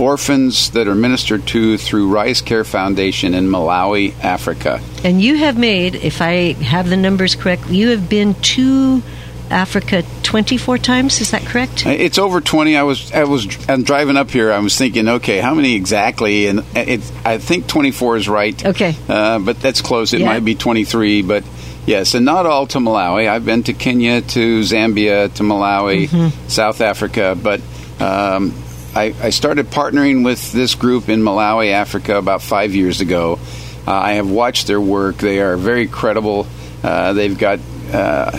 orphans 0.00 0.70
that 0.70 0.88
are 0.88 0.94
ministered 0.94 1.46
to 1.48 1.76
through 1.78 2.08
Rise 2.08 2.40
Care 2.40 2.64
Foundation 2.64 3.34
in 3.34 3.48
Malawi, 3.48 4.18
Africa. 4.24 4.80
And 5.04 5.20
you 5.22 5.36
have 5.36 5.56
made, 5.58 5.94
if 5.94 6.20
I 6.22 6.52
have 6.54 6.88
the 6.88 6.96
numbers 6.96 7.34
correct, 7.34 7.68
you 7.68 7.90
have 7.90 8.08
been 8.08 8.34
to 8.34 9.02
Africa 9.50 10.04
24 10.22 10.78
times. 10.78 11.20
Is 11.20 11.32
that 11.32 11.42
correct? 11.44 11.84
It's 11.86 12.18
over 12.18 12.40
20. 12.40 12.76
I 12.76 12.82
was 12.84 13.10
I 13.12 13.24
was 13.24 13.46
I'm 13.68 13.82
driving 13.82 14.16
up 14.16 14.30
here. 14.30 14.52
I 14.52 14.58
was 14.60 14.76
thinking, 14.76 15.08
okay, 15.08 15.38
how 15.40 15.54
many 15.54 15.74
exactly? 15.74 16.46
And 16.46 16.64
it's 16.74 17.10
I 17.24 17.38
think 17.38 17.66
24 17.66 18.16
is 18.16 18.28
right. 18.28 18.64
Okay. 18.64 18.94
Uh, 19.08 19.38
but 19.40 19.60
that's 19.60 19.80
close. 19.82 20.12
It 20.12 20.20
Yeah. 20.20 20.26
might 20.26 20.44
be 20.44 20.54
23, 20.54 21.22
but 21.22 21.42
yes, 21.84 22.14
and 22.14 22.24
not 22.24 22.46
all 22.46 22.68
to 22.68 22.78
Malawi. 22.78 23.28
I've 23.28 23.44
been 23.44 23.64
to 23.64 23.72
Kenya, 23.72 24.20
to 24.20 24.60
Zambia, 24.60 25.32
to 25.34 25.42
Malawi, 25.42 26.08
Mhm. 26.08 26.32
South 26.48 26.80
Africa, 26.80 27.36
but 27.40 27.60
um, 27.98 28.54
I, 28.94 29.14
I 29.22 29.30
started 29.30 29.66
partnering 29.66 30.24
with 30.24 30.52
this 30.52 30.74
group 30.74 31.08
in 31.08 31.20
Malawi, 31.20 31.72
Africa, 31.72 32.16
about 32.16 32.42
five 32.42 32.74
years 32.74 33.00
ago. 33.00 33.38
Uh, 33.86 33.92
I 33.92 34.12
have 34.14 34.30
watched 34.30 34.66
their 34.66 34.80
work. 34.80 35.16
They 35.16 35.40
are 35.40 35.56
very 35.56 35.86
credible. 35.86 36.46
Uh, 36.82 37.12
they've 37.12 37.38
got 37.38 37.60
uh, 37.92 38.30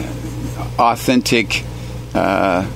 authentic 0.77 1.63
uh, 2.13 2.69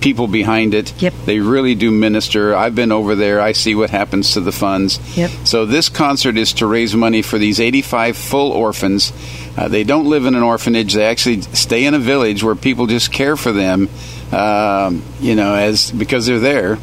people 0.00 0.26
behind 0.26 0.74
it. 0.74 1.00
Yep. 1.00 1.14
They 1.26 1.40
really 1.40 1.74
do 1.74 1.90
minister. 1.90 2.54
I've 2.54 2.74
been 2.74 2.92
over 2.92 3.14
there. 3.14 3.40
I 3.40 3.52
see 3.52 3.74
what 3.74 3.90
happens 3.90 4.32
to 4.32 4.40
the 4.40 4.52
funds. 4.52 4.98
Yep. 5.16 5.30
So 5.44 5.66
this 5.66 5.88
concert 5.88 6.36
is 6.36 6.54
to 6.54 6.66
raise 6.66 6.94
money 6.94 7.22
for 7.22 7.38
these 7.38 7.60
85 7.60 8.16
full 8.16 8.52
orphans. 8.52 9.12
Uh, 9.56 9.68
they 9.68 9.84
don't 9.84 10.06
live 10.06 10.26
in 10.26 10.34
an 10.34 10.42
orphanage. 10.42 10.94
They 10.94 11.06
actually 11.06 11.42
stay 11.42 11.84
in 11.84 11.94
a 11.94 11.98
village 11.98 12.42
where 12.42 12.54
people 12.54 12.86
just 12.86 13.12
care 13.12 13.36
for 13.36 13.52
them, 13.52 13.88
um, 14.32 15.02
you 15.20 15.34
know, 15.34 15.54
as 15.54 15.90
because 15.90 16.26
they're 16.26 16.38
there. 16.40 16.78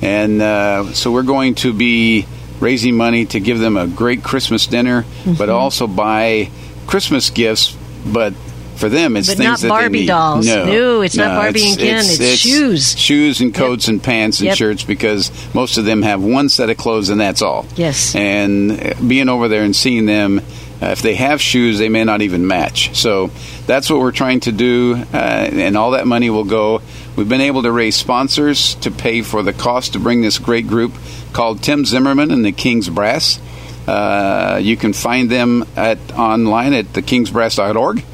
And 0.00 0.42
uh, 0.42 0.92
so 0.94 1.12
we're 1.12 1.22
going 1.22 1.54
to 1.56 1.72
be 1.72 2.26
raising 2.60 2.96
money 2.96 3.24
to 3.26 3.40
give 3.40 3.58
them 3.60 3.76
a 3.76 3.86
great 3.86 4.22
Christmas 4.22 4.66
dinner, 4.66 5.04
but 5.24 5.48
Mhm. 5.48 5.54
also 5.54 5.86
buy 5.86 6.50
Christmas 6.86 7.30
gifts. 7.30 7.76
But 8.04 8.34
for 8.76 8.88
them, 8.88 9.16
it's 9.16 9.28
But 9.28 9.36
things 9.36 9.46
not 9.48 9.58
that 9.60 9.68
Barbie 9.68 9.88
they 9.92 9.98
need. 10.00 10.06
dolls. 10.08 10.46
No, 10.46 10.64
No, 10.64 11.00
it's 11.02 11.14
not 11.16 11.36
Barbie 11.36 11.60
it's- 11.60 11.70
and 11.76 11.78
Ken. 11.78 12.04
It's 12.30 12.40
shoes. 12.40 12.98
shoes 12.98 13.40
and 13.40 13.54
coats 13.54 13.86
and 13.86 14.02
pants 14.02 14.40
and 14.40 14.48
Yep. 14.48 14.56
shirts 14.56 14.82
because 14.82 15.30
most 15.54 15.78
of 15.78 15.84
them 15.84 16.02
have 16.02 16.20
one 16.20 16.48
set 16.48 16.68
of 16.68 16.76
clothes 16.78 17.08
and 17.08 17.20
that's 17.20 17.42
all. 17.42 17.64
Yes. 17.76 18.12
And 18.16 18.72
uh, 18.72 18.94
being 19.06 19.28
over 19.28 19.46
there 19.46 19.62
and 19.62 19.74
seeing 19.76 20.06
them, 20.06 20.40
uh, 20.82 20.86
if 20.86 21.02
they 21.02 21.14
have 21.14 21.40
shoes, 21.40 21.78
they 21.78 21.88
may 21.88 22.04
not 22.04 22.22
even 22.22 22.46
match. 22.46 22.96
So 22.96 23.30
that's 23.66 23.88
what 23.88 24.00
we're 24.00 24.12
trying 24.12 24.40
to 24.40 24.52
do, 24.52 24.96
uh, 25.12 25.16
and 25.16 25.76
all 25.76 25.92
that 25.92 26.06
money 26.06 26.28
will 26.28 26.44
go. 26.44 26.82
We've 27.16 27.28
been 27.28 27.40
able 27.40 27.62
to 27.62 27.70
raise 27.70 27.94
sponsors 27.94 28.74
to 28.76 28.90
pay 28.90 29.22
for 29.22 29.42
the 29.42 29.52
cost 29.52 29.92
to 29.92 30.00
bring 30.00 30.22
this 30.22 30.38
great 30.38 30.66
group 30.66 30.92
called 31.32 31.62
Tim 31.62 31.84
Zimmerman 31.84 32.30
and 32.30 32.44
the 32.44 32.52
King's 32.52 32.88
Brass. 32.88 33.40
Uh, 33.86 34.60
you 34.62 34.76
can 34.76 34.92
find 34.92 35.30
them 35.30 35.64
at 35.76 35.98
online 36.16 36.72
at 36.72 36.86
thekingsbrass.org 36.86 38.04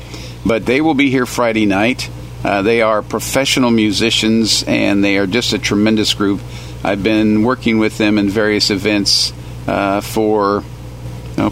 but 0.48 0.64
they 0.64 0.80
will 0.80 0.94
be 0.94 1.10
here 1.10 1.26
Friday 1.26 1.66
night. 1.66 2.10
Uh, 2.42 2.62
they 2.62 2.80
are 2.82 3.02
professional 3.02 3.70
musicians 3.70 4.62
and 4.62 5.04
they 5.04 5.18
are 5.18 5.26
just 5.26 5.52
a 5.52 5.58
tremendous 5.58 6.14
group. 6.14 6.40
I've 6.84 7.02
been 7.02 7.42
working 7.42 7.78
with 7.78 7.98
them 7.98 8.18
in 8.18 8.30
various 8.30 8.70
events 8.70 9.32
uh, 9.66 10.00
for 10.00 10.64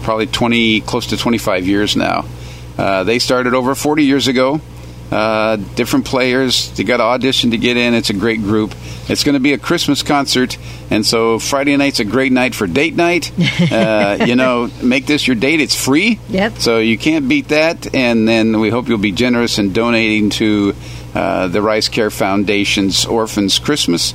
probably 0.06 0.28
20, 0.28 0.82
close 0.82 1.08
to 1.08 1.16
25 1.16 1.66
years 1.66 1.96
now. 1.96 2.24
Uh, 2.78 3.02
they 3.02 3.18
started 3.18 3.54
over 3.54 3.74
40 3.74 4.04
years 4.04 4.28
ago. 4.28 4.60
Uh, 5.10 5.56
different 5.74 6.06
players. 6.06 6.70
They 6.70 6.84
got 6.84 6.98
to 6.98 7.02
audition 7.02 7.50
to 7.50 7.58
get 7.58 7.76
in. 7.76 7.92
It's 7.92 8.10
a 8.10 8.14
great 8.14 8.40
group. 8.40 8.72
It's 9.08 9.24
going 9.24 9.34
to 9.34 9.40
be 9.40 9.52
a 9.52 9.58
Christmas 9.58 10.02
concert, 10.02 10.58
and 10.90 11.04
so 11.04 11.40
Friday 11.40 11.76
night's 11.76 11.98
a 11.98 12.04
great 12.04 12.30
night 12.32 12.54
for 12.54 12.66
date 12.66 12.94
night. 12.94 13.32
Uh, 13.66 14.24
you 14.26 14.36
know, 14.36 14.70
make 14.82 15.06
this 15.06 15.26
your 15.26 15.34
date. 15.34 15.60
It's 15.60 15.74
free. 15.74 16.20
Yep. 16.28 16.58
So 16.58 16.78
you 16.78 16.96
can't 16.98 17.28
beat 17.28 17.48
that. 17.48 17.94
And 17.94 18.28
then 18.28 18.60
we 18.60 18.70
hope 18.70 18.88
you'll 18.88 18.98
be 18.98 19.12
generous 19.12 19.58
in 19.58 19.72
donating 19.72 20.30
to 20.30 20.74
uh, 21.14 21.48
the 21.48 21.62
Rice 21.62 21.88
Care 21.88 22.10
Foundation's 22.10 23.06
Orphans 23.06 23.58
Christmas. 23.58 24.14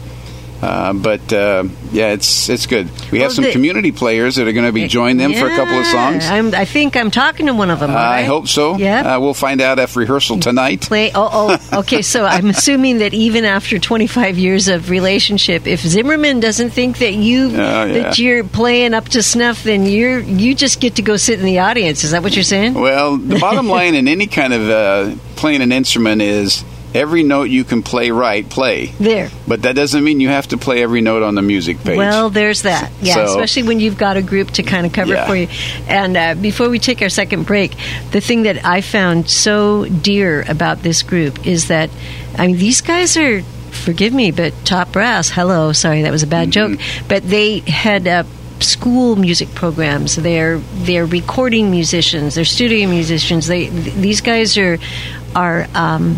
Uh, 0.62 0.94
but 0.94 1.34
uh, 1.34 1.64
yeah, 1.92 2.12
it's 2.12 2.48
it's 2.48 2.68
good. 2.68 2.86
We 3.12 3.20
have 3.20 3.30
Well, 3.30 3.36
some 3.36 3.44
the- 3.46 3.52
community 3.52 3.92
players 3.92 4.36
that 4.36 4.48
are 4.48 4.52
going 4.54 4.68
to 4.68 4.72
be 4.72 4.88
join 4.88 5.18
them 5.18 5.34
for 5.34 5.48
a 5.48 5.56
couple 5.56 5.80
of 5.80 5.86
songs. 5.88 6.24
I'm, 6.26 6.54
I 6.54 6.66
think 6.66 6.96
I'm 6.96 7.10
talking 7.10 7.48
to 7.48 7.54
one 7.56 7.72
of 7.72 7.80
them. 7.80 7.90
all 7.90 7.98
I 7.98 8.24
hope 8.24 8.48
so. 8.48 8.78
Yeah. 8.78 9.16
Uh, 9.16 9.20
we'll 9.20 9.34
find 9.34 9.60
out 9.60 9.80
after 9.80 10.00
rehearsal 10.00 10.40
tonight. 10.40 10.82
Play. 10.82 11.12
Oh, 11.16 11.30
oh. 11.32 11.58
Okay. 11.82 12.02
So 12.04 12.26
I'm 12.26 12.50
assuming 12.50 13.00
that 13.00 13.14
even 13.16 13.44
after 13.44 13.80
25 13.80 14.38
years 14.38 14.68
of 14.68 14.90
relationship, 14.92 15.66
if 15.66 15.80
Zimmerman 15.82 16.40
doesn't 16.40 16.70
think 16.72 17.00
that 17.00 17.14
you 17.14 17.48
Oh, 17.48 17.86
yeah. 17.86 17.86
that 18.04 18.20
you're 18.20 18.44
playing 18.44 18.94
up 18.94 19.06
to 19.10 19.24
snuff, 19.24 19.64
then 19.64 19.86
you're 19.88 20.20
you 20.20 20.54
just 20.54 20.80
get 20.80 20.96
to 20.98 21.02
go 21.02 21.18
sit 21.18 21.40
in 21.40 21.46
the 21.46 21.58
audience. 21.60 22.04
Is 22.04 22.12
that 22.12 22.22
what 22.22 22.36
you're 22.36 22.44
saying? 22.44 22.76
Well, 22.76 23.18
the 23.18 23.40
bottom 23.40 23.68
line 23.78 23.96
in 23.96 24.08
any 24.08 24.28
kind 24.28 24.54
of 24.54 24.70
uh, 24.70 25.16
playing 25.38 25.62
an 25.62 25.72
instrument 25.72 26.22
is 26.22 26.64
every 26.94 27.24
note 27.24 27.44
you 27.50 27.64
can 27.64 27.84
play 27.84 28.12
right, 28.12 28.48
play. 28.48 28.88
There. 29.00 29.30
But 29.48 29.62
that 29.64 29.76
doesn't 29.76 30.04
mean 30.04 30.20
you 30.20 30.30
have 30.30 30.48
to 30.50 30.58
play 30.58 30.84
every 30.84 31.02
note 31.02 31.24
on 31.24 31.36
the 31.36 31.42
music 31.42 31.80
page. 31.84 31.98
Well, 31.98 32.30
there's 32.30 32.64
that. 32.64 32.92
Yeah, 33.02 33.16
So- 33.16 33.24
especially 33.26 33.64
when 33.64 33.80
you've 33.80 33.98
got 33.98 34.18
a 34.18 34.22
group 34.22 34.52
to 34.52 34.64
kind 34.64 34.86
of 34.86 34.94
cover 34.94 35.14
Yeah. 35.14 35.28
for 35.28 35.36
you. 35.36 35.48
And 35.88 36.18
uh, 36.18 36.36
before 36.36 36.70
we 36.70 36.80
take 36.80 37.02
our 37.02 37.10
second 37.10 37.46
break, 37.46 37.74
the 38.12 38.22
thing 38.22 38.44
that 38.44 38.66
I 38.66 38.82
found 38.82 39.30
so 39.30 39.86
dear 39.86 40.44
about 40.48 40.84
this 40.84 41.02
group 41.04 41.46
is 41.48 41.68
that, 41.70 41.90
I 42.38 42.48
mean, 42.48 42.58
these 42.58 42.82
guys 42.82 43.16
are, 43.18 43.42
forgive 43.72 44.14
me, 44.14 44.32
but 44.32 44.54
top 44.66 44.92
brass. 44.92 45.30
Hello, 45.30 45.72
sorry, 45.74 46.02
that 46.04 46.12
was 46.12 46.24
a 46.24 46.28
bad 46.28 46.50
Mm-hmm. 46.52 46.74
joke. 46.76 46.80
But 47.08 47.24
they 47.30 47.60
had. 47.60 48.08
Uh, 48.08 48.24
school 48.60 49.16
music 49.16 49.50
programs 49.56 50.16
they're 50.18 50.60
they're 50.86 51.08
recording 51.08 51.72
musicians 51.72 52.36
they're 52.36 52.46
studio 52.46 52.88
musicians 52.88 53.48
they 53.48 53.66
th- 53.70 53.96
these 53.96 54.22
guys 54.22 54.56
are 54.56 54.78
are 55.36 55.66
um, 55.74 56.16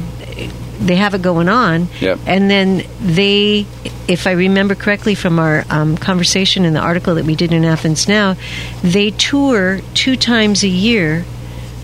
they 0.80 0.96
have 0.96 1.14
it 1.14 1.22
going 1.22 1.50
on 1.50 1.88
Yep. 2.02 2.20
and 2.26 2.50
then 2.50 2.84
they, 3.02 3.66
if 4.08 4.28
I 4.28 4.32
remember 4.32 4.76
correctly 4.76 5.16
from 5.16 5.40
our 5.40 5.64
um, 5.70 5.98
conversation 5.98 6.66
in 6.66 6.74
the 6.74 6.80
article 6.80 7.16
that 7.16 7.26
we 7.26 7.36
did 7.36 7.54
in 7.54 7.64
Athens 7.66 8.08
Now, 8.08 8.36
they 8.82 9.12
tour 9.12 9.80
two 9.94 10.16
times 10.16 10.64
a 10.64 10.68
year 10.68 11.26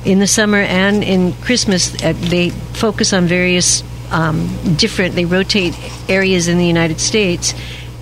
in 0.05 0.19
the 0.19 0.27
summer 0.27 0.57
and 0.59 1.03
in 1.03 1.33
Christmas. 1.33 1.93
Uh, 2.03 2.13
they 2.15 2.49
focus 2.49 3.13
on 3.13 3.25
various 3.25 3.83
um, 4.11 4.47
different, 4.75 5.15
they 5.15 5.25
rotate 5.25 5.75
areas 6.09 6.47
in 6.47 6.57
the 6.57 6.65
United 6.65 6.99
States 6.99 7.53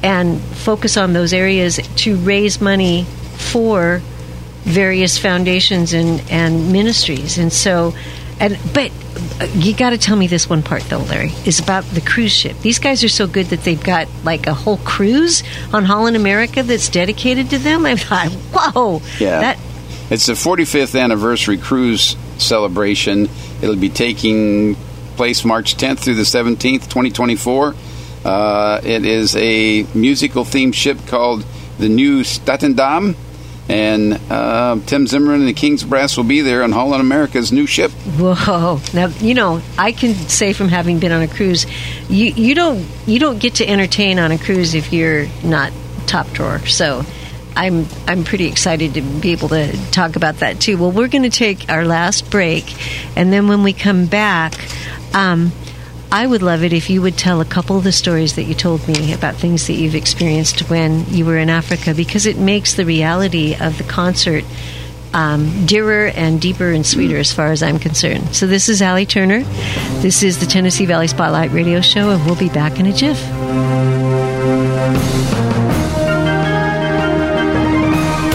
and 0.04 0.40
focus 0.40 0.96
on 0.96 1.14
those 1.14 1.34
areas 1.34 1.80
to 1.98 2.16
raise 2.18 2.62
money 2.62 3.04
for 3.34 4.02
various 4.64 5.18
foundations 5.18 5.94
and, 5.94 6.22
and 6.30 6.72
ministries. 6.72 7.38
And 7.38 7.52
so, 7.52 7.94
and 8.40 8.58
but 8.74 8.92
uh, 9.42 9.46
you 9.56 9.76
got 9.76 9.92
to 9.92 9.98
tell 9.98 10.16
me 10.16 10.28
this 10.28 10.50
one 10.50 10.62
part 10.64 10.84
though, 10.84 11.00
Larry, 11.00 11.32
is 11.46 11.60
about 11.60 11.84
the 11.86 12.02
cruise 12.02 12.32
ship. 12.32 12.56
These 12.62 12.80
guys 12.80 13.04
are 13.04 13.10
so 13.10 13.28
good 13.28 13.48
that 13.48 13.62
they've 13.64 13.84
got 13.84 14.08
like 14.24 14.48
a 14.48 14.54
whole 14.54 14.78
cruise 14.78 15.44
on 15.74 15.86
Holland 15.86 16.16
America 16.16 16.64
that's 16.64 16.90
dedicated 16.90 17.50
to 17.52 17.58
them. 17.58 17.86
I 17.88 17.96
thought, 17.96 18.32
whoa, 18.74 19.02
Yeah. 19.20 19.40
that 19.42 19.60
It's 20.10 20.26
the 20.28 20.34
45th 20.34 21.00
anniversary 21.00 21.58
cruise 21.58 22.16
celebration. 22.38 23.30
It'll 23.62 23.76
be 23.76 23.90
taking 23.90 24.76
place 25.16 25.44
March 25.44 25.76
10th 25.78 26.00
through 26.00 26.16
the 26.16 26.22
17th, 26.24 26.84
2024. 26.90 27.74
Uh, 28.24 28.82
it 28.84 29.06
is 29.06 29.36
a 29.36 29.84
musical 29.96 30.44
themed 30.44 30.74
ship 30.76 30.98
called 31.08 31.44
the 31.80 31.88
Nieuw 31.88 32.22
Statendam. 32.22 33.16
And 33.70 34.13
uh, 34.32 34.80
Tim 34.86 35.07
Zimmerman 35.07 35.41
and 35.41 35.49
the 35.49 35.53
King's 35.53 35.84
Brass 35.84 36.15
will 36.15 36.24
be 36.24 36.41
there 36.41 36.63
on 36.63 36.72
Holland 36.72 37.01
America's 37.01 37.51
new 37.51 37.68
ship. 37.68 37.91
Whoa! 37.91 38.80
Now 38.93 39.07
you 39.20 39.34
know 39.34 39.61
I 39.78 39.91
can 39.91 40.13
say 40.13 40.53
from 40.53 40.70
having 40.70 40.99
been 40.99 41.11
on 41.11 41.22
a 41.22 41.28
cruise, 41.28 41.65
you 42.09 42.28
you 42.28 42.55
don't 42.55 42.86
you 43.05 43.20
don't 43.20 43.39
get 43.39 43.55
to 43.55 43.68
entertain 43.68 44.20
on 44.20 44.32
a 44.32 44.38
cruise 44.38 44.74
if 44.74 44.93
you're 44.93 45.28
not 45.43 45.72
top 46.05 46.28
drawer. 46.32 46.59
So. 46.65 47.03
I'm 47.55 47.88
I'm 48.07 48.24
pretty 48.24 48.45
excited 48.45 48.93
to 48.93 49.01
be 49.01 49.32
able 49.32 49.49
to 49.49 49.76
talk 49.89 50.15
about 50.15 50.36
that 50.41 50.61
too. 50.61 50.78
Well, 50.78 50.91
we're 50.91 51.07
going 51.07 51.24
to 51.24 51.32
take 51.32 51.72
our 51.72 51.86
last 51.86 52.30
break, 52.30 52.72
and 53.18 53.34
then 53.34 53.47
when 53.47 53.63
we 53.63 53.74
come 53.74 54.05
back, 54.05 54.53
um, 55.15 55.51
I 56.12 56.26
would 56.26 56.41
love 56.41 56.64
it 56.64 56.72
if 56.72 56.89
you 56.89 57.01
would 57.01 57.18
tell 57.18 57.41
a 57.41 57.45
couple 57.45 57.78
of 57.78 57.84
the 57.84 57.91
stories 57.91 58.36
that 58.36 58.43
you 58.43 58.53
told 58.53 58.88
me 58.88 59.14
about 59.14 59.36
things 59.36 59.68
that 59.68 59.74
you've 59.74 59.95
experienced 59.95 60.70
when 60.70 61.05
you 61.10 61.26
were 61.26 61.38
in 61.38 61.49
Africa, 61.49 61.93
because 61.93 62.26
it 62.26 62.38
makes 62.38 62.76
the 62.76 62.86
reality 62.86 63.55
of 63.60 63.78
the 63.78 63.84
concert 63.84 64.45
um, 65.14 65.66
dearer 65.66 66.08
and 66.08 66.39
deeper 66.39 66.72
and 66.72 66.86
sweeter 66.86 67.18
as 67.18 67.34
far 67.34 67.47
as 67.47 67.62
I'm 67.62 67.80
concerned. 67.80 68.36
So 68.36 68.47
this 68.47 68.70
is 68.70 68.82
Allie 68.82 69.05
Turner. 69.05 69.43
This 70.01 70.24
is 70.24 70.39
the 70.39 70.45
Tennessee 70.45 70.86
Valley 70.86 71.08
Spotlight 71.08 71.51
Radio 71.51 71.82
Show, 71.82 72.12
and 72.12 72.26
we'll 72.26 72.36
be 72.36 72.49
back 72.49 72.80
in 72.80 72.86
a 72.86 72.93
jiff. 72.93 73.22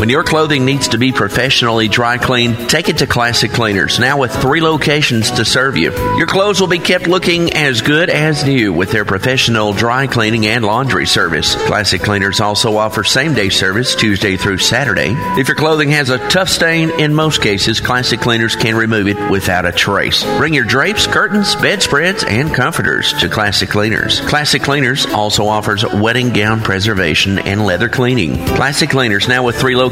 When 0.03 0.09
your 0.09 0.25
clothing 0.25 0.65
needs 0.65 0.89
to 0.89 0.99
be 0.99 1.13
professionally 1.13 1.87
dry 1.87 2.19
cleaned, 2.19 2.69
take 2.69 2.89
it 2.89 2.99
to 2.99 3.07
Classic 3.07 3.53
Cleaners, 3.53 4.01
now 4.01 4.19
with 4.19 4.35
three 4.35 4.61
locations 4.61 5.31
to 5.31 5.45
serve 5.45 5.77
you. 5.77 5.93
Your 6.17 6.27
clothes 6.27 6.61
will 6.61 6.67
be 6.67 6.81
kept 6.81 7.07
looking 7.07 7.53
as 7.53 7.83
good 7.83 8.11
as 8.11 8.45
new 8.45 8.73
with 8.73 8.91
their 8.91 9.05
professional 9.05 9.73
dry 9.73 10.09
cleaning 10.09 10.45
and 10.49 10.65
laundry 10.65 11.07
service. 11.07 11.55
Classic 11.55 12.03
Cleaners 12.03 12.41
also 12.41 12.79
offers 12.79 13.13
same 13.13 13.35
day 13.35 13.49
service 13.49 13.95
Tuesday 13.95 14.37
through 14.37 14.59
Saturday. 14.59 15.15
If 15.39 15.47
your 15.47 15.55
clothing 15.55 15.91
has 15.91 16.11
a 16.11 16.19
tough 16.31 16.49
stain, 16.49 16.91
in 16.99 17.15
most 17.15 17.41
cases, 17.41 17.79
Classic 17.79 18.19
Cleaners 18.19 18.57
can 18.57 18.75
remove 18.75 19.07
it 19.07 19.31
without 19.31 19.67
a 19.67 19.71
trace. 19.71 20.25
Bring 20.37 20.53
your 20.53 20.65
drapes, 20.65 21.07
curtains, 21.07 21.55
bedspreads, 21.55 22.25
and 22.25 22.53
comforters 22.53 23.13
to 23.21 23.29
Classic 23.29 23.69
Cleaners. 23.69 24.21
Classic 24.23 24.63
Cleaners 24.63 25.07
also 25.07 25.47
offers 25.47 25.85
wedding 25.87 26.31
gown 26.31 26.61
preservation 26.61 27.39
and 27.39 27.65
leather 27.65 27.89
cleaning. 27.89 28.45
Classic 28.47 28.91
Cleaners 28.91 29.29
now 29.29 29.45
with 29.45 29.55
three 29.55 29.77
locations. 29.77 29.92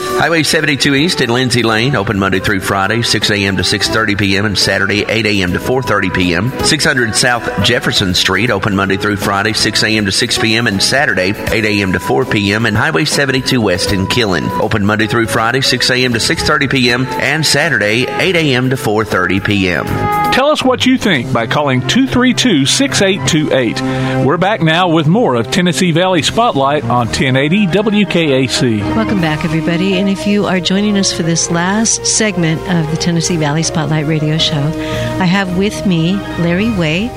Highway 0.00 0.42
72 0.42 0.94
East 0.94 1.20
at 1.20 1.28
Lindsay 1.28 1.62
Lane, 1.62 1.96
open 1.96 2.18
Monday 2.18 2.40
through 2.40 2.60
Friday, 2.60 3.02
6 3.02 3.30
a.m. 3.30 3.56
to 3.56 3.62
6.30 3.62 4.18
p.m. 4.18 4.46
and 4.46 4.58
Saturday, 4.58 5.04
8 5.04 5.26
a.m. 5.26 5.52
to 5.52 5.58
4.30 5.58 6.14
p.m. 6.14 6.64
600 6.64 7.14
South 7.14 7.64
Jefferson 7.64 8.14
Street, 8.14 8.50
open 8.50 8.74
Monday 8.76 8.96
through 8.96 9.16
Friday, 9.16 9.52
6 9.52 9.82
a.m. 9.82 10.06
to 10.06 10.12
6 10.12 10.38
p.m. 10.38 10.66
and 10.66 10.82
Saturday, 10.82 11.32
8 11.36 11.64
a.m. 11.64 11.92
to 11.92 12.00
4 12.00 12.24
p.m. 12.26 12.66
and 12.66 12.76
Highway 12.76 13.04
72 13.04 13.60
West 13.60 13.92
in 13.92 14.06
Killen, 14.06 14.48
open 14.60 14.84
Monday 14.84 15.06
through 15.06 15.26
Friday, 15.26 15.60
6 15.60 15.90
a.m. 15.90 16.12
to 16.12 16.18
6.30 16.18 16.70
p.m. 16.70 17.06
and 17.06 17.44
Saturday, 17.44 18.06
8 18.06 18.36
a.m. 18.36 18.70
to 18.70 18.76
4.30 18.76 19.44
p.m. 19.44 20.21
Tell 20.32 20.48
us 20.48 20.64
what 20.64 20.86
you 20.86 20.96
think 20.96 21.30
by 21.30 21.46
calling 21.46 21.86
232 21.86 22.64
6828. 22.64 24.24
We're 24.24 24.38
back 24.38 24.62
now 24.62 24.88
with 24.88 25.06
more 25.06 25.34
of 25.34 25.50
Tennessee 25.50 25.90
Valley 25.90 26.22
Spotlight 26.22 26.84
on 26.84 27.06
1080 27.08 27.66
WKAC. 27.66 28.80
Welcome 28.96 29.20
back, 29.20 29.44
everybody. 29.44 29.98
And 29.98 30.08
if 30.08 30.26
you 30.26 30.46
are 30.46 30.58
joining 30.58 30.96
us 30.96 31.12
for 31.12 31.22
this 31.22 31.50
last 31.50 32.06
segment 32.06 32.62
of 32.62 32.90
the 32.90 32.96
Tennessee 32.96 33.36
Valley 33.36 33.62
Spotlight 33.62 34.06
Radio 34.06 34.38
Show, 34.38 34.56
I 34.56 35.26
have 35.26 35.58
with 35.58 35.86
me 35.86 36.14
Larry 36.38 36.74
Way, 36.78 37.08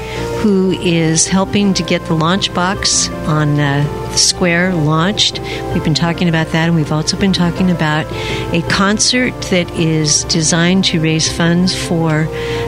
who 0.41 0.71
is 0.81 1.25
helping 1.25 1.73
to 1.75 1.83
get 1.83 2.05
the 2.07 2.15
launch 2.15 2.53
box 2.53 3.07
on 3.27 3.57
uh, 3.61 4.04
Square 4.17 4.75
launched. 4.75 5.39
We've 5.73 5.83
been 5.83 5.93
talking 5.93 6.29
about 6.29 6.47
that, 6.47 6.67
and 6.67 6.75
we've 6.75 6.91
also 6.91 7.17
been 7.17 7.33
talking 7.33 7.69
about 7.69 8.05
a 8.53 8.61
concert 8.69 9.33
that 9.49 9.69
is 9.71 10.23
designed 10.25 10.85
to 10.85 10.99
raise 10.99 11.31
funds 11.31 11.75
for 11.75 12.23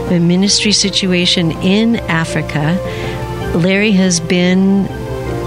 the 0.08 0.20
ministry 0.20 0.72
situation 0.72 1.52
in 1.62 1.96
Africa. 1.96 2.78
Larry 3.56 3.92
has 3.92 4.20
been 4.20 4.86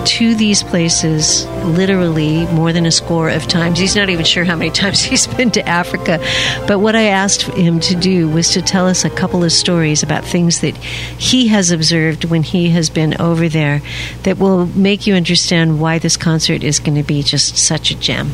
to 0.06 0.36
these 0.36 0.64
places 0.64 1.46
literally 1.66 2.46
more 2.48 2.74
than 2.74 2.86
a 2.86 2.92
score 2.92 3.30
of 3.30 3.48
times. 3.48 3.80
He's 3.80 3.96
not 3.96 4.10
even 4.10 4.26
sure 4.26 4.44
how 4.44 4.56
many 4.56 4.72
times 4.82 5.02
he's 5.02 5.28
been 5.28 5.52
to 5.52 5.68
Africa. 5.68 6.20
But 6.68 6.80
what 6.80 6.96
I 6.96 7.04
asked 7.04 7.44
him 7.44 7.80
to 7.82 7.96
do 7.96 8.30
was 8.30 8.50
to 8.50 8.62
tell 8.62 8.88
us 8.88 9.06
a 9.06 9.10
couple 9.10 9.44
of 9.44 9.52
stories 9.52 10.04
about 10.04 10.24
things 10.24 10.62
that 10.62 10.76
he 10.78 11.48
has 11.48 11.72
observed 11.72 12.26
when 12.26 12.44
he 12.44 12.70
has 12.72 12.90
been 12.90 13.20
over 13.22 13.50
there 13.50 13.82
that 14.24 14.38
will 14.38 14.66
make 14.68 15.08
you 15.08 15.16
understand 15.16 15.80
why 15.80 16.00
this 16.00 16.18
concert 16.18 16.64
is 16.64 16.80
going 16.80 16.96
to 16.96 17.04
be 17.04 17.24
just 17.24 17.58
such 17.58 17.92
a 17.92 17.96
gem. 17.96 18.32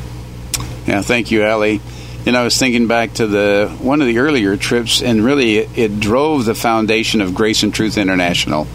Yeah, 0.86 1.02
thank 1.02 1.32
you, 1.32 1.44
Allie. 1.44 1.82
Know, 2.26 2.42
I 2.42 2.44
was 2.44 2.58
thinking 2.58 2.88
back 2.88 3.14
to 3.16 3.28
the 3.28 3.74
one 3.80 4.02
of 4.02 4.08
the 4.08 4.20
earlier 4.20 4.58
trips, 4.58 5.02
and 5.02 5.24
really 5.24 5.60
it, 5.60 5.78
it 5.78 6.00
drove 6.02 6.44
the 6.44 6.56
foundation 6.56 7.22
of 7.22 7.34
Grace 7.34 7.64
and 7.64 7.74
Truth 7.74 7.98
International. 7.98 8.68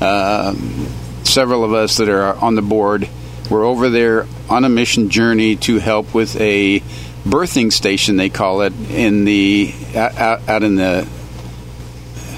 Um 0.00 0.88
several 1.34 1.64
of 1.64 1.74
us 1.74 1.96
that 1.96 2.08
are 2.08 2.36
on 2.36 2.54
the 2.54 2.62
board 2.62 3.08
were 3.50 3.64
over 3.64 3.90
there 3.90 4.26
on 4.48 4.64
a 4.64 4.68
mission 4.68 5.10
journey 5.10 5.56
to 5.56 5.78
help 5.78 6.14
with 6.14 6.40
a 6.40 6.78
birthing 7.24 7.72
station, 7.72 8.16
they 8.16 8.28
call 8.28 8.62
it, 8.62 8.72
in 8.88 9.24
the 9.24 9.74
out, 9.96 10.48
out 10.48 10.62
in 10.62 10.76
the 10.76 11.08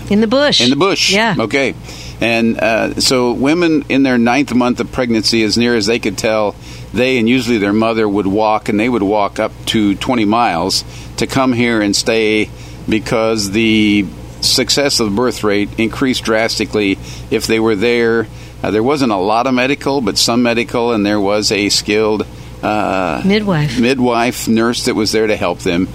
in 0.08 0.20
the 0.20 0.26
bush. 0.26 0.62
In 0.62 0.70
the 0.70 0.76
bush. 0.76 1.12
Yeah. 1.12 1.34
Okay. 1.38 1.74
And 2.22 2.58
uh, 2.58 3.00
so 3.00 3.34
women 3.34 3.84
in 3.90 4.02
their 4.02 4.16
ninth 4.16 4.54
month 4.54 4.80
of 4.80 4.90
pregnancy, 4.90 5.42
as 5.42 5.58
near 5.58 5.74
as 5.74 5.84
they 5.84 5.98
could 5.98 6.16
tell, 6.16 6.54
they 6.94 7.18
and 7.18 7.28
usually 7.28 7.58
their 7.58 7.74
mother 7.74 8.08
would 8.08 8.26
walk, 8.26 8.70
and 8.70 8.80
they 8.80 8.88
would 8.88 9.02
walk 9.02 9.38
up 9.38 9.52
to 9.66 9.94
20 9.94 10.24
miles 10.24 10.84
to 11.18 11.26
come 11.26 11.52
here 11.52 11.82
and 11.82 11.94
stay 11.94 12.48
because 12.88 13.50
the 13.50 14.06
success 14.40 15.00
of 15.00 15.10
the 15.10 15.16
birth 15.16 15.44
rate 15.44 15.68
increased 15.78 16.24
drastically 16.24 16.98
if 17.30 17.46
they 17.46 17.60
were 17.60 17.74
there 17.74 18.26
Uh, 18.62 18.70
there 18.70 18.82
wasn't 18.82 19.12
a 19.12 19.16
lot 19.16 19.46
of 19.46 19.54
medical, 19.54 20.00
but 20.00 20.18
some 20.18 20.42
medical, 20.42 20.92
and 20.92 21.04
there 21.04 21.20
was 21.20 21.52
a 21.52 21.68
skilled 21.68 22.26
uh, 22.62 23.22
midwife 23.24 23.78
midwife 23.78 24.48
nurse 24.48 24.86
that 24.86 24.94
was 24.94 25.12
there 25.12 25.26
to 25.26 25.36
help 25.36 25.60
them. 25.60 25.88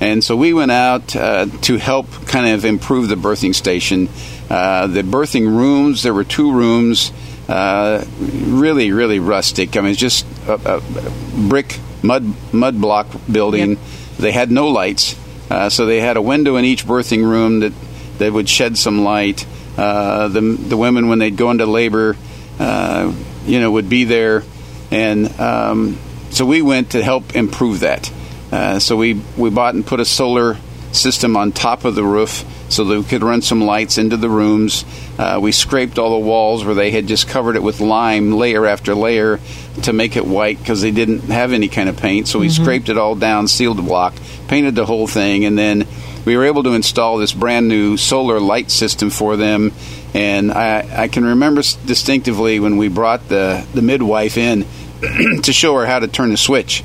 And 0.00 0.24
so 0.24 0.34
we 0.34 0.54
went 0.54 0.70
out 0.70 1.14
uh, 1.14 1.46
to 1.62 1.76
help 1.76 2.10
kind 2.26 2.54
of 2.54 2.64
improve 2.64 3.08
the 3.08 3.16
birthing 3.16 3.54
station. 3.54 4.08
Uh, 4.48 4.86
the 4.86 5.02
birthing 5.02 5.46
rooms, 5.46 6.02
there 6.02 6.14
were 6.14 6.24
two 6.24 6.52
rooms, 6.52 7.12
uh, 7.48 8.04
really, 8.18 8.92
really 8.92 9.18
rustic. 9.18 9.76
I 9.76 9.80
mean, 9.82 9.90
it's 9.90 10.00
just 10.00 10.26
a, 10.48 10.76
a 10.76 11.48
brick 11.48 11.78
mud 12.02 12.24
mud 12.52 12.80
block 12.80 13.06
building. 13.30 13.70
Yep. 13.70 13.78
They 14.18 14.32
had 14.32 14.50
no 14.50 14.68
lights, 14.68 15.16
uh, 15.50 15.68
so 15.68 15.86
they 15.86 16.00
had 16.00 16.16
a 16.16 16.22
window 16.22 16.56
in 16.56 16.64
each 16.64 16.86
birthing 16.86 17.22
room 17.22 17.60
that 17.60 17.72
that 18.18 18.32
would 18.32 18.48
shed 18.48 18.78
some 18.78 19.02
light. 19.04 19.46
Uh, 19.76 20.28
the 20.28 20.40
the 20.40 20.76
women 20.76 21.08
when 21.08 21.18
they'd 21.18 21.36
go 21.36 21.50
into 21.50 21.66
labor, 21.66 22.16
uh, 22.58 23.12
you 23.46 23.60
know, 23.60 23.70
would 23.70 23.88
be 23.88 24.04
there, 24.04 24.42
and 24.90 25.40
um, 25.40 25.98
so 26.30 26.44
we 26.44 26.62
went 26.62 26.92
to 26.92 27.02
help 27.02 27.34
improve 27.34 27.80
that. 27.80 28.10
Uh, 28.52 28.78
so 28.78 28.96
we 28.96 29.20
we 29.36 29.50
bought 29.50 29.74
and 29.74 29.86
put 29.86 30.00
a 30.00 30.04
solar 30.04 30.56
system 30.92 31.36
on 31.36 31.52
top 31.52 31.84
of 31.84 31.94
the 31.94 32.04
roof 32.04 32.44
so 32.68 32.84
that 32.84 32.98
we 32.98 33.04
could 33.04 33.22
run 33.22 33.42
some 33.42 33.60
lights 33.60 33.98
into 33.98 34.16
the 34.16 34.28
rooms. 34.28 34.84
Uh, 35.18 35.38
we 35.40 35.52
scraped 35.52 35.98
all 35.98 36.10
the 36.10 36.26
walls 36.26 36.64
where 36.64 36.74
they 36.74 36.90
had 36.90 37.06
just 37.06 37.28
covered 37.28 37.56
it 37.56 37.62
with 37.62 37.80
lime 37.80 38.32
layer 38.32 38.66
after 38.66 38.94
layer 38.94 39.40
to 39.82 39.92
make 39.92 40.16
it 40.16 40.24
white 40.24 40.58
because 40.58 40.80
they 40.80 40.90
didn't 40.90 41.20
have 41.22 41.52
any 41.52 41.68
kind 41.68 41.88
of 41.88 41.96
paint. 41.96 42.28
So 42.28 42.38
we 42.38 42.48
mm-hmm. 42.48 42.62
scraped 42.62 42.88
it 42.88 42.96
all 42.96 43.14
down, 43.14 43.48
sealed 43.48 43.78
the 43.78 43.82
block, 43.82 44.14
painted 44.48 44.74
the 44.74 44.86
whole 44.86 45.06
thing, 45.06 45.44
and 45.44 45.58
then 45.58 45.86
we 46.24 46.36
were 46.36 46.44
able 46.44 46.62
to 46.64 46.72
install 46.72 47.18
this 47.18 47.32
brand 47.32 47.68
new 47.68 47.96
solar 47.96 48.40
light 48.40 48.70
system 48.70 49.10
for 49.10 49.36
them. 49.36 49.72
And 50.12 50.50
I, 50.50 51.04
I 51.04 51.08
can 51.08 51.24
remember 51.24 51.62
distinctively 51.86 52.60
when 52.60 52.76
we 52.76 52.88
brought 52.88 53.28
the, 53.28 53.66
the 53.74 53.82
midwife 53.82 54.36
in 54.36 54.66
to 55.42 55.52
show 55.52 55.76
her 55.76 55.86
how 55.86 56.00
to 56.00 56.08
turn 56.08 56.30
the 56.30 56.36
switch 56.36 56.82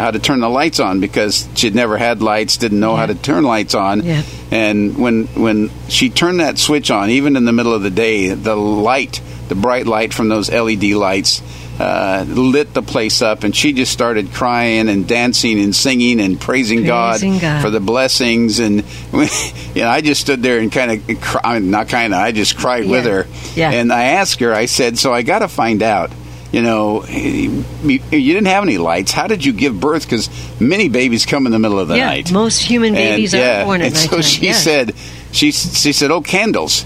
how 0.00 0.10
to 0.10 0.18
turn 0.18 0.40
the 0.40 0.48
lights 0.48 0.80
on 0.80 1.00
because 1.00 1.48
she'd 1.54 1.74
never 1.74 1.98
had 1.98 2.22
lights, 2.22 2.56
didn't 2.56 2.80
know 2.80 2.92
yeah. 2.92 3.00
how 3.00 3.06
to 3.06 3.14
turn 3.14 3.44
lights 3.44 3.74
on. 3.74 4.02
Yeah. 4.02 4.22
And 4.50 4.96
when 4.98 5.26
when 5.26 5.70
she 5.88 6.10
turned 6.10 6.40
that 6.40 6.58
switch 6.58 6.90
on, 6.90 7.10
even 7.10 7.36
in 7.36 7.44
the 7.44 7.52
middle 7.52 7.74
of 7.74 7.82
the 7.82 7.90
day, 7.90 8.30
the 8.30 8.56
light, 8.56 9.20
the 9.48 9.54
bright 9.54 9.86
light 9.86 10.14
from 10.14 10.28
those 10.28 10.50
LED 10.50 10.84
lights, 10.84 11.42
uh, 11.80 12.24
lit 12.28 12.74
the 12.74 12.82
place 12.82 13.22
up, 13.22 13.42
and 13.42 13.56
she 13.56 13.72
just 13.72 13.90
started 13.90 14.32
crying 14.34 14.90
and 14.90 15.08
dancing 15.08 15.58
and 15.58 15.74
singing 15.74 16.20
and 16.20 16.38
praising, 16.38 16.84
praising 16.84 17.38
God, 17.38 17.40
God, 17.40 17.62
for 17.62 17.70
the 17.70 17.80
blessings. 17.80 18.58
And 18.58 18.84
you 19.12 19.82
know, 19.82 19.88
I 19.88 20.02
just 20.02 20.20
stood 20.20 20.42
there 20.42 20.58
and 20.58 20.70
kind 20.70 21.02
of, 21.08 21.62
not 21.62 21.88
kind 21.88 22.12
of, 22.12 22.20
I 22.20 22.32
just 22.32 22.58
cried 22.58 22.84
yeah. 22.84 22.90
with 22.90 23.04
her. 23.06 23.26
Yeah. 23.54 23.70
And 23.70 23.90
I 23.92 24.02
asked 24.04 24.40
her, 24.40 24.52
I 24.52 24.66
said, 24.66 24.98
so 24.98 25.14
I 25.14 25.22
got 25.22 25.38
to 25.38 25.48
find 25.48 25.82
out 25.82 26.10
you 26.52 26.62
know, 26.62 27.04
you 27.06 28.02
didn't 28.10 28.46
have 28.46 28.64
any 28.64 28.76
lights. 28.76 29.12
How 29.12 29.28
did 29.28 29.44
you 29.44 29.52
give 29.52 29.78
birth? 29.78 30.02
Because 30.02 30.28
many 30.60 30.88
babies 30.88 31.24
come 31.24 31.46
in 31.46 31.52
the 31.52 31.60
middle 31.60 31.78
of 31.78 31.86
the 31.86 31.96
yeah, 31.96 32.06
night. 32.06 32.32
Most 32.32 32.60
human 32.60 32.92
babies 32.92 33.34
and, 33.34 33.42
are 33.42 33.46
yeah, 33.46 33.64
born 33.64 33.80
at 33.80 33.86
and 33.86 33.94
night. 33.94 34.10
So 34.10 34.20
she 34.20 34.46
yeah. 34.46 34.52
said, 34.54 34.94
she 35.30 35.52
she 35.52 35.92
said, 35.92 36.10
"Oh, 36.10 36.22
candles," 36.22 36.84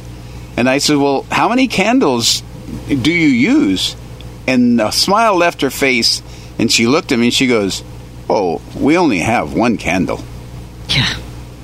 and 0.59 0.69
I 0.69 0.79
said, 0.79 0.99
"Well, 0.99 1.23
how 1.31 1.49
many 1.49 1.67
candles 1.67 2.43
do 2.89 3.11
you 3.11 3.29
use?" 3.29 3.97
And 4.47 4.81
a 4.81 4.93
smile 4.93 5.37
left 5.37 5.63
her 5.63 5.71
face, 5.71 6.23
and 6.59 6.71
she 6.71 6.87
looked 6.87 7.13
at 7.13 7.19
me 7.19 7.27
and 7.27 7.35
she 7.35 7.47
goes, 7.47 7.83
"Oh, 8.29 8.61
we 8.79 8.97
only 8.99 9.21
have 9.21 9.55
one 9.55 9.77
candle." 9.77 10.23
Yeah. 10.89 11.15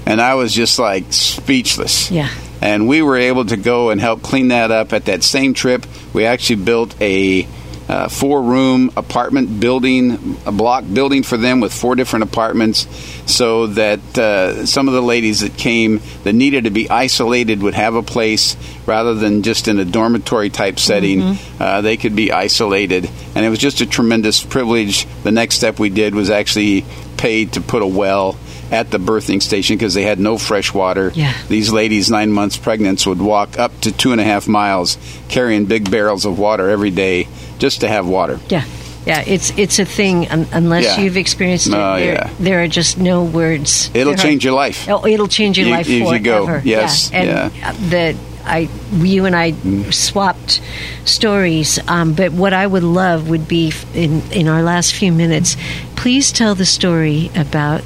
And 0.06 0.20
I 0.20 0.34
was 0.34 0.54
just 0.54 0.78
like 0.78 1.04
speechless. 1.10 2.10
Yeah. 2.10 2.30
And 2.62 2.88
we 2.88 3.00
were 3.02 3.16
able 3.16 3.44
to 3.46 3.56
go 3.56 3.90
and 3.90 4.00
help 4.00 4.22
clean 4.22 4.48
that 4.48 4.70
up 4.70 4.92
at 4.92 5.06
that 5.06 5.22
same 5.22 5.54
trip. 5.54 5.86
We 6.12 6.24
actually 6.24 6.56
built 6.56 6.94
a 7.00 7.46
uh, 7.91 8.09
four 8.09 8.41
room 8.41 8.93
apartment 8.97 9.59
building, 9.59 10.36
a 10.47 10.53
block 10.53 10.84
building 10.93 11.24
for 11.24 11.36
them 11.36 11.59
with 11.59 11.74
four 11.74 11.97
different 11.97 12.22
apartments, 12.22 12.86
so 13.26 13.66
that 13.66 14.16
uh, 14.16 14.64
some 14.64 14.86
of 14.86 14.95
the 14.95 15.03
ladies 15.03 15.41
that 15.41 15.57
came 15.57 16.01
that 16.22 16.32
needed 16.32 16.64
to 16.64 16.70
be 16.70 16.88
isolated 16.88 17.61
would 17.61 17.74
have 17.74 17.97
a 17.97 18.03
place 18.03 18.57
rather 18.86 19.14
than 19.14 19.43
just 19.43 19.66
in 19.66 19.80
a 19.80 19.84
dormitory 19.84 20.51
type 20.51 20.78
setting. 20.78 21.18
Mm-hmm. 21.18 21.62
Uh, 21.62 21.80
they 21.80 21.97
could 21.97 22.14
be 22.14 22.30
isolated, 22.30 23.11
and 23.34 23.45
it 23.45 23.49
was 23.49 23.59
just 23.59 23.80
a 23.80 23.86
tremendous 23.86 24.41
privilege. 24.41 25.05
The 25.24 25.32
next 25.32 25.57
step 25.57 25.80
we 25.80 25.91
did 25.91 26.14
was 26.14 26.30
actually 26.30 26.84
paid 27.16 27.55
to 27.55 27.61
put 27.61 27.82
a 27.82 27.86
well 27.88 28.38
at 28.70 28.90
the 28.90 28.98
birthing 28.98 29.42
station 29.42 29.76
because 29.76 29.94
they 29.94 30.04
had 30.04 30.18
no 30.18 30.38
fresh 30.38 30.72
water. 30.72 31.10
Yeah. 31.14 31.34
These 31.48 31.72
ladies, 31.72 32.10
nine 32.10 32.32
months 32.32 32.56
pregnant, 32.56 33.06
would 33.06 33.20
walk 33.20 33.58
up 33.58 33.78
to 33.80 33.92
two 33.92 34.12
and 34.12 34.20
a 34.20 34.24
half 34.24 34.48
miles 34.48 34.98
carrying 35.28 35.66
big 35.66 35.90
barrels 35.90 36.24
of 36.24 36.38
water 36.38 36.68
every 36.68 36.90
day 36.90 37.28
just 37.58 37.80
to 37.80 37.88
have 37.88 38.06
water. 38.06 38.40
Yeah. 38.48 38.64
Yeah, 39.06 39.24
it's 39.26 39.50
it's 39.58 39.78
a 39.78 39.86
thing 39.86 40.28
un- 40.28 40.46
unless 40.52 40.84
yeah. 40.84 41.00
you've 41.00 41.16
experienced 41.16 41.68
it. 41.68 41.74
Oh, 41.74 41.96
there, 41.96 42.14
yeah. 42.14 42.30
there 42.38 42.62
are 42.62 42.68
just 42.68 42.98
no 42.98 43.24
words. 43.24 43.90
It'll 43.94 44.14
change 44.14 44.44
your 44.44 44.52
life. 44.52 44.88
Oh, 44.90 45.06
it'll 45.06 45.26
change 45.26 45.56
your 45.56 45.68
you, 45.68 45.72
life 45.72 45.88
if 45.88 46.02
forever. 46.02 46.16
you 46.16 46.22
go. 46.22 46.60
Yes, 46.64 47.10
yeah. 47.10 47.18
And 47.18 47.54
yeah. 47.54 47.72
the 47.72 48.18
I 48.44 48.68
you 48.92 49.24
and 49.24 49.34
I 49.34 49.52
mm. 49.52 49.92
swapped 49.92 50.60
stories, 51.06 51.78
um, 51.88 52.12
but 52.12 52.32
what 52.32 52.52
I 52.52 52.66
would 52.66 52.82
love 52.82 53.28
would 53.30 53.48
be 53.48 53.72
in 53.94 54.20
in 54.32 54.48
our 54.48 54.62
last 54.62 54.94
few 54.94 55.12
minutes. 55.12 55.56
Please 55.96 56.30
tell 56.30 56.54
the 56.54 56.66
story 56.66 57.30
about 57.34 57.82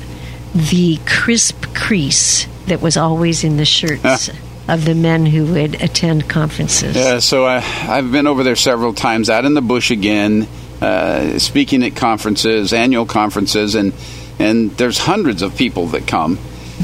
the 0.54 0.98
crisp 1.06 1.74
crease 1.74 2.46
that 2.66 2.80
was 2.80 2.96
always 2.96 3.44
in 3.44 3.56
the 3.56 3.64
shirts. 3.64 4.30
of 4.66 4.86
the 4.86 4.94
men 4.94 5.26
who 5.26 5.52
would 5.52 5.74
attend 5.82 6.26
conferences. 6.26 6.96
Yeah, 6.96 7.18
so 7.18 7.44
I, 7.44 7.56
I've 7.86 8.10
been 8.10 8.26
over 8.26 8.42
there 8.42 8.56
several 8.56 8.94
times, 8.94 9.28
out 9.28 9.44
in 9.44 9.52
the 9.52 9.60
bush 9.60 9.90
again, 9.90 10.48
uh, 10.80 11.38
speaking 11.38 11.82
at 11.82 11.96
conferences, 11.96 12.72
annual 12.72 13.04
conferences, 13.04 13.74
and 13.74 13.92
and 14.38 14.70
there's 14.78 14.96
hundreds 14.96 15.42
of 15.42 15.56
people 15.56 15.88
that 15.88 16.06
come, 16.06 16.38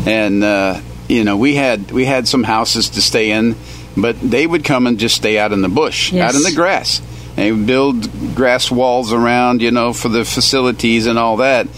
and 0.07 0.45
uh, 0.45 0.81
you 1.09 1.25
know 1.25 1.39
we 1.39 1.55
had 1.55 1.91
we 1.91 2.05
had 2.05 2.29
some 2.29 2.43
houses 2.43 2.91
to 2.91 3.01
stay 3.03 3.31
in, 3.31 3.57
but 3.97 4.21
they 4.21 4.47
would 4.47 4.65
come 4.65 4.87
and 4.87 4.99
just 4.99 5.17
stay 5.17 5.39
out 5.39 5.53
in 5.53 5.63
the 5.63 5.69
bush, 5.69 6.13
yes. 6.13 6.29
out 6.29 6.37
in 6.37 6.43
the 6.43 6.55
grass. 6.55 7.01
They 7.37 7.53
build 7.53 8.35
grass 8.35 8.71
walls 8.71 9.13
around, 9.13 9.63
you 9.63 9.71
know, 9.71 9.93
for 9.93 10.09
the 10.09 10.25
facilities 10.25 11.07
and 11.07 11.19
all 11.19 11.39
that. 11.39 11.69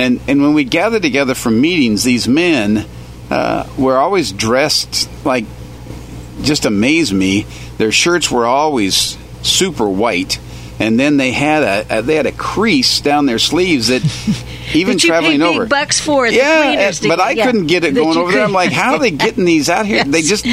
And 0.00 0.18
and 0.26 0.40
when 0.40 0.54
we 0.54 0.64
gathered 0.64 1.02
together 1.02 1.34
for 1.34 1.50
meetings, 1.50 2.04
these 2.04 2.26
men 2.26 2.86
uh, 3.30 3.68
were 3.76 3.98
always 3.98 4.32
dressed 4.32 5.10
like 5.26 5.44
just 6.40 6.64
amazed 6.64 7.12
me. 7.12 7.42
Their 7.76 7.92
shirts 7.92 8.30
were 8.30 8.46
always 8.46 9.18
super 9.42 9.86
white, 9.86 10.40
and 10.78 10.98
then 10.98 11.18
they 11.18 11.32
had 11.32 11.86
a, 11.90 12.00
they 12.00 12.14
had 12.14 12.24
a 12.24 12.32
crease 12.32 13.02
down 13.02 13.26
their 13.26 13.38
sleeves 13.38 13.88
that 13.88 14.02
even 14.74 14.96
that 14.96 15.02
traveling 15.02 15.42
over 15.42 15.66
bucks 15.66 16.00
for 16.00 16.26
yeah, 16.26 16.90
to, 16.90 17.06
but 17.06 17.20
I 17.20 17.32
yeah, 17.32 17.44
couldn't 17.44 17.66
get 17.66 17.84
it 17.84 17.94
going 17.94 18.16
over 18.16 18.32
there. 18.32 18.42
I'm 18.42 18.54
like, 18.54 18.72
how 18.72 18.94
are 18.94 18.98
they 18.98 19.10
getting 19.10 19.44
these 19.44 19.68
out 19.68 19.84
here? 19.84 19.96
yes. 20.06 20.08
They 20.08 20.22
just 20.22 20.44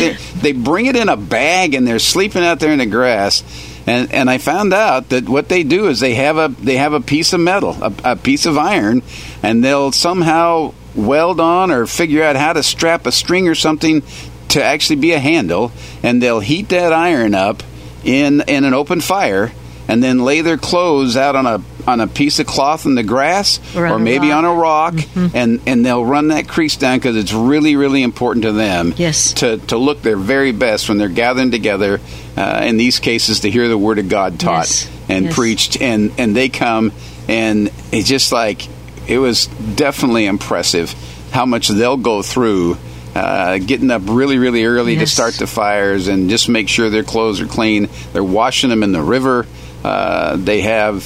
they 0.42 0.52
bring 0.52 0.88
it 0.88 0.98
in 0.98 1.08
a 1.08 1.16
bag 1.16 1.74
and 1.74 1.88
they're 1.88 2.00
sleeping 2.00 2.44
out 2.44 2.60
there 2.60 2.74
in 2.74 2.80
the 2.80 2.86
grass. 2.86 3.46
And, 3.88 4.14
and 4.14 4.30
I 4.30 4.38
found 4.38 4.74
out 4.74 5.10
that 5.10 5.30
what 5.30 5.48
they 5.48 5.64
do 5.64 5.88
is 5.88 6.02
they 6.02 6.16
have 6.16 6.38
a 6.38 6.50
they 6.62 6.76
have 6.76 6.92
a 6.92 7.00
piece 7.00 7.32
of 7.32 7.40
metal, 7.40 7.72
a, 7.82 7.94
a 8.04 8.16
piece 8.18 8.46
of 8.46 8.58
iron, 8.58 9.02
and 9.42 9.64
they'll 9.64 9.94
somehow 9.94 10.74
weld 10.94 11.40
on 11.40 11.72
or 11.72 11.88
figure 11.88 12.22
out 12.22 12.36
how 12.36 12.52
to 12.52 12.62
strap 12.64 13.06
a 13.06 13.12
string 13.14 13.48
or 13.48 13.56
something 13.56 14.04
to 14.50 14.62
actually 14.62 14.98
be 14.98 15.14
a 15.14 15.20
handle, 15.20 15.72
and 16.04 16.22
they'll 16.22 16.42
heat 16.42 16.68
that 16.70 16.92
iron 16.92 17.34
up 17.34 17.64
in 18.04 18.42
in 18.42 18.66
an 18.66 18.74
open 18.74 19.00
fire, 19.00 19.54
and 19.88 20.04
then 20.04 20.20
lay 20.20 20.42
their 20.42 20.58
clothes 20.58 21.16
out 21.16 21.38
on 21.38 21.46
a 21.46 21.62
on 21.88 22.02
a 22.02 22.08
piece 22.08 22.40
of 22.40 22.46
cloth 22.46 22.86
in 22.86 22.96
the 22.96 23.04
grass, 23.04 23.60
or, 23.76 23.88
or 23.88 23.98
maybe 24.00 24.30
rock. 24.30 24.38
on 24.38 24.46
a 24.46 24.54
rock, 24.54 24.94
mm-hmm. 24.94 25.36
and 25.36 25.62
and 25.66 25.86
they'll 25.86 26.06
run 26.06 26.28
that 26.28 26.48
crease 26.48 26.76
down 26.76 26.98
because 26.98 27.16
it's 27.16 27.32
really 27.32 27.78
really 27.78 28.04
important 28.04 28.44
to 28.44 28.52
them. 28.52 28.94
Yes. 28.98 29.34
to 29.34 29.58
to 29.58 29.78
look 29.78 30.02
their 30.02 30.18
very 30.18 30.52
best 30.52 30.90
when 30.90 30.98
they're 30.98 31.08
gathering 31.08 31.52
together. 31.52 32.00
Uh, 32.36 32.62
in 32.66 32.78
these 32.78 33.00
cases, 33.00 33.40
to 33.40 33.50
hear 33.50 33.68
the 33.68 33.78
word 33.78 33.98
of 33.98 34.10
God 34.10 34.40
taught 34.40 34.68
yes. 34.68 34.92
and 35.10 35.26
yes. 35.26 35.36
preached, 35.36 35.82
and 35.82 36.12
and 36.20 36.36
they 36.36 36.50
come, 36.50 36.92
and 37.28 37.72
it's 37.92 38.08
just 38.08 38.32
like 38.32 38.68
it 39.08 39.18
was 39.18 39.48
definitely 39.48 40.26
impressive 40.26 40.94
how 41.32 41.46
much 41.46 41.70
they'll 41.70 41.98
go 41.98 42.22
through. 42.22 42.78
Uh, 43.16 43.58
getting 43.58 43.90
up 43.90 44.04
really, 44.06 44.38
really 44.38 44.64
early 44.64 44.94
yes. 44.94 45.02
to 45.02 45.08
start 45.08 45.34
the 45.36 45.48
fires 45.48 46.08
and 46.08 46.30
just 46.30 46.48
make 46.48 46.70
sure 46.70 46.92
their 46.92 47.02
clothes 47.02 47.42
are 47.42 47.48
clean. 47.48 47.90
They're 48.14 48.24
washing 48.24 48.70
them 48.70 48.84
in 48.84 48.92
the 48.92 49.02
river. 49.02 49.48
Uh, 49.84 50.36
they 50.36 50.62
have 50.62 51.04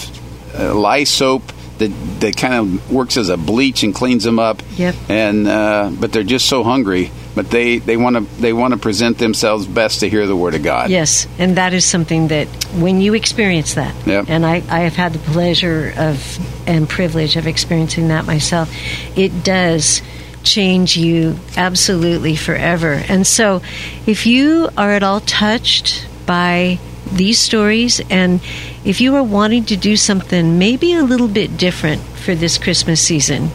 uh, 0.58 0.74
lye 0.74 1.04
soap 1.04 1.44
that 1.82 1.92
that 2.22 2.38
kind 2.38 2.54
of 2.54 2.92
works 2.92 3.18
as 3.18 3.30
a 3.30 3.38
bleach 3.38 3.84
and 3.84 3.94
cleans 3.94 4.24
them 4.24 4.40
up. 4.40 4.62
Yep. 4.76 4.96
And 5.10 5.48
uh, 5.48 5.92
but 6.00 6.14
they're 6.14 6.24
just 6.24 6.48
so 6.48 6.64
hungry. 6.64 7.12
But 7.34 7.50
they 7.50 7.80
they 7.80 7.98
want 7.98 8.18
to 8.18 8.42
they 8.42 8.54
want 8.54 8.74
to 8.74 8.80
present 8.80 9.18
themselves 9.18 9.66
best 9.66 10.02
to 10.02 10.10
hear 10.10 10.28
the 10.28 10.36
word 10.36 10.54
of 10.54 10.64
God. 10.64 10.90
Yes, 10.90 11.28
and 11.40 11.58
that 11.58 11.74
is 11.74 11.86
something 11.86 12.28
that 12.28 12.48
when 12.76 13.00
you 13.00 13.14
experience 13.14 13.76
that, 13.76 13.96
yep. 14.06 14.26
and 14.28 14.46
I, 14.46 14.56
I 14.70 14.82
have 14.82 14.96
had 14.96 15.14
the 15.14 15.20
pleasure 15.20 15.94
of 15.98 16.68
and 16.68 16.90
privilege 16.90 17.38
of 17.38 17.48
experiencing 17.48 18.10
that 18.10 18.26
myself, 18.26 18.70
it 19.18 19.46
does 19.46 20.02
change 20.44 20.98
you 20.98 21.40
absolutely 21.56 22.36
forever. 22.36 23.02
And 23.08 23.26
so, 23.26 23.62
if 24.06 24.26
you 24.26 24.70
are 24.78 24.92
at 24.92 25.02
all 25.04 25.22
touched 25.22 26.08
by 26.26 26.80
these 27.12 27.40
stories. 27.40 28.02
And 28.10 28.42
if 28.86 29.02
you 29.02 29.16
are 29.16 29.24
wanting 29.24 29.66
to 29.66 29.78
do 29.78 29.96
something 29.98 30.58
maybe 30.58 30.94
a 30.94 31.04
little 31.04 31.28
bit 31.28 31.58
different 31.58 32.02
for 32.02 32.36
this 32.36 32.58
Christmas 32.58 33.02
season, 33.02 33.50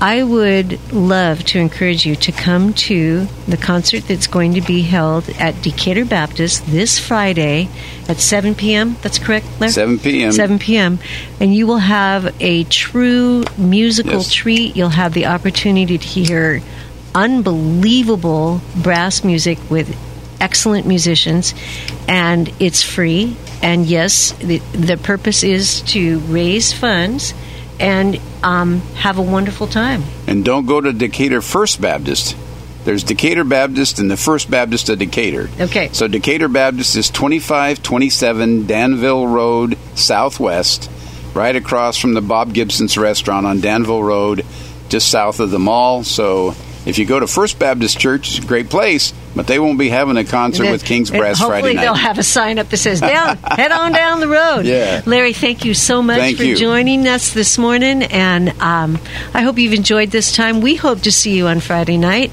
I 0.00 0.22
would 0.22 0.78
love 0.92 1.42
to 1.46 1.58
encourage 1.58 2.06
you 2.06 2.14
to 2.14 2.30
come 2.30 2.72
to 2.74 3.26
the 3.48 3.56
concert 3.56 4.04
that's 4.06 4.28
going 4.28 4.54
to 4.54 4.60
be 4.60 4.82
held 4.82 5.28
at 5.30 5.60
Decatur 5.60 6.04
Baptist 6.04 6.64
this 6.66 7.00
Friday 7.00 7.68
at 8.08 8.18
7 8.18 8.54
p.m. 8.54 8.96
That's 9.02 9.18
correct, 9.18 9.46
Larry? 9.58 9.72
7 9.72 9.98
p.m. 9.98 10.30
7 10.30 10.58
p.m. 10.60 11.00
And 11.40 11.52
you 11.52 11.66
will 11.66 11.78
have 11.78 12.32
a 12.40 12.62
true 12.64 13.42
musical 13.56 14.12
Yes. 14.18 14.32
treat. 14.32 14.76
You'll 14.76 14.90
have 14.90 15.14
the 15.14 15.26
opportunity 15.26 15.98
to 15.98 16.06
hear 16.06 16.62
unbelievable 17.12 18.60
brass 18.76 19.24
music 19.24 19.58
with 19.68 19.96
excellent 20.40 20.86
musicians, 20.86 21.54
and 22.06 22.52
it's 22.60 22.82
free. 22.82 23.36
And 23.62 23.86
yes, 23.86 24.32
the, 24.32 24.58
the 24.72 24.96
purpose 24.96 25.42
is 25.42 25.82
to 25.82 26.18
raise 26.20 26.72
funds 26.72 27.34
and 27.80 28.20
um, 28.42 28.80
have 28.96 29.18
a 29.18 29.22
wonderful 29.22 29.66
time. 29.66 30.02
And 30.26 30.44
don't 30.44 30.66
go 30.66 30.80
to 30.80 30.92
Decatur 30.92 31.40
First 31.40 31.80
Baptist. 31.80 32.36
There's 32.84 33.04
Decatur 33.04 33.44
Baptist 33.44 33.98
and 33.98 34.10
the 34.10 34.16
First 34.16 34.50
Baptist 34.50 34.88
of 34.88 34.98
Decatur. 34.98 35.50
Okay. 35.60 35.90
So 35.92 36.08
Decatur 36.08 36.48
Baptist 36.48 36.96
is 36.96 37.10
2527 37.10 38.66
Danville 38.66 39.26
Road 39.26 39.76
Southwest, 39.94 40.90
right 41.34 41.54
across 41.54 41.98
from 41.98 42.14
the 42.14 42.22
Bob 42.22 42.54
Gibson's 42.54 42.96
restaurant 42.96 43.46
on 43.46 43.60
Danville 43.60 44.02
Road, 44.02 44.46
just 44.88 45.10
south 45.10 45.40
of 45.40 45.50
the 45.50 45.58
mall. 45.58 46.02
So 46.04 46.54
if 46.86 46.98
you 46.98 47.06
go 47.06 47.20
to 47.20 47.26
First 47.26 47.58
Baptist 47.58 47.98
Church, 47.98 48.28
it's 48.36 48.44
a 48.44 48.46
great 48.48 48.70
place, 48.70 49.12
but 49.36 49.46
they 49.46 49.58
won't 49.58 49.78
be 49.78 49.88
having 49.88 50.16
a 50.16 50.24
concert 50.24 50.64
And 50.64 50.72
with 50.72 50.84
King's 50.84 51.10
Brass 51.10 51.38
Friday 51.38 51.50
night. 51.50 51.54
Hopefully, 51.54 51.76
they'll 51.76 51.94
have 51.94 52.18
a 52.18 52.22
sign 52.22 52.58
up 52.58 52.68
that 52.68 52.76
says 52.76 53.00
down 53.00 53.36
head 53.44 53.72
on 53.72 53.92
down 53.92 54.20
the 54.20 54.28
road 54.28 54.64
Yeah. 54.66 55.02
larry 55.06 55.32
thank 55.32 55.64
you 55.64 55.74
so 55.74 56.02
much 56.02 56.18
Thank 56.18 56.38
for 56.38 56.44
you. 56.44 56.56
joining 56.56 57.06
us 57.06 57.32
this 57.32 57.58
morning 57.58 58.02
and 58.04 58.50
um, 58.60 58.98
i 59.34 59.42
hope 59.42 59.58
you've 59.58 59.72
enjoyed 59.74 60.10
this 60.10 60.34
time 60.34 60.60
we 60.60 60.74
hope 60.76 61.00
to 61.02 61.12
see 61.12 61.36
you 61.36 61.46
on 61.46 61.60
friday 61.60 61.96
night 61.98 62.30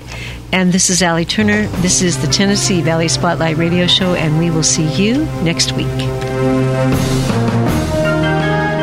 and 0.54 0.72
this 0.72 0.90
is 0.90 1.02
Allie 1.02 1.26
Turner. 1.26 1.68
This 1.82 2.02
is 2.02 2.22
the 2.22 2.28
Tennessee 2.28 2.80
Valley 2.80 3.10
Spotlight 3.10 3.58
Radio 3.58 3.88
Show, 3.88 4.14
and 4.14 4.40
we 4.40 4.52
will 4.52 4.64
see 4.64 4.88
you 4.94 5.26
next 5.44 5.74
week. 5.74 7.35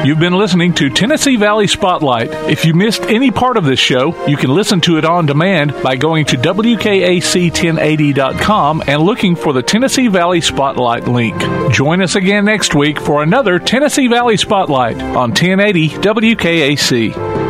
You've 0.05 0.19
been 0.19 0.33
listening 0.33 0.75
to 0.75 0.91
Tennessee 0.91 1.37
Valley 1.37 1.69
Spotlight. 1.69 2.29
If 2.51 2.65
you 2.65 2.75
missed 2.75 3.03
any 3.03 3.31
part 3.31 3.57
of 3.57 3.65
this 3.65 3.79
show, 3.79 4.27
you 4.27 4.37
can 4.37 4.53
listen 4.53 4.81
to 4.81 4.99
it 4.99 5.05
on 5.05 5.27
demand 5.27 5.81
by 5.81 5.95
going 5.95 6.25
to 6.27 6.37
WKAC1080.com 6.37 8.83
and 8.89 9.01
looking 9.01 9.37
for 9.37 9.53
the 9.53 9.63
Tennessee 9.63 10.09
Valley 10.09 10.41
Spotlight 10.41 11.07
link. 11.07 11.41
Join 11.73 12.03
us 12.03 12.17
again 12.17 12.45
next 12.45 12.75
week 12.75 13.01
for 13.01 13.23
another 13.23 13.61
Tennessee 13.61 14.09
Valley 14.09 14.37
Spotlight 14.37 15.01
on 15.01 15.31
1080 15.31 15.91
WKAC. 15.91 17.42